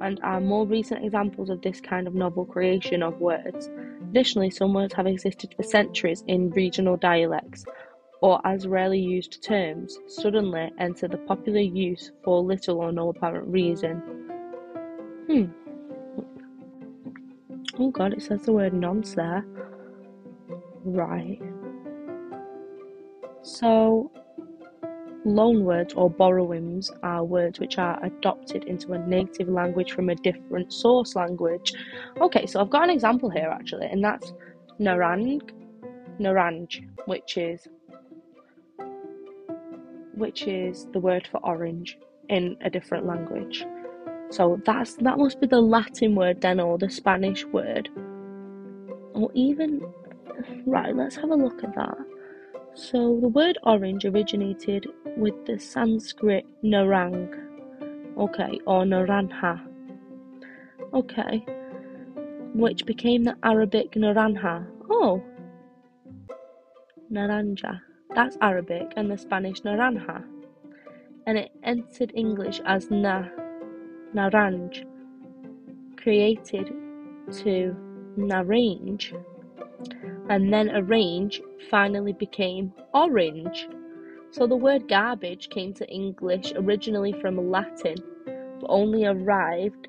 and 0.00 0.20
are 0.22 0.40
more 0.40 0.66
recent 0.66 1.04
examples 1.04 1.50
of 1.50 1.60
this 1.62 1.80
kind 1.80 2.06
of 2.06 2.14
novel 2.14 2.44
creation 2.44 3.02
of 3.02 3.20
words. 3.20 3.68
Additionally, 4.10 4.50
some 4.50 4.72
words 4.72 4.94
have 4.94 5.06
existed 5.06 5.54
for 5.56 5.62
centuries 5.62 6.24
in 6.26 6.50
regional 6.50 6.96
dialects 6.96 7.64
or 8.22 8.40
as 8.46 8.66
rarely 8.66 8.98
used 8.98 9.42
terms, 9.42 9.98
suddenly 10.06 10.70
enter 10.78 11.08
the 11.08 11.16
popular 11.16 11.60
use 11.60 12.12
for 12.22 12.42
little 12.42 12.78
or 12.78 12.92
no 12.92 13.08
apparent 13.08 13.48
reason. 13.48 13.96
Hmm. 15.26 15.44
Oh 17.78 17.90
god, 17.90 18.12
it 18.12 18.22
says 18.22 18.42
the 18.42 18.52
word 18.52 18.74
nonce 18.74 19.14
there. 19.14 19.44
Right. 20.84 21.40
So, 23.42 24.10
Loan 25.24 25.64
words 25.64 25.92
or 25.94 26.08
borrowings 26.08 26.90
are 27.02 27.22
words 27.22 27.60
which 27.60 27.76
are 27.76 28.02
adopted 28.02 28.64
into 28.64 28.94
a 28.94 29.06
native 29.06 29.48
language 29.48 29.92
from 29.92 30.08
a 30.08 30.14
different 30.14 30.72
source 30.72 31.14
language. 31.14 31.74
Okay, 32.20 32.46
so 32.46 32.60
I've 32.60 32.70
got 32.70 32.84
an 32.84 32.90
example 32.90 33.28
here 33.28 33.48
actually, 33.48 33.86
and 33.86 34.02
that's 34.02 34.32
narang, 34.80 35.42
naranj, 36.18 36.88
which 37.04 37.36
is 37.36 37.68
which 40.14 40.46
is 40.46 40.86
the 40.92 41.00
word 41.00 41.26
for 41.30 41.38
orange 41.44 41.98
in 42.30 42.56
a 42.62 42.70
different 42.70 43.06
language. 43.06 43.66
So 44.30 44.60
that's 44.64 44.94
that 44.96 45.18
must 45.18 45.38
be 45.38 45.46
the 45.46 45.60
Latin 45.60 46.14
word 46.14 46.40
then 46.40 46.60
or 46.60 46.78
the 46.78 46.88
Spanish 46.88 47.44
word. 47.44 47.90
Or 49.12 49.30
even 49.34 49.82
right, 50.66 50.94
let's 50.94 51.16
have 51.16 51.30
a 51.30 51.34
look 51.34 51.62
at 51.64 51.74
that. 51.74 51.96
So 52.74 53.18
the 53.20 53.28
word 53.28 53.58
orange 53.64 54.04
originated 54.04 54.86
with 55.16 55.34
the 55.46 55.58
Sanskrit 55.58 56.46
narang, 56.62 57.28
okay, 58.16 58.60
or 58.66 58.84
naranja, 58.84 59.60
okay, 60.94 61.44
which 62.54 62.86
became 62.86 63.24
the 63.24 63.36
Arabic 63.42 63.92
naranja. 63.92 64.66
Oh, 64.88 65.22
naranja, 67.12 67.80
that's 68.14 68.36
Arabic, 68.40 68.92
and 68.96 69.10
the 69.10 69.18
Spanish 69.18 69.60
naranja, 69.62 70.24
and 71.26 71.38
it 71.38 71.50
entered 71.64 72.12
English 72.14 72.60
as 72.64 72.90
na, 72.90 73.24
naranj, 74.14 74.84
created 75.96 76.68
to 77.32 77.76
narange 78.16 79.12
and 80.28 80.52
then 80.52 80.70
arrange 80.70 81.40
finally 81.70 82.12
became 82.12 82.72
orange. 82.94 83.68
So 84.30 84.46
the 84.46 84.56
word 84.56 84.88
garbage 84.88 85.50
came 85.50 85.74
to 85.74 85.88
English 85.88 86.52
originally 86.54 87.12
from 87.20 87.50
Latin, 87.50 87.96
but 88.24 88.66
only 88.68 89.04
arrived 89.04 89.88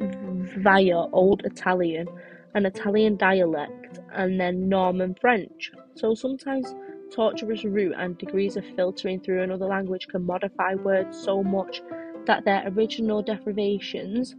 via 0.00 0.98
Old 1.12 1.42
Italian, 1.44 2.08
an 2.54 2.66
Italian 2.66 3.16
dialect, 3.16 4.00
and 4.12 4.40
then 4.40 4.68
Norman 4.68 5.14
French. 5.20 5.70
So 5.94 6.14
sometimes 6.14 6.74
tortuous 7.10 7.64
route 7.64 7.94
and 7.98 8.16
degrees 8.16 8.56
of 8.56 8.64
filtering 8.74 9.20
through 9.20 9.42
another 9.42 9.66
language 9.66 10.08
can 10.08 10.24
modify 10.24 10.74
words 10.74 11.22
so 11.22 11.42
much 11.42 11.82
that 12.26 12.44
their 12.44 12.66
original 12.68 13.22
derivations 13.22 14.34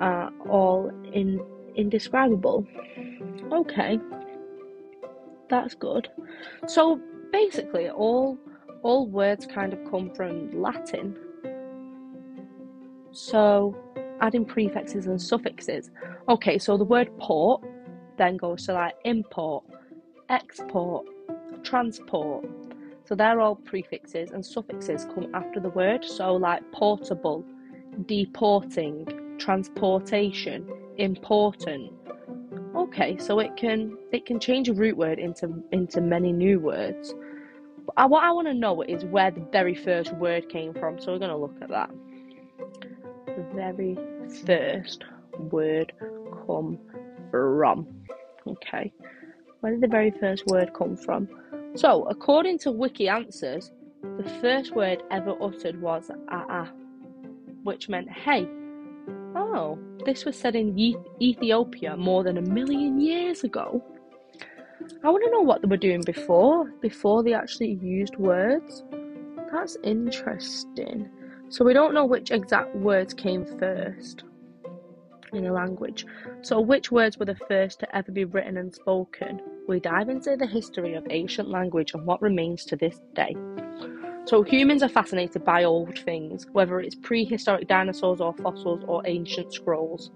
are 0.00 0.30
all 0.48 0.90
in, 1.12 1.40
indescribable. 1.76 2.66
Okay, 3.52 3.98
that's 5.48 5.74
good. 5.74 6.08
So 6.66 7.00
basically, 7.32 7.88
all 7.88 8.38
all 8.82 9.06
words 9.06 9.46
kind 9.46 9.72
of 9.72 9.78
come 9.90 10.10
from 10.14 10.60
Latin. 10.60 11.16
So 13.12 13.76
adding 14.20 14.44
prefixes 14.44 15.06
and 15.06 15.20
suffixes. 15.20 15.90
Okay, 16.28 16.58
so 16.58 16.76
the 16.76 16.84
word 16.84 17.10
port 17.18 17.62
then 18.16 18.36
goes 18.36 18.66
to 18.66 18.72
like 18.72 18.94
import, 19.04 19.64
export, 20.28 21.06
transport. 21.62 22.46
So 23.04 23.14
they're 23.14 23.40
all 23.40 23.56
prefixes 23.56 24.30
and 24.32 24.44
suffixes 24.44 25.06
come 25.14 25.28
after 25.34 25.60
the 25.60 25.70
word. 25.70 26.04
So 26.04 26.34
like 26.34 26.62
portable, 26.72 27.44
deporting, 28.06 29.36
transportation, 29.38 30.68
important, 30.98 31.92
Okay, 32.76 33.16
so 33.16 33.38
it 33.38 33.56
can 33.56 33.96
it 34.12 34.26
can 34.26 34.38
change 34.38 34.68
a 34.68 34.74
root 34.74 34.98
word 34.98 35.18
into 35.18 35.62
into 35.72 36.02
many 36.02 36.30
new 36.30 36.60
words. 36.60 37.14
But 37.86 38.10
what 38.10 38.22
I 38.22 38.30
want 38.32 38.48
to 38.48 38.54
know 38.54 38.82
is 38.82 39.04
where 39.06 39.30
the 39.30 39.46
very 39.50 39.74
first 39.74 40.12
word 40.12 40.50
came 40.50 40.74
from. 40.74 41.00
So 41.00 41.12
we're 41.12 41.18
going 41.18 41.30
to 41.30 41.36
look 41.38 41.56
at 41.62 41.70
that. 41.70 41.90
The 43.26 43.46
very 43.54 43.96
first 44.44 45.04
word 45.38 45.92
come 46.46 46.78
from. 47.32 47.86
Okay, 48.46 48.92
where 49.60 49.72
did 49.72 49.80
the 49.80 49.88
very 49.88 50.10
first 50.10 50.46
word 50.46 50.72
come 50.74 50.96
from? 50.96 51.28
So, 51.76 52.04
according 52.04 52.58
to 52.60 52.70
Wiki 52.70 53.08
Answers, 53.08 53.72
the 54.02 54.28
first 54.42 54.76
word 54.76 55.02
ever 55.10 55.34
uttered 55.42 55.80
was 55.80 56.10
ah 56.30 56.44
ah, 56.50 56.70
which 57.62 57.88
meant 57.88 58.10
hey. 58.10 58.46
This 60.04 60.24
was 60.24 60.38
said 60.38 60.54
in 60.54 60.78
Ethiopia 61.20 61.96
more 61.96 62.22
than 62.22 62.38
a 62.38 62.42
million 62.42 63.00
years 63.00 63.42
ago. 63.42 63.82
I 65.02 65.10
want 65.10 65.24
to 65.24 65.30
know 65.30 65.40
what 65.40 65.62
they 65.62 65.68
were 65.68 65.76
doing 65.76 66.02
before, 66.02 66.70
before 66.80 67.22
they 67.22 67.32
actually 67.32 67.78
used 67.82 68.16
words. 68.16 68.84
That's 69.52 69.76
interesting. 69.82 71.10
So 71.48 71.64
we 71.64 71.72
don't 71.72 71.94
know 71.94 72.04
which 72.04 72.30
exact 72.30 72.74
words 72.76 73.14
came 73.14 73.44
first 73.58 74.24
in 75.32 75.46
a 75.46 75.52
language. 75.52 76.06
So, 76.42 76.60
which 76.60 76.92
words 76.92 77.18
were 77.18 77.24
the 77.24 77.40
first 77.48 77.80
to 77.80 77.96
ever 77.96 78.12
be 78.12 78.24
written 78.24 78.56
and 78.56 78.74
spoken? 78.74 79.40
We 79.68 79.80
dive 79.80 80.08
into 80.08 80.36
the 80.36 80.46
history 80.46 80.94
of 80.94 81.06
ancient 81.10 81.48
language 81.48 81.94
and 81.94 82.06
what 82.06 82.22
remains 82.22 82.64
to 82.66 82.76
this 82.76 83.00
day. 83.14 83.34
So, 84.26 84.42
humans 84.42 84.82
are 84.82 84.88
fascinated 84.88 85.44
by 85.44 85.62
old 85.62 86.00
things, 86.00 86.48
whether 86.50 86.80
it's 86.80 86.96
prehistoric 86.96 87.68
dinosaurs 87.68 88.20
or 88.20 88.34
fossils 88.34 88.82
or 88.88 89.00
ancient 89.04 89.54
scrolls. 89.54 90.10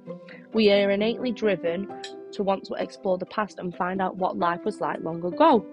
We 0.52 0.72
are 0.72 0.90
innately 0.90 1.30
driven 1.30 1.88
to 2.32 2.42
want 2.42 2.64
to 2.64 2.74
explore 2.74 3.18
the 3.18 3.26
past 3.26 3.60
and 3.60 3.72
find 3.76 4.02
out 4.02 4.16
what 4.16 4.36
life 4.36 4.64
was 4.64 4.80
like 4.80 5.00
long 5.00 5.24
ago. 5.24 5.64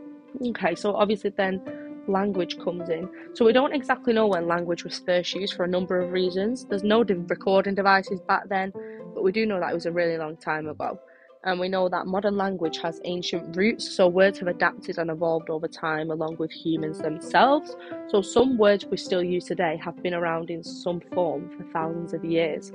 Okay, 0.50 0.76
so 0.76 0.96
obviously, 0.96 1.32
then 1.36 1.60
language 2.08 2.60
comes 2.60 2.90
in. 2.90 3.10
So, 3.34 3.44
we 3.44 3.54
don't 3.54 3.74
exactly 3.74 4.14
know 4.14 4.28
when 4.28 4.48
language 4.48 4.84
was 4.84 5.00
first 5.00 5.34
used 5.34 5.56
for 5.56 5.64
a 5.64 5.68
number 5.68 6.00
of 6.00 6.12
reasons. 6.12 6.66
There's 6.66 6.84
no 6.84 7.04
recording 7.04 7.74
devices 7.74 8.22
back 8.22 8.48
then, 8.50 8.72
but 9.16 9.24
we 9.24 9.32
do 9.32 9.48
know 9.48 9.60
that 9.60 9.72
it 9.72 9.74
was 9.74 9.88
a 9.88 9.92
really 9.92 10.20
long 10.20 10.38
time 10.38 10.68
ago. 10.68 11.00
And 11.48 11.62
we 11.62 11.70
know 11.70 11.88
that 11.88 12.08
modern 12.08 12.36
language 12.36 12.80
has 12.80 13.00
ancient 13.06 13.56
roots, 13.56 13.90
so 13.90 14.10
words 14.10 14.38
have 14.40 14.50
adapted 14.50 14.98
and 14.98 15.10
evolved 15.10 15.50
over 15.50 15.66
time 15.66 16.12
along 16.12 16.36
with 16.40 16.52
humans 16.52 17.00
themselves. 17.00 17.74
So 18.10 18.22
some 18.22 18.58
words 18.58 18.86
we 18.86 18.98
still 18.98 19.24
use 19.24 19.46
today 19.46 19.80
have 19.82 20.04
been 20.04 20.14
around 20.14 20.50
in 20.50 20.62
some 20.62 21.00
form 21.14 21.50
for 21.56 21.64
thousands 21.72 22.14
of 22.14 22.26
years. 22.26 22.74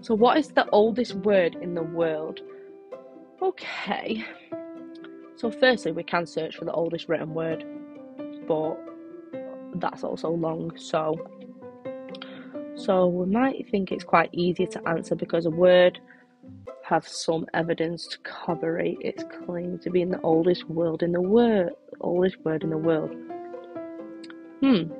So, 0.00 0.14
what 0.14 0.38
is 0.38 0.48
the 0.48 0.66
oldest 0.70 1.14
word 1.16 1.56
in 1.60 1.74
the 1.74 1.82
world? 1.82 2.40
Okay. 3.42 4.24
So, 5.36 5.50
firstly, 5.50 5.92
we 5.92 6.02
can 6.02 6.26
search 6.26 6.56
for 6.56 6.64
the 6.64 6.72
oldest 6.72 7.06
written 7.06 7.34
word, 7.34 7.66
but 8.48 8.78
that's 9.74 10.04
also 10.04 10.30
long. 10.30 10.72
So, 10.78 11.28
so 12.76 13.08
we 13.08 13.26
might 13.26 13.68
think 13.70 13.92
it's 13.92 14.04
quite 14.04 14.30
easy 14.32 14.66
to 14.68 14.88
answer 14.88 15.14
because 15.14 15.44
a 15.44 15.50
word 15.50 16.00
has 16.90 17.06
some 17.08 17.46
evidence 17.54 18.06
to 18.08 18.18
corroborate 18.24 18.98
its 19.00 19.24
claim 19.44 19.78
to 19.78 19.90
being 19.90 20.10
the 20.10 20.20
oldest 20.20 20.68
word 20.68 21.02
in 21.02 21.12
the 21.12 21.20
world. 21.20 21.70
Oldest 22.00 22.36
word 22.44 22.64
in 22.64 22.70
the 22.70 22.78
world. 22.78 23.14
Hmm. 24.60 24.92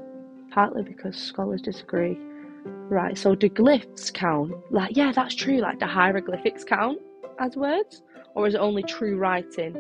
Partly 0.51 0.83
because 0.83 1.17
scholars 1.17 1.61
disagree. 1.61 2.17
Right. 2.65 3.19
So 3.19 3.35
do 3.35 3.49
glyphs 3.49 4.13
count? 4.13 4.53
Like, 4.71 4.97
yeah, 4.97 5.13
that's 5.13 5.35
true. 5.35 5.59
Like, 5.59 5.81
do 5.81 5.87
hieroglyphics 5.87 6.65
count 6.65 6.99
as 7.39 7.57
words, 7.57 8.03
or 8.35 8.47
is 8.47 8.55
it 8.55 8.59
only 8.59 8.83
true 8.83 9.17
writing 9.19 9.77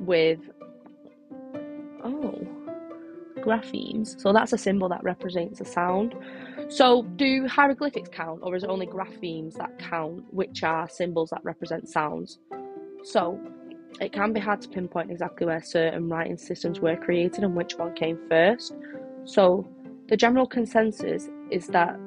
with? 0.00 0.40
Oh, 2.04 2.46
graphemes. 3.36 4.20
So 4.20 4.32
that's 4.32 4.52
a 4.52 4.58
symbol 4.58 4.88
that 4.88 5.02
represents 5.04 5.60
a 5.60 5.64
sound. 5.64 6.14
So, 6.68 7.02
do 7.16 7.46
hieroglyphics 7.46 8.08
count, 8.10 8.40
or 8.42 8.56
is 8.56 8.64
it 8.64 8.70
only 8.70 8.86
graphemes 8.86 9.54
that 9.54 9.78
count, 9.78 10.24
which 10.32 10.62
are 10.62 10.88
symbols 10.88 11.30
that 11.30 11.44
represent 11.44 11.88
sounds? 11.88 12.38
So, 13.04 13.40
it 14.00 14.12
can 14.12 14.32
be 14.32 14.40
hard 14.40 14.62
to 14.62 14.68
pinpoint 14.68 15.10
exactly 15.10 15.46
where 15.46 15.62
certain 15.62 16.08
writing 16.08 16.38
systems 16.38 16.80
were 16.80 16.96
created 16.96 17.44
and 17.44 17.54
which 17.54 17.74
one 17.76 17.94
came 17.94 18.18
first. 18.28 18.74
So, 19.24 19.68
the 20.08 20.16
general 20.16 20.46
consensus 20.46 21.28
is 21.50 21.66
that 21.68 21.98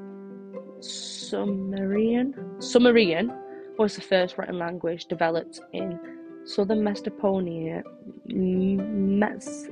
Sumerian, 0.80 2.34
Sumerian 2.60 3.32
was 3.78 3.96
the 3.96 4.02
first 4.02 4.38
written 4.38 4.58
language 4.58 5.06
developed 5.06 5.60
in 5.74 6.00
southern 6.46 6.84
Mesopotamia, 6.84 7.84
Mes- 8.28 9.70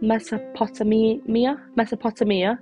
Mesopotamia, 0.00 1.56
Mesopotamia 1.76 2.58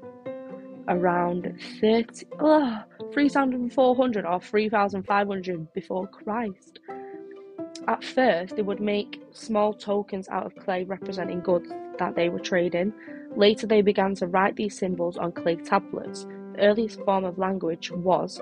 around 0.88 1.54
30, 1.80 2.26
oh, 2.40 2.82
3,400 3.12 4.26
or 4.26 4.40
3,500 4.40 5.72
before 5.72 6.06
Christ. 6.08 6.80
At 7.86 8.02
first, 8.02 8.56
they 8.56 8.62
would 8.62 8.80
make 8.80 9.22
small 9.32 9.72
tokens 9.72 10.28
out 10.28 10.46
of 10.46 10.56
clay 10.56 10.84
representing 10.84 11.40
goods 11.40 11.70
that 11.98 12.14
they 12.14 12.28
were 12.28 12.40
trading. 12.40 12.92
Later, 13.36 13.66
they 13.66 13.82
began 13.82 14.14
to 14.16 14.26
write 14.26 14.56
these 14.56 14.76
symbols 14.76 15.16
on 15.16 15.32
clay 15.32 15.56
tablets. 15.56 16.26
The 16.54 16.60
earliest 16.60 17.00
form 17.02 17.24
of 17.24 17.38
language 17.38 17.90
was 17.90 18.40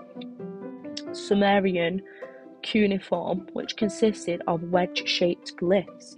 Sumerian 1.12 2.02
cuneiform, 2.62 3.48
which 3.52 3.76
consisted 3.76 4.42
of 4.46 4.62
wedge 4.64 5.06
shaped 5.06 5.56
glyphs. 5.56 6.16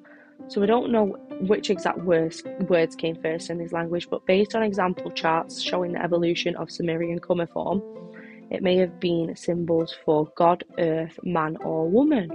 So 0.49 0.63
we 0.63 0.67
don't 0.67 0.91
know 0.91 1.17
which 1.43 1.69
exact 1.69 1.99
words, 1.99 2.43
words 2.69 2.97
came 2.97 3.17
first 3.21 3.51
in 3.51 3.59
this 3.59 3.73
language, 3.73 4.09
but 4.11 4.25
based 4.25 4.55
on 4.55 4.63
example 4.63 5.11
charts 5.11 5.61
showing 5.61 5.93
the 5.93 6.03
evolution 6.03 6.57
of 6.57 6.71
Sumerian 6.71 7.19
cuneiform, 7.19 7.83
it 8.51 8.63
may 8.63 8.77
have 8.77 8.99
been 8.99 9.37
symbols 9.37 9.95
for 10.07 10.33
God, 10.37 10.65
earth, 10.79 11.19
man, 11.23 11.59
or 11.59 11.87
woman. 11.87 12.31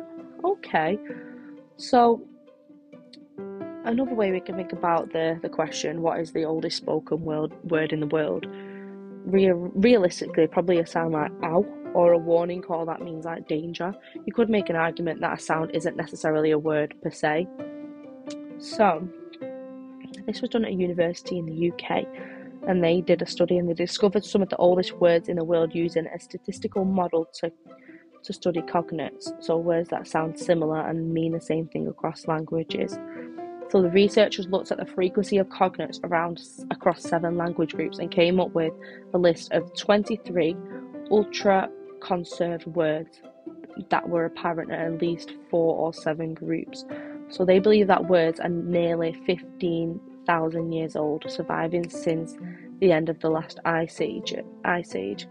Okay, 0.46 1.00
so 1.78 2.22
another 3.86 4.14
way 4.14 4.32
we 4.32 4.40
can 4.40 4.56
think 4.56 4.74
about 4.74 5.12
the, 5.12 5.40
the 5.42 5.50
question 5.50 6.04
what 6.04 6.20
is 6.20 6.32
the 6.34 6.46
oldest 6.46 6.78
spoken 6.78 7.22
word, 7.22 7.52
word 7.64 7.94
in 7.94 8.00
the 8.00 8.08
world? 8.08 8.46
Real, 9.26 9.56
realistically, 9.56 10.46
probably 10.46 10.78
a 10.78 10.86
sound 10.86 11.14
like 11.14 11.32
ow 11.44 11.66
or 11.96 12.14
a 12.14 12.18
warning 12.18 12.62
call 12.62 12.86
that 12.86 13.02
means 13.02 13.26
like 13.26 13.48
danger. 13.48 13.94
You 14.26 14.34
could 14.34 14.50
make 14.50 14.70
an 14.70 14.76
argument 14.76 15.22
that 15.22 15.40
a 15.40 15.42
sound 15.42 15.72
isn't 15.74 15.96
necessarily 15.96 16.52
a 16.52 16.60
word 16.60 16.94
per 17.02 17.10
se. 17.10 17.48
So, 18.64 19.06
this 20.26 20.40
was 20.40 20.50
done 20.52 20.64
at 20.64 20.72
a 20.72 20.74
university 20.74 21.38
in 21.38 21.46
the 21.48 21.70
UK, 21.70 22.08
and 22.66 22.82
they 22.82 23.02
did 23.02 23.22
a 23.22 23.26
study 23.26 23.58
and 23.58 23.68
they 23.68 23.74
discovered 23.74 24.24
some 24.24 24.42
of 24.42 24.48
the 24.48 24.56
oldest 24.56 24.94
words 24.94 25.28
in 25.28 25.36
the 25.36 25.44
world 25.44 25.76
using 25.76 26.08
a 26.08 26.18
statistical 26.18 26.86
model 26.86 27.28
to 27.42 27.52
to 28.24 28.32
study 28.32 28.62
cognates, 28.62 29.34
so 29.44 29.58
words 29.58 29.90
that 29.90 30.08
sound 30.08 30.40
similar 30.40 30.80
and 30.88 31.14
mean 31.14 31.34
the 31.34 31.42
same 31.42 31.68
thing 31.68 31.90
across 31.90 32.26
languages. 32.26 32.98
So 33.70 33.82
the 33.82 33.90
researchers 33.90 34.48
looked 34.48 34.72
at 34.72 34.78
the 34.78 34.86
frequency 34.86 35.40
of 35.40 35.50
cognates 35.50 36.00
around 36.06 36.40
across 36.72 37.02
seven 37.02 37.36
language 37.36 37.74
groups 37.74 38.00
and 38.00 38.10
came 38.10 38.40
up 38.40 38.54
with 38.56 38.72
a 39.14 39.18
list 39.18 39.52
of 39.52 39.76
23 39.78 40.56
ultra 41.12 41.70
conserved 42.00 42.66
words 42.68 43.22
that 43.90 44.08
were 44.08 44.24
apparent 44.24 44.72
in 44.72 44.80
at 44.80 45.02
least 45.02 45.34
four 45.50 45.76
or 45.76 45.94
seven 45.94 46.34
groups. 46.34 46.86
So 47.34 47.46
they 47.46 47.58
believe 47.58 47.88
that 47.88 48.10
words 48.10 48.40
are 48.40 48.48
nearly 48.50 49.14
15,000 49.26 50.72
years 50.72 50.96
old, 50.96 51.26
surviving 51.28 51.90
since 51.90 52.38
the 52.80 52.92
end 52.92 53.10
of 53.10 53.20
the 53.22 53.30
last 53.30 53.60
ice 53.66 54.00
age. 54.02 54.36
Ice 54.64 54.94
age. 54.94 55.26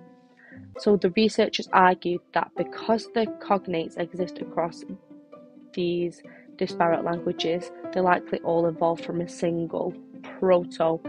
So 0.79 0.97
the 0.97 1.11
researchers 1.11 1.69
argued 1.73 2.21
that 2.35 2.51
because 2.57 3.09
the 3.15 3.27
cognates 3.41 3.97
exist 3.99 4.41
across 4.41 4.83
these 5.75 6.21
disparate 6.57 7.05
languages, 7.05 7.71
they 7.93 8.01
likely 8.01 8.41
all 8.41 8.67
evolved 8.67 9.05
from 9.05 9.21
a 9.21 9.29
single 9.29 9.95
proto 10.41 11.01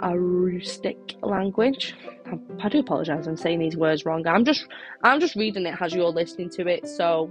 Arustic 0.00 1.14
language. 1.22 1.94
I, 2.26 2.38
I 2.60 2.68
do 2.68 2.80
apologise. 2.80 3.28
I'm 3.28 3.36
saying 3.36 3.60
these 3.60 3.76
words 3.76 4.04
wrong. 4.04 4.26
I'm 4.26 4.44
just 4.44 4.66
I'm 5.04 5.20
just 5.20 5.36
reading 5.36 5.64
it 5.64 5.76
as 5.80 5.94
you're 5.94 6.08
listening 6.08 6.50
to 6.50 6.66
it. 6.66 6.88
So 6.88 7.30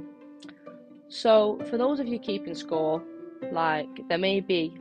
so, 1.11 1.59
for 1.69 1.77
those 1.77 1.99
of 1.99 2.07
you 2.07 2.17
keeping 2.19 2.55
score, 2.55 3.03
like 3.51 4.07
there 4.07 4.17
may 4.17 4.39
be, 4.39 4.77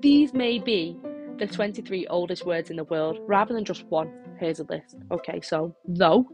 these 0.00 0.32
may 0.32 0.58
be 0.58 0.98
the 1.36 1.46
23 1.46 2.06
oldest 2.06 2.46
words 2.46 2.70
in 2.70 2.76
the 2.76 2.84
world 2.84 3.18
rather 3.26 3.52
than 3.52 3.62
just 3.62 3.84
one. 3.88 4.10
Here's 4.40 4.60
a 4.60 4.64
list. 4.64 4.96
Okay, 5.10 5.42
so 5.42 5.76
though, 5.86 6.26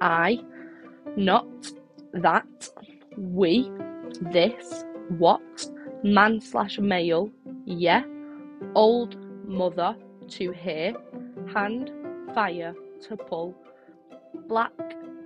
I, 0.00 0.38
not, 1.16 1.48
that, 2.12 2.68
we, 3.16 3.68
this, 4.20 4.84
what, 5.18 5.66
man 6.04 6.40
slash 6.40 6.78
male, 6.78 7.32
yeah, 7.64 8.04
old, 8.76 9.16
mother, 9.44 9.96
to 10.28 10.52
hear, 10.52 10.94
hand, 11.52 11.90
fire, 12.32 12.76
to 13.08 13.16
pull, 13.16 13.56
black, 14.46 14.70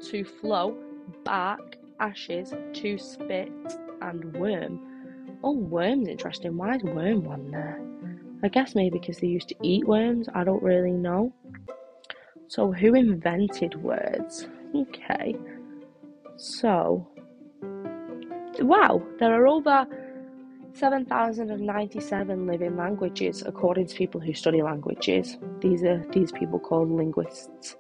to 0.09 0.25
flow, 0.25 0.75
bark, 1.23 1.77
ashes, 2.03 2.53
to 2.75 2.99
spit, 2.99 3.53
and 4.03 4.37
worm. 4.37 4.81
Oh, 5.45 5.57
worm's 5.57 6.09
interesting. 6.09 6.57
Why 6.57 6.75
is 6.77 6.83
worm 6.83 7.25
one 7.25 7.51
there? 7.51 7.81
I 8.43 8.49
guess 8.49 8.75
maybe 8.75 8.99
because 8.99 9.19
they 9.19 9.29
used 9.29 9.49
to 9.49 9.55
eat 9.63 9.87
worms. 9.87 10.29
I 10.35 10.43
don't 10.45 10.63
really 10.63 10.91
know. 10.91 11.33
So, 12.49 12.73
who 12.73 12.95
invented 12.95 13.81
words? 13.83 14.49
Okay. 14.75 15.37
So, 16.37 17.07
wow, 18.61 19.03
there 19.19 19.33
are 19.33 19.47
over 19.47 19.87
7,097 20.75 22.47
living 22.47 22.77
languages 22.77 23.43
according 23.47 23.87
to 23.87 23.95
people 23.95 24.21
who 24.21 24.35
study 24.35 24.63
languages. 24.63 25.39
These 25.61 25.85
are 25.85 26.05
these 26.13 26.33
people 26.33 26.59
called 26.59 26.91
linguists. 26.91 27.77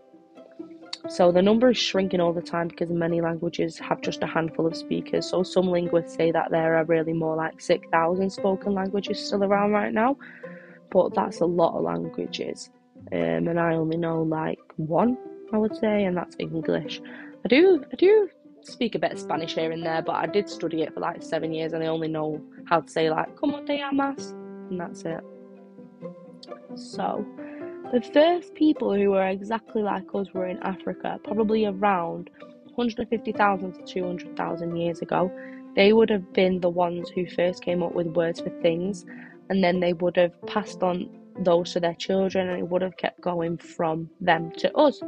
So 1.08 1.32
the 1.32 1.42
number 1.42 1.70
is 1.70 1.78
shrinking 1.78 2.20
all 2.20 2.32
the 2.32 2.42
time 2.42 2.68
because 2.68 2.90
many 2.90 3.20
languages 3.20 3.78
have 3.78 4.00
just 4.02 4.22
a 4.22 4.26
handful 4.26 4.66
of 4.66 4.76
speakers. 4.76 5.28
So 5.28 5.42
some 5.42 5.68
linguists 5.68 6.14
say 6.14 6.30
that 6.30 6.50
there 6.50 6.76
are 6.76 6.84
really 6.84 7.12
more 7.12 7.36
like 7.36 7.60
6,000 7.60 8.30
spoken 8.30 8.72
languages 8.72 9.24
still 9.24 9.42
around 9.42 9.72
right 9.72 9.92
now, 9.92 10.16
but 10.90 11.14
that's 11.14 11.40
a 11.40 11.46
lot 11.46 11.76
of 11.76 11.82
languages. 11.82 12.70
Um, 13.12 13.48
and 13.48 13.58
I 13.58 13.74
only 13.74 13.96
know 13.96 14.22
like 14.22 14.60
one, 14.76 15.18
I 15.52 15.58
would 15.58 15.76
say, 15.76 16.04
and 16.04 16.16
that's 16.16 16.36
English. 16.38 17.02
I 17.44 17.48
do, 17.48 17.84
I 17.92 17.96
do 17.96 18.28
speak 18.62 18.94
a 18.94 18.98
bit 18.98 19.12
of 19.12 19.18
Spanish 19.18 19.54
here 19.54 19.72
and 19.72 19.84
there, 19.84 20.02
but 20.02 20.12
I 20.12 20.26
did 20.26 20.48
study 20.48 20.82
it 20.82 20.94
for 20.94 21.00
like 21.00 21.22
seven 21.22 21.52
years, 21.52 21.72
and 21.72 21.82
I 21.82 21.88
only 21.88 22.08
know 22.08 22.40
how 22.64 22.80
to 22.80 22.88
say 22.88 23.10
like 23.10 23.34
"Como 23.36 23.64
te 23.64 23.78
llamas," 23.78 24.30
and 24.70 24.80
that's 24.80 25.02
it. 25.02 25.20
So, 26.74 27.26
the 27.92 28.00
first 28.00 28.54
people 28.54 28.94
who 28.94 29.10
were 29.10 29.28
exactly 29.28 29.82
like 29.82 30.06
us 30.14 30.26
were 30.32 30.46
in 30.46 30.58
Africa, 30.62 31.20
probably 31.22 31.66
around 31.66 32.30
150,000 32.74 33.72
to 33.74 33.82
200,000 33.82 34.76
years 34.76 35.02
ago. 35.02 35.30
They 35.76 35.92
would 35.92 36.08
have 36.08 36.32
been 36.32 36.60
the 36.60 36.70
ones 36.70 37.10
who 37.10 37.26
first 37.26 37.62
came 37.62 37.82
up 37.82 37.92
with 37.92 38.06
words 38.06 38.40
for 38.40 38.48
things, 38.62 39.04
and 39.50 39.62
then 39.62 39.80
they 39.80 39.92
would 39.92 40.16
have 40.16 40.32
passed 40.46 40.82
on 40.82 41.10
those 41.40 41.74
to 41.74 41.80
their 41.80 41.94
children, 41.94 42.48
and 42.48 42.58
it 42.58 42.68
would 42.68 42.80
have 42.80 42.96
kept 42.96 43.20
going 43.20 43.58
from 43.58 44.08
them 44.22 44.52
to 44.52 44.74
us. 44.74 45.02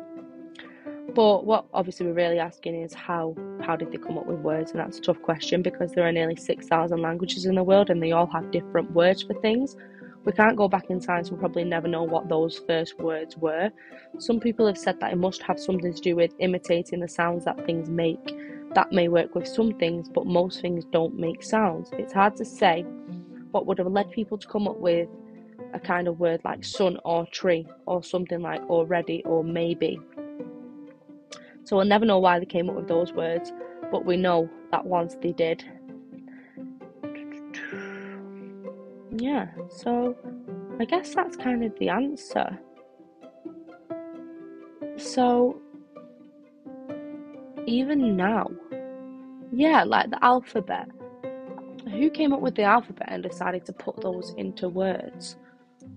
But 1.14 1.46
what 1.46 1.64
obviously 1.72 2.06
we're 2.06 2.12
really 2.12 2.38
asking 2.38 2.82
is 2.82 2.92
how 2.92 3.34
how 3.62 3.76
did 3.76 3.92
they 3.92 3.98
come 3.98 4.18
up 4.18 4.26
with 4.26 4.40
words? 4.40 4.72
And 4.72 4.80
that's 4.80 4.98
a 4.98 5.00
tough 5.00 5.22
question 5.22 5.62
because 5.62 5.92
there 5.92 6.06
are 6.06 6.12
nearly 6.12 6.36
six 6.36 6.66
thousand 6.66 7.00
languages 7.02 7.46
in 7.46 7.54
the 7.54 7.62
world 7.62 7.88
and 7.88 8.02
they 8.02 8.12
all 8.12 8.26
have 8.26 8.50
different 8.50 8.90
words 8.90 9.22
for 9.22 9.34
things. 9.40 9.76
We 10.24 10.32
can't 10.32 10.56
go 10.56 10.68
back 10.68 10.88
in 10.88 11.00
time, 11.00 11.24
so 11.24 11.32
we'll 11.32 11.40
probably 11.40 11.64
never 11.64 11.86
know 11.86 12.02
what 12.02 12.28
those 12.28 12.58
first 12.66 12.98
words 12.98 13.36
were. 13.36 13.70
Some 14.18 14.40
people 14.40 14.66
have 14.66 14.78
said 14.78 14.98
that 15.00 15.12
it 15.12 15.16
must 15.16 15.42
have 15.42 15.60
something 15.60 15.92
to 15.92 16.00
do 16.00 16.16
with 16.16 16.32
imitating 16.38 17.00
the 17.00 17.08
sounds 17.08 17.44
that 17.44 17.64
things 17.66 17.90
make. 17.90 18.34
That 18.74 18.90
may 18.90 19.08
work 19.08 19.34
with 19.34 19.46
some 19.46 19.72
things, 19.72 20.08
but 20.08 20.26
most 20.26 20.60
things 20.62 20.84
don't 20.86 21.18
make 21.18 21.42
sounds. 21.42 21.90
It's 21.92 22.12
hard 22.12 22.36
to 22.36 22.44
say 22.44 22.82
what 23.50 23.66
would 23.66 23.78
have 23.78 23.86
led 23.86 24.10
people 24.10 24.38
to 24.38 24.48
come 24.48 24.66
up 24.66 24.78
with 24.78 25.08
a 25.74 25.78
kind 25.78 26.08
of 26.08 26.18
word 26.18 26.40
like 26.44 26.64
sun 26.64 26.98
or 27.04 27.26
tree 27.26 27.66
or 27.86 28.02
something 28.02 28.40
like 28.40 28.62
already 28.70 29.22
or 29.24 29.44
maybe. 29.44 30.00
So 31.64 31.76
we'll 31.76 31.86
never 31.86 32.04
know 32.04 32.18
why 32.18 32.38
they 32.38 32.46
came 32.46 32.68
up 32.68 32.76
with 32.76 32.88
those 32.88 33.12
words, 33.12 33.52
but 33.90 34.04
we 34.04 34.16
know 34.16 34.48
that 34.70 34.84
once 34.86 35.16
they 35.20 35.32
did. 35.32 35.64
Yeah, 39.16 39.46
so 39.70 40.16
I 40.80 40.84
guess 40.84 41.14
that's 41.14 41.36
kind 41.36 41.62
of 41.62 41.78
the 41.78 41.88
answer. 41.88 42.58
So, 44.96 45.60
even 47.66 48.16
now, 48.16 48.50
yeah, 49.52 49.84
like 49.84 50.10
the 50.10 50.24
alphabet. 50.24 50.88
Who 51.90 52.10
came 52.10 52.32
up 52.32 52.40
with 52.40 52.56
the 52.56 52.64
alphabet 52.64 53.08
and 53.08 53.22
decided 53.22 53.64
to 53.66 53.72
put 53.72 54.00
those 54.00 54.34
into 54.36 54.68
words? 54.68 55.36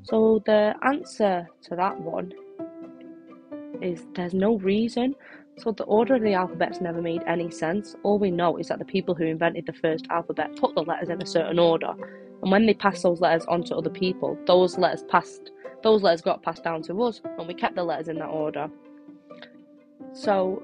So, 0.03 0.43
the 0.45 0.75
answer 0.85 1.47
to 1.63 1.75
that 1.75 1.99
one 1.99 2.33
is 3.81 4.05
there's 4.15 4.33
no 4.33 4.57
reason. 4.59 5.15
So 5.57 5.71
the 5.71 5.85
order 5.85 6.15
of 6.15 6.21
the 6.21 6.33
alphabet's 6.33 6.81
never 6.81 7.01
made 7.01 7.23
any 7.25 7.49
sense. 7.49 7.95
All 8.03 8.19
we 8.19 8.29
know 8.29 8.57
is 8.57 8.67
that 8.67 8.77
the 8.77 8.85
people 8.85 9.15
who 9.15 9.25
invented 9.25 9.65
the 9.65 9.73
first 9.73 10.05
alphabet 10.11 10.55
put 10.55 10.75
the 10.75 10.83
letters 10.83 11.09
in 11.09 11.19
a 11.21 11.25
certain 11.25 11.57
order, 11.57 11.93
and 12.41 12.51
when 12.51 12.65
they 12.65 12.73
passed 12.73 13.03
those 13.03 13.21
letters 13.21 13.45
on 13.47 13.63
to 13.63 13.75
other 13.75 13.89
people, 13.89 14.37
those 14.45 14.77
letters 14.77 15.03
passed 15.09 15.51
those 15.83 16.01
letters 16.01 16.21
got 16.21 16.41
passed 16.41 16.63
down 16.63 16.81
to 16.83 17.03
us, 17.03 17.21
and 17.37 17.47
we 17.47 17.53
kept 17.53 17.75
the 17.75 17.83
letters 17.83 18.07
in 18.07 18.17
that 18.17 18.27
order. 18.27 18.69
So 20.13 20.63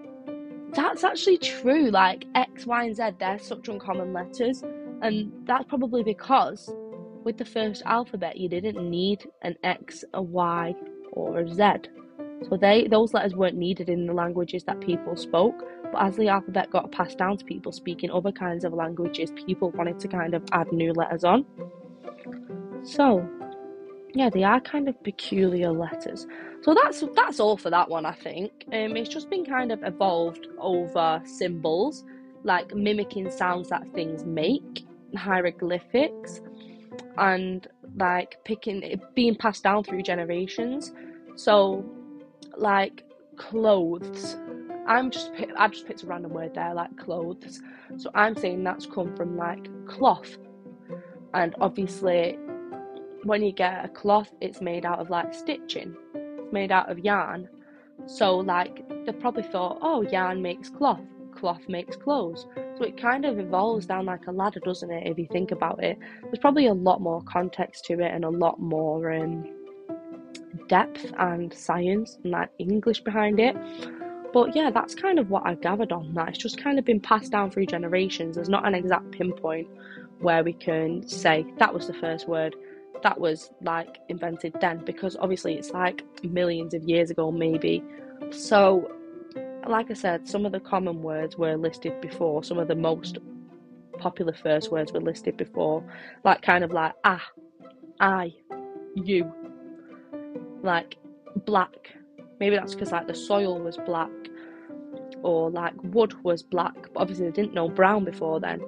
that's 0.74 1.04
actually 1.04 1.38
true. 1.38 1.92
Like 1.92 2.26
X, 2.36 2.66
Y, 2.66 2.84
and 2.86 2.96
Z, 2.96 3.12
they're 3.20 3.40
such 3.40 3.68
uncommon 3.68 4.14
letters, 4.14 4.64
and 5.02 5.32
that's 5.46 5.66
probably 5.66 6.04
because 6.04 6.74
with 7.24 7.38
the 7.38 7.46
first 7.46 7.84
alphabet, 7.86 8.38
you 8.38 8.50
didn't 8.50 8.90
need 8.90 9.26
an 9.44 9.56
X, 9.64 10.04
a 10.14 10.22
Y, 10.22 10.74
or 11.12 11.40
a 11.40 11.54
Z. 11.54 11.90
So 12.50 12.58
they 12.58 12.88
those 12.88 13.14
letters 13.14 13.36
weren't 13.36 13.56
needed 13.56 13.90
in 13.90 14.06
the 14.06 14.14
languages 14.14 14.64
that 14.66 14.82
people 14.82 15.16
spoke. 15.16 15.64
But 15.94 16.08
as 16.08 16.18
the 16.18 16.28
alphabet 16.28 16.72
got 16.72 16.92
passed 16.92 17.20
down 17.20 17.38
to 17.38 17.46
people 17.46 17.72
speaking 17.72 18.10
other 18.10 18.32
kinds 18.32 18.66
of 18.66 18.74
languages, 18.74 19.32
people 19.46 19.70
wanted 19.72 20.00
to 20.00 20.08
kind 20.08 20.34
of 20.34 20.44
add 20.52 20.72
new 20.72 20.92
letters 20.92 21.24
on. 21.24 21.46
So 22.84 23.30
yeah, 24.16 24.32
they 24.32 24.44
are 24.44 24.60
kind 24.60 24.90
of 24.90 25.02
peculiar 25.04 25.72
letters. 25.72 26.26
So 26.62 26.74
that's 26.74 27.04
that's 27.16 27.40
all 27.40 27.58
for 27.58 27.70
that 27.70 27.90
one, 27.90 28.08
I 28.08 28.14
think. 28.14 28.66
Um, 28.74 28.98
it's 28.98 29.08
just 29.08 29.30
been 29.30 29.46
kind 29.46 29.72
of 29.72 29.84
evolved 29.84 30.48
over 30.58 31.22
symbols, 31.26 32.04
like 32.44 32.74
mimicking 32.74 33.30
sounds 33.30 33.70
that 33.70 33.84
things 33.94 34.26
make, 34.26 34.86
hieroglyphics, 35.16 36.42
and 37.20 37.68
like 37.98 38.40
picking 38.46 39.00
being 39.14 39.36
passed 39.36 39.64
down 39.64 39.84
through 39.84 40.02
generations. 40.02 40.92
So 41.36 41.86
like 42.58 43.04
clothes. 43.38 44.38
I'm 44.88 45.12
just 45.12 45.32
I've 45.58 45.72
just 45.72 45.88
picked 45.88 46.04
a 46.04 46.08
random 46.08 46.34
word 46.34 46.54
there, 46.54 46.74
like 46.74 46.96
clothes. 46.98 47.62
So 47.98 48.10
I'm 48.14 48.36
saying 48.36 48.64
that's 48.64 48.86
come 48.86 49.16
from 49.16 49.38
like 49.38 49.68
cloth, 49.88 50.38
and 51.34 51.56
obviously, 51.62 52.38
when 53.24 53.44
you 53.44 53.52
get 53.52 53.86
a 53.86 53.88
cloth, 53.88 54.32
it's 54.42 54.62
made 54.62 54.86
out 54.86 55.00
of 55.00 55.10
like 55.10 55.34
stitching, 55.34 55.96
it's 56.16 56.52
made 56.52 56.72
out 56.72 56.92
of 56.92 57.00
yarn. 57.00 57.50
So 58.06 58.38
like 58.38 58.88
they 59.06 59.12
probably 59.14 59.44
thought, 59.44 59.80
oh, 59.82 60.02
yarn 60.02 60.42
makes 60.42 60.70
cloth, 60.70 61.02
cloth 61.34 61.62
makes 61.70 61.96
clothes. 61.96 62.46
So 62.78 62.84
it 62.84 62.98
kind 63.00 63.26
of 63.26 63.40
evolves 63.40 63.86
down 63.86 64.06
like 64.06 64.28
a 64.28 64.32
ladder, 64.32 64.60
doesn't 64.60 64.92
it? 64.92 65.08
If 65.08 65.18
you 65.18 65.28
think 65.32 65.52
about 65.52 65.84
it, 65.84 65.98
there's 66.24 66.40
probably 66.40 66.68
a 66.68 66.74
lot 66.74 67.02
more 67.02 67.22
context 67.24 67.86
to 67.86 67.94
it 67.94 68.12
and 68.14 68.26
a 68.26 68.30
lot 68.30 68.60
more 68.60 69.14
um, 69.14 69.46
depth 70.68 71.14
and 71.18 71.54
science 71.54 72.18
and 72.24 72.32
like 72.32 72.50
English 72.60 73.02
behind 73.02 73.40
it. 73.40 73.56
But 74.34 74.56
yeah, 74.56 74.72
that's 74.72 74.96
kind 74.96 75.20
of 75.20 75.30
what 75.30 75.44
I've 75.46 75.62
gathered 75.62 75.92
on 75.92 76.14
that. 76.16 76.30
It's 76.30 76.40
just 76.40 76.58
kind 76.58 76.80
of 76.80 76.86
been 76.86 77.00
passed 77.00 77.32
down 77.32 77.52
through 77.52 77.68
generations. 77.68 78.36
There's 78.36 78.50
not 78.50 78.68
an 78.68 78.74
exact 78.74 79.12
pinpoint 79.12 79.68
where 80.20 80.44
we 80.44 80.54
can 80.54 81.08
say 81.08 81.46
that 81.60 81.74
was 81.74 81.88
the 81.88 81.94
first 81.94 82.28
word, 82.28 82.56
that 83.04 83.20
was 83.20 83.52
like 83.62 84.00
invented 84.10 84.56
then, 84.60 84.84
because 84.86 85.16
obviously 85.20 85.54
it's 85.56 85.70
like 85.72 86.04
millions 86.24 86.74
of 86.74 86.84
years 86.84 87.12
ago, 87.12 87.32
maybe. 87.32 87.84
So, 88.32 88.92
like 89.68 89.92
I 89.92 89.94
said, 89.94 90.28
some 90.28 90.46
of 90.46 90.52
the 90.52 90.60
common 90.60 91.04
words 91.04 91.38
were 91.38 91.56
listed 91.56 92.02
before, 92.02 92.44
some 92.44 92.58
of 92.58 92.68
the 92.68 92.76
most 92.76 93.20
popular 94.00 94.34
first 94.34 94.72
words 94.72 94.92
were 94.92 95.02
listed 95.02 95.38
before, 95.38 95.84
like 96.24 96.42
kind 96.42 96.64
of 96.64 96.72
like 96.72 96.94
ah, 97.04 97.24
I, 98.00 98.34
you, 98.96 99.32
like 100.64 100.98
black. 101.46 101.96
Maybe 102.40 102.56
that's 102.56 102.74
because 102.74 102.92
like 102.92 103.08
the 103.08 103.16
soil 103.16 103.60
was 103.60 103.78
black 103.86 104.12
or 105.22 105.50
like 105.50 105.74
wood 105.84 106.14
was 106.24 106.44
black, 106.44 106.76
but 106.94 107.02
obviously 107.02 107.26
they 107.26 107.32
didn't 107.32 107.54
know 107.54 107.70
brown 107.70 108.04
before 108.04 108.40
then. 108.40 108.62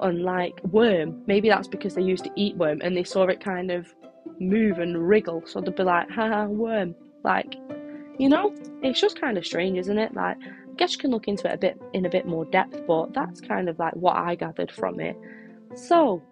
Unlike 0.00 0.60
worm, 0.70 1.22
maybe 1.26 1.48
that's 1.48 1.68
because 1.68 1.94
they 1.94 2.02
used 2.02 2.24
to 2.24 2.30
eat 2.36 2.56
worm 2.56 2.80
and 2.82 2.96
they 2.96 3.04
saw 3.04 3.24
it 3.26 3.40
kind 3.40 3.70
of 3.70 3.92
move 4.40 4.78
and 4.78 5.08
wriggle, 5.08 5.42
so 5.46 5.60
they'd 5.60 5.74
be 5.74 5.82
like, 5.82 6.10
ha 6.10 6.28
ha, 6.28 6.44
worm. 6.46 6.94
Like, 7.24 7.56
you 8.18 8.28
know, 8.28 8.54
it's 8.82 9.00
just 9.00 9.20
kind 9.20 9.36
of 9.36 9.46
strange, 9.46 9.78
isn't 9.78 9.98
it? 9.98 10.14
Like, 10.14 10.36
I 10.36 10.74
guess 10.76 10.92
you 10.92 10.98
can 10.98 11.10
look 11.10 11.28
into 11.28 11.48
it 11.48 11.54
a 11.54 11.58
bit 11.58 11.80
in 11.92 12.06
a 12.06 12.10
bit 12.10 12.26
more 12.26 12.44
depth, 12.44 12.86
but 12.86 13.12
that's 13.12 13.40
kind 13.40 13.68
of 13.68 13.78
like 13.78 13.94
what 13.94 14.16
I 14.16 14.34
gathered 14.36 14.70
from 14.70 15.00
it. 15.00 15.16
So, 15.74 16.22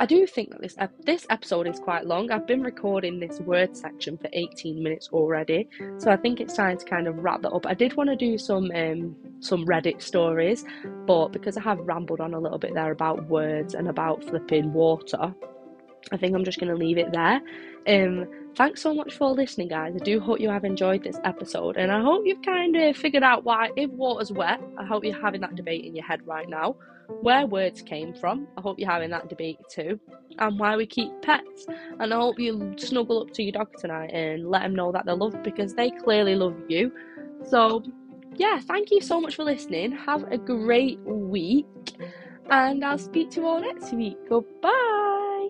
I 0.00 0.06
do 0.06 0.26
think 0.26 0.50
that 0.50 0.60
this 0.60 0.76
this 1.04 1.26
episode 1.30 1.66
is 1.66 1.80
quite 1.80 2.06
long. 2.06 2.30
I've 2.30 2.46
been 2.46 2.62
recording 2.62 3.18
this 3.18 3.40
word 3.40 3.76
section 3.76 4.16
for 4.16 4.28
18 4.32 4.82
minutes 4.82 5.08
already, 5.12 5.68
so 5.98 6.10
I 6.10 6.16
think 6.16 6.40
it's 6.40 6.54
time 6.54 6.78
to 6.78 6.84
kind 6.84 7.08
of 7.08 7.18
wrap 7.18 7.42
that 7.42 7.50
up. 7.50 7.66
I 7.66 7.74
did 7.74 7.94
want 7.94 8.10
to 8.10 8.16
do 8.16 8.38
some 8.38 8.70
um, 8.74 9.16
some 9.40 9.64
Reddit 9.66 10.00
stories, 10.00 10.64
but 11.06 11.28
because 11.28 11.56
I 11.56 11.62
have 11.62 11.78
rambled 11.80 12.20
on 12.20 12.34
a 12.34 12.38
little 12.38 12.58
bit 12.58 12.74
there 12.74 12.92
about 12.92 13.26
words 13.26 13.74
and 13.74 13.88
about 13.88 14.22
flipping 14.22 14.72
water, 14.72 15.34
I 16.12 16.16
think 16.16 16.34
I'm 16.34 16.44
just 16.44 16.60
going 16.60 16.70
to 16.70 16.76
leave 16.76 16.98
it 16.98 17.12
there. 17.12 17.40
Um, 17.86 18.26
thanks 18.56 18.82
so 18.82 18.94
much 18.94 19.14
for 19.14 19.30
listening, 19.30 19.68
guys. 19.68 19.94
I 19.94 20.04
do 20.04 20.20
hope 20.20 20.40
you 20.40 20.48
have 20.48 20.64
enjoyed 20.64 21.02
this 21.02 21.18
episode, 21.24 21.76
and 21.76 21.90
I 21.90 22.00
hope 22.02 22.22
you've 22.24 22.42
kind 22.42 22.76
of 22.76 22.96
figured 22.96 23.22
out 23.22 23.44
why, 23.44 23.70
if 23.76 23.90
water's 23.90 24.32
wet, 24.32 24.60
I 24.76 24.84
hope 24.84 25.04
you're 25.04 25.20
having 25.20 25.40
that 25.40 25.56
debate 25.56 25.84
in 25.84 25.96
your 25.96 26.04
head 26.04 26.20
right 26.26 26.48
now, 26.48 26.76
where 27.08 27.46
words 27.46 27.82
came 27.82 28.14
from. 28.14 28.46
I 28.56 28.60
hope 28.60 28.78
you're 28.78 28.90
having 28.90 29.10
that 29.10 29.28
debate 29.28 29.58
too. 29.70 29.98
And 30.38 30.58
why 30.58 30.76
we 30.76 30.86
keep 30.86 31.10
pets. 31.22 31.66
And 31.98 32.12
I 32.12 32.16
hope 32.16 32.38
you 32.38 32.74
snuggle 32.76 33.22
up 33.22 33.32
to 33.34 33.42
your 33.42 33.52
dog 33.52 33.68
tonight 33.78 34.10
and 34.12 34.48
let 34.48 34.62
them 34.62 34.74
know 34.74 34.92
that 34.92 35.04
they're 35.06 35.16
loved 35.16 35.42
because 35.42 35.74
they 35.74 35.90
clearly 35.90 36.36
love 36.36 36.56
you. 36.68 36.92
So, 37.48 37.82
yeah, 38.36 38.60
thank 38.60 38.90
you 38.90 39.00
so 39.00 39.20
much 39.20 39.36
for 39.36 39.44
listening. 39.44 39.92
Have 39.92 40.24
a 40.30 40.38
great 40.38 41.00
week. 41.00 41.66
And 42.50 42.84
I'll 42.84 42.98
speak 42.98 43.30
to 43.32 43.40
you 43.40 43.46
all 43.46 43.60
next 43.60 43.92
week. 43.92 44.16
Goodbye. 44.28 45.48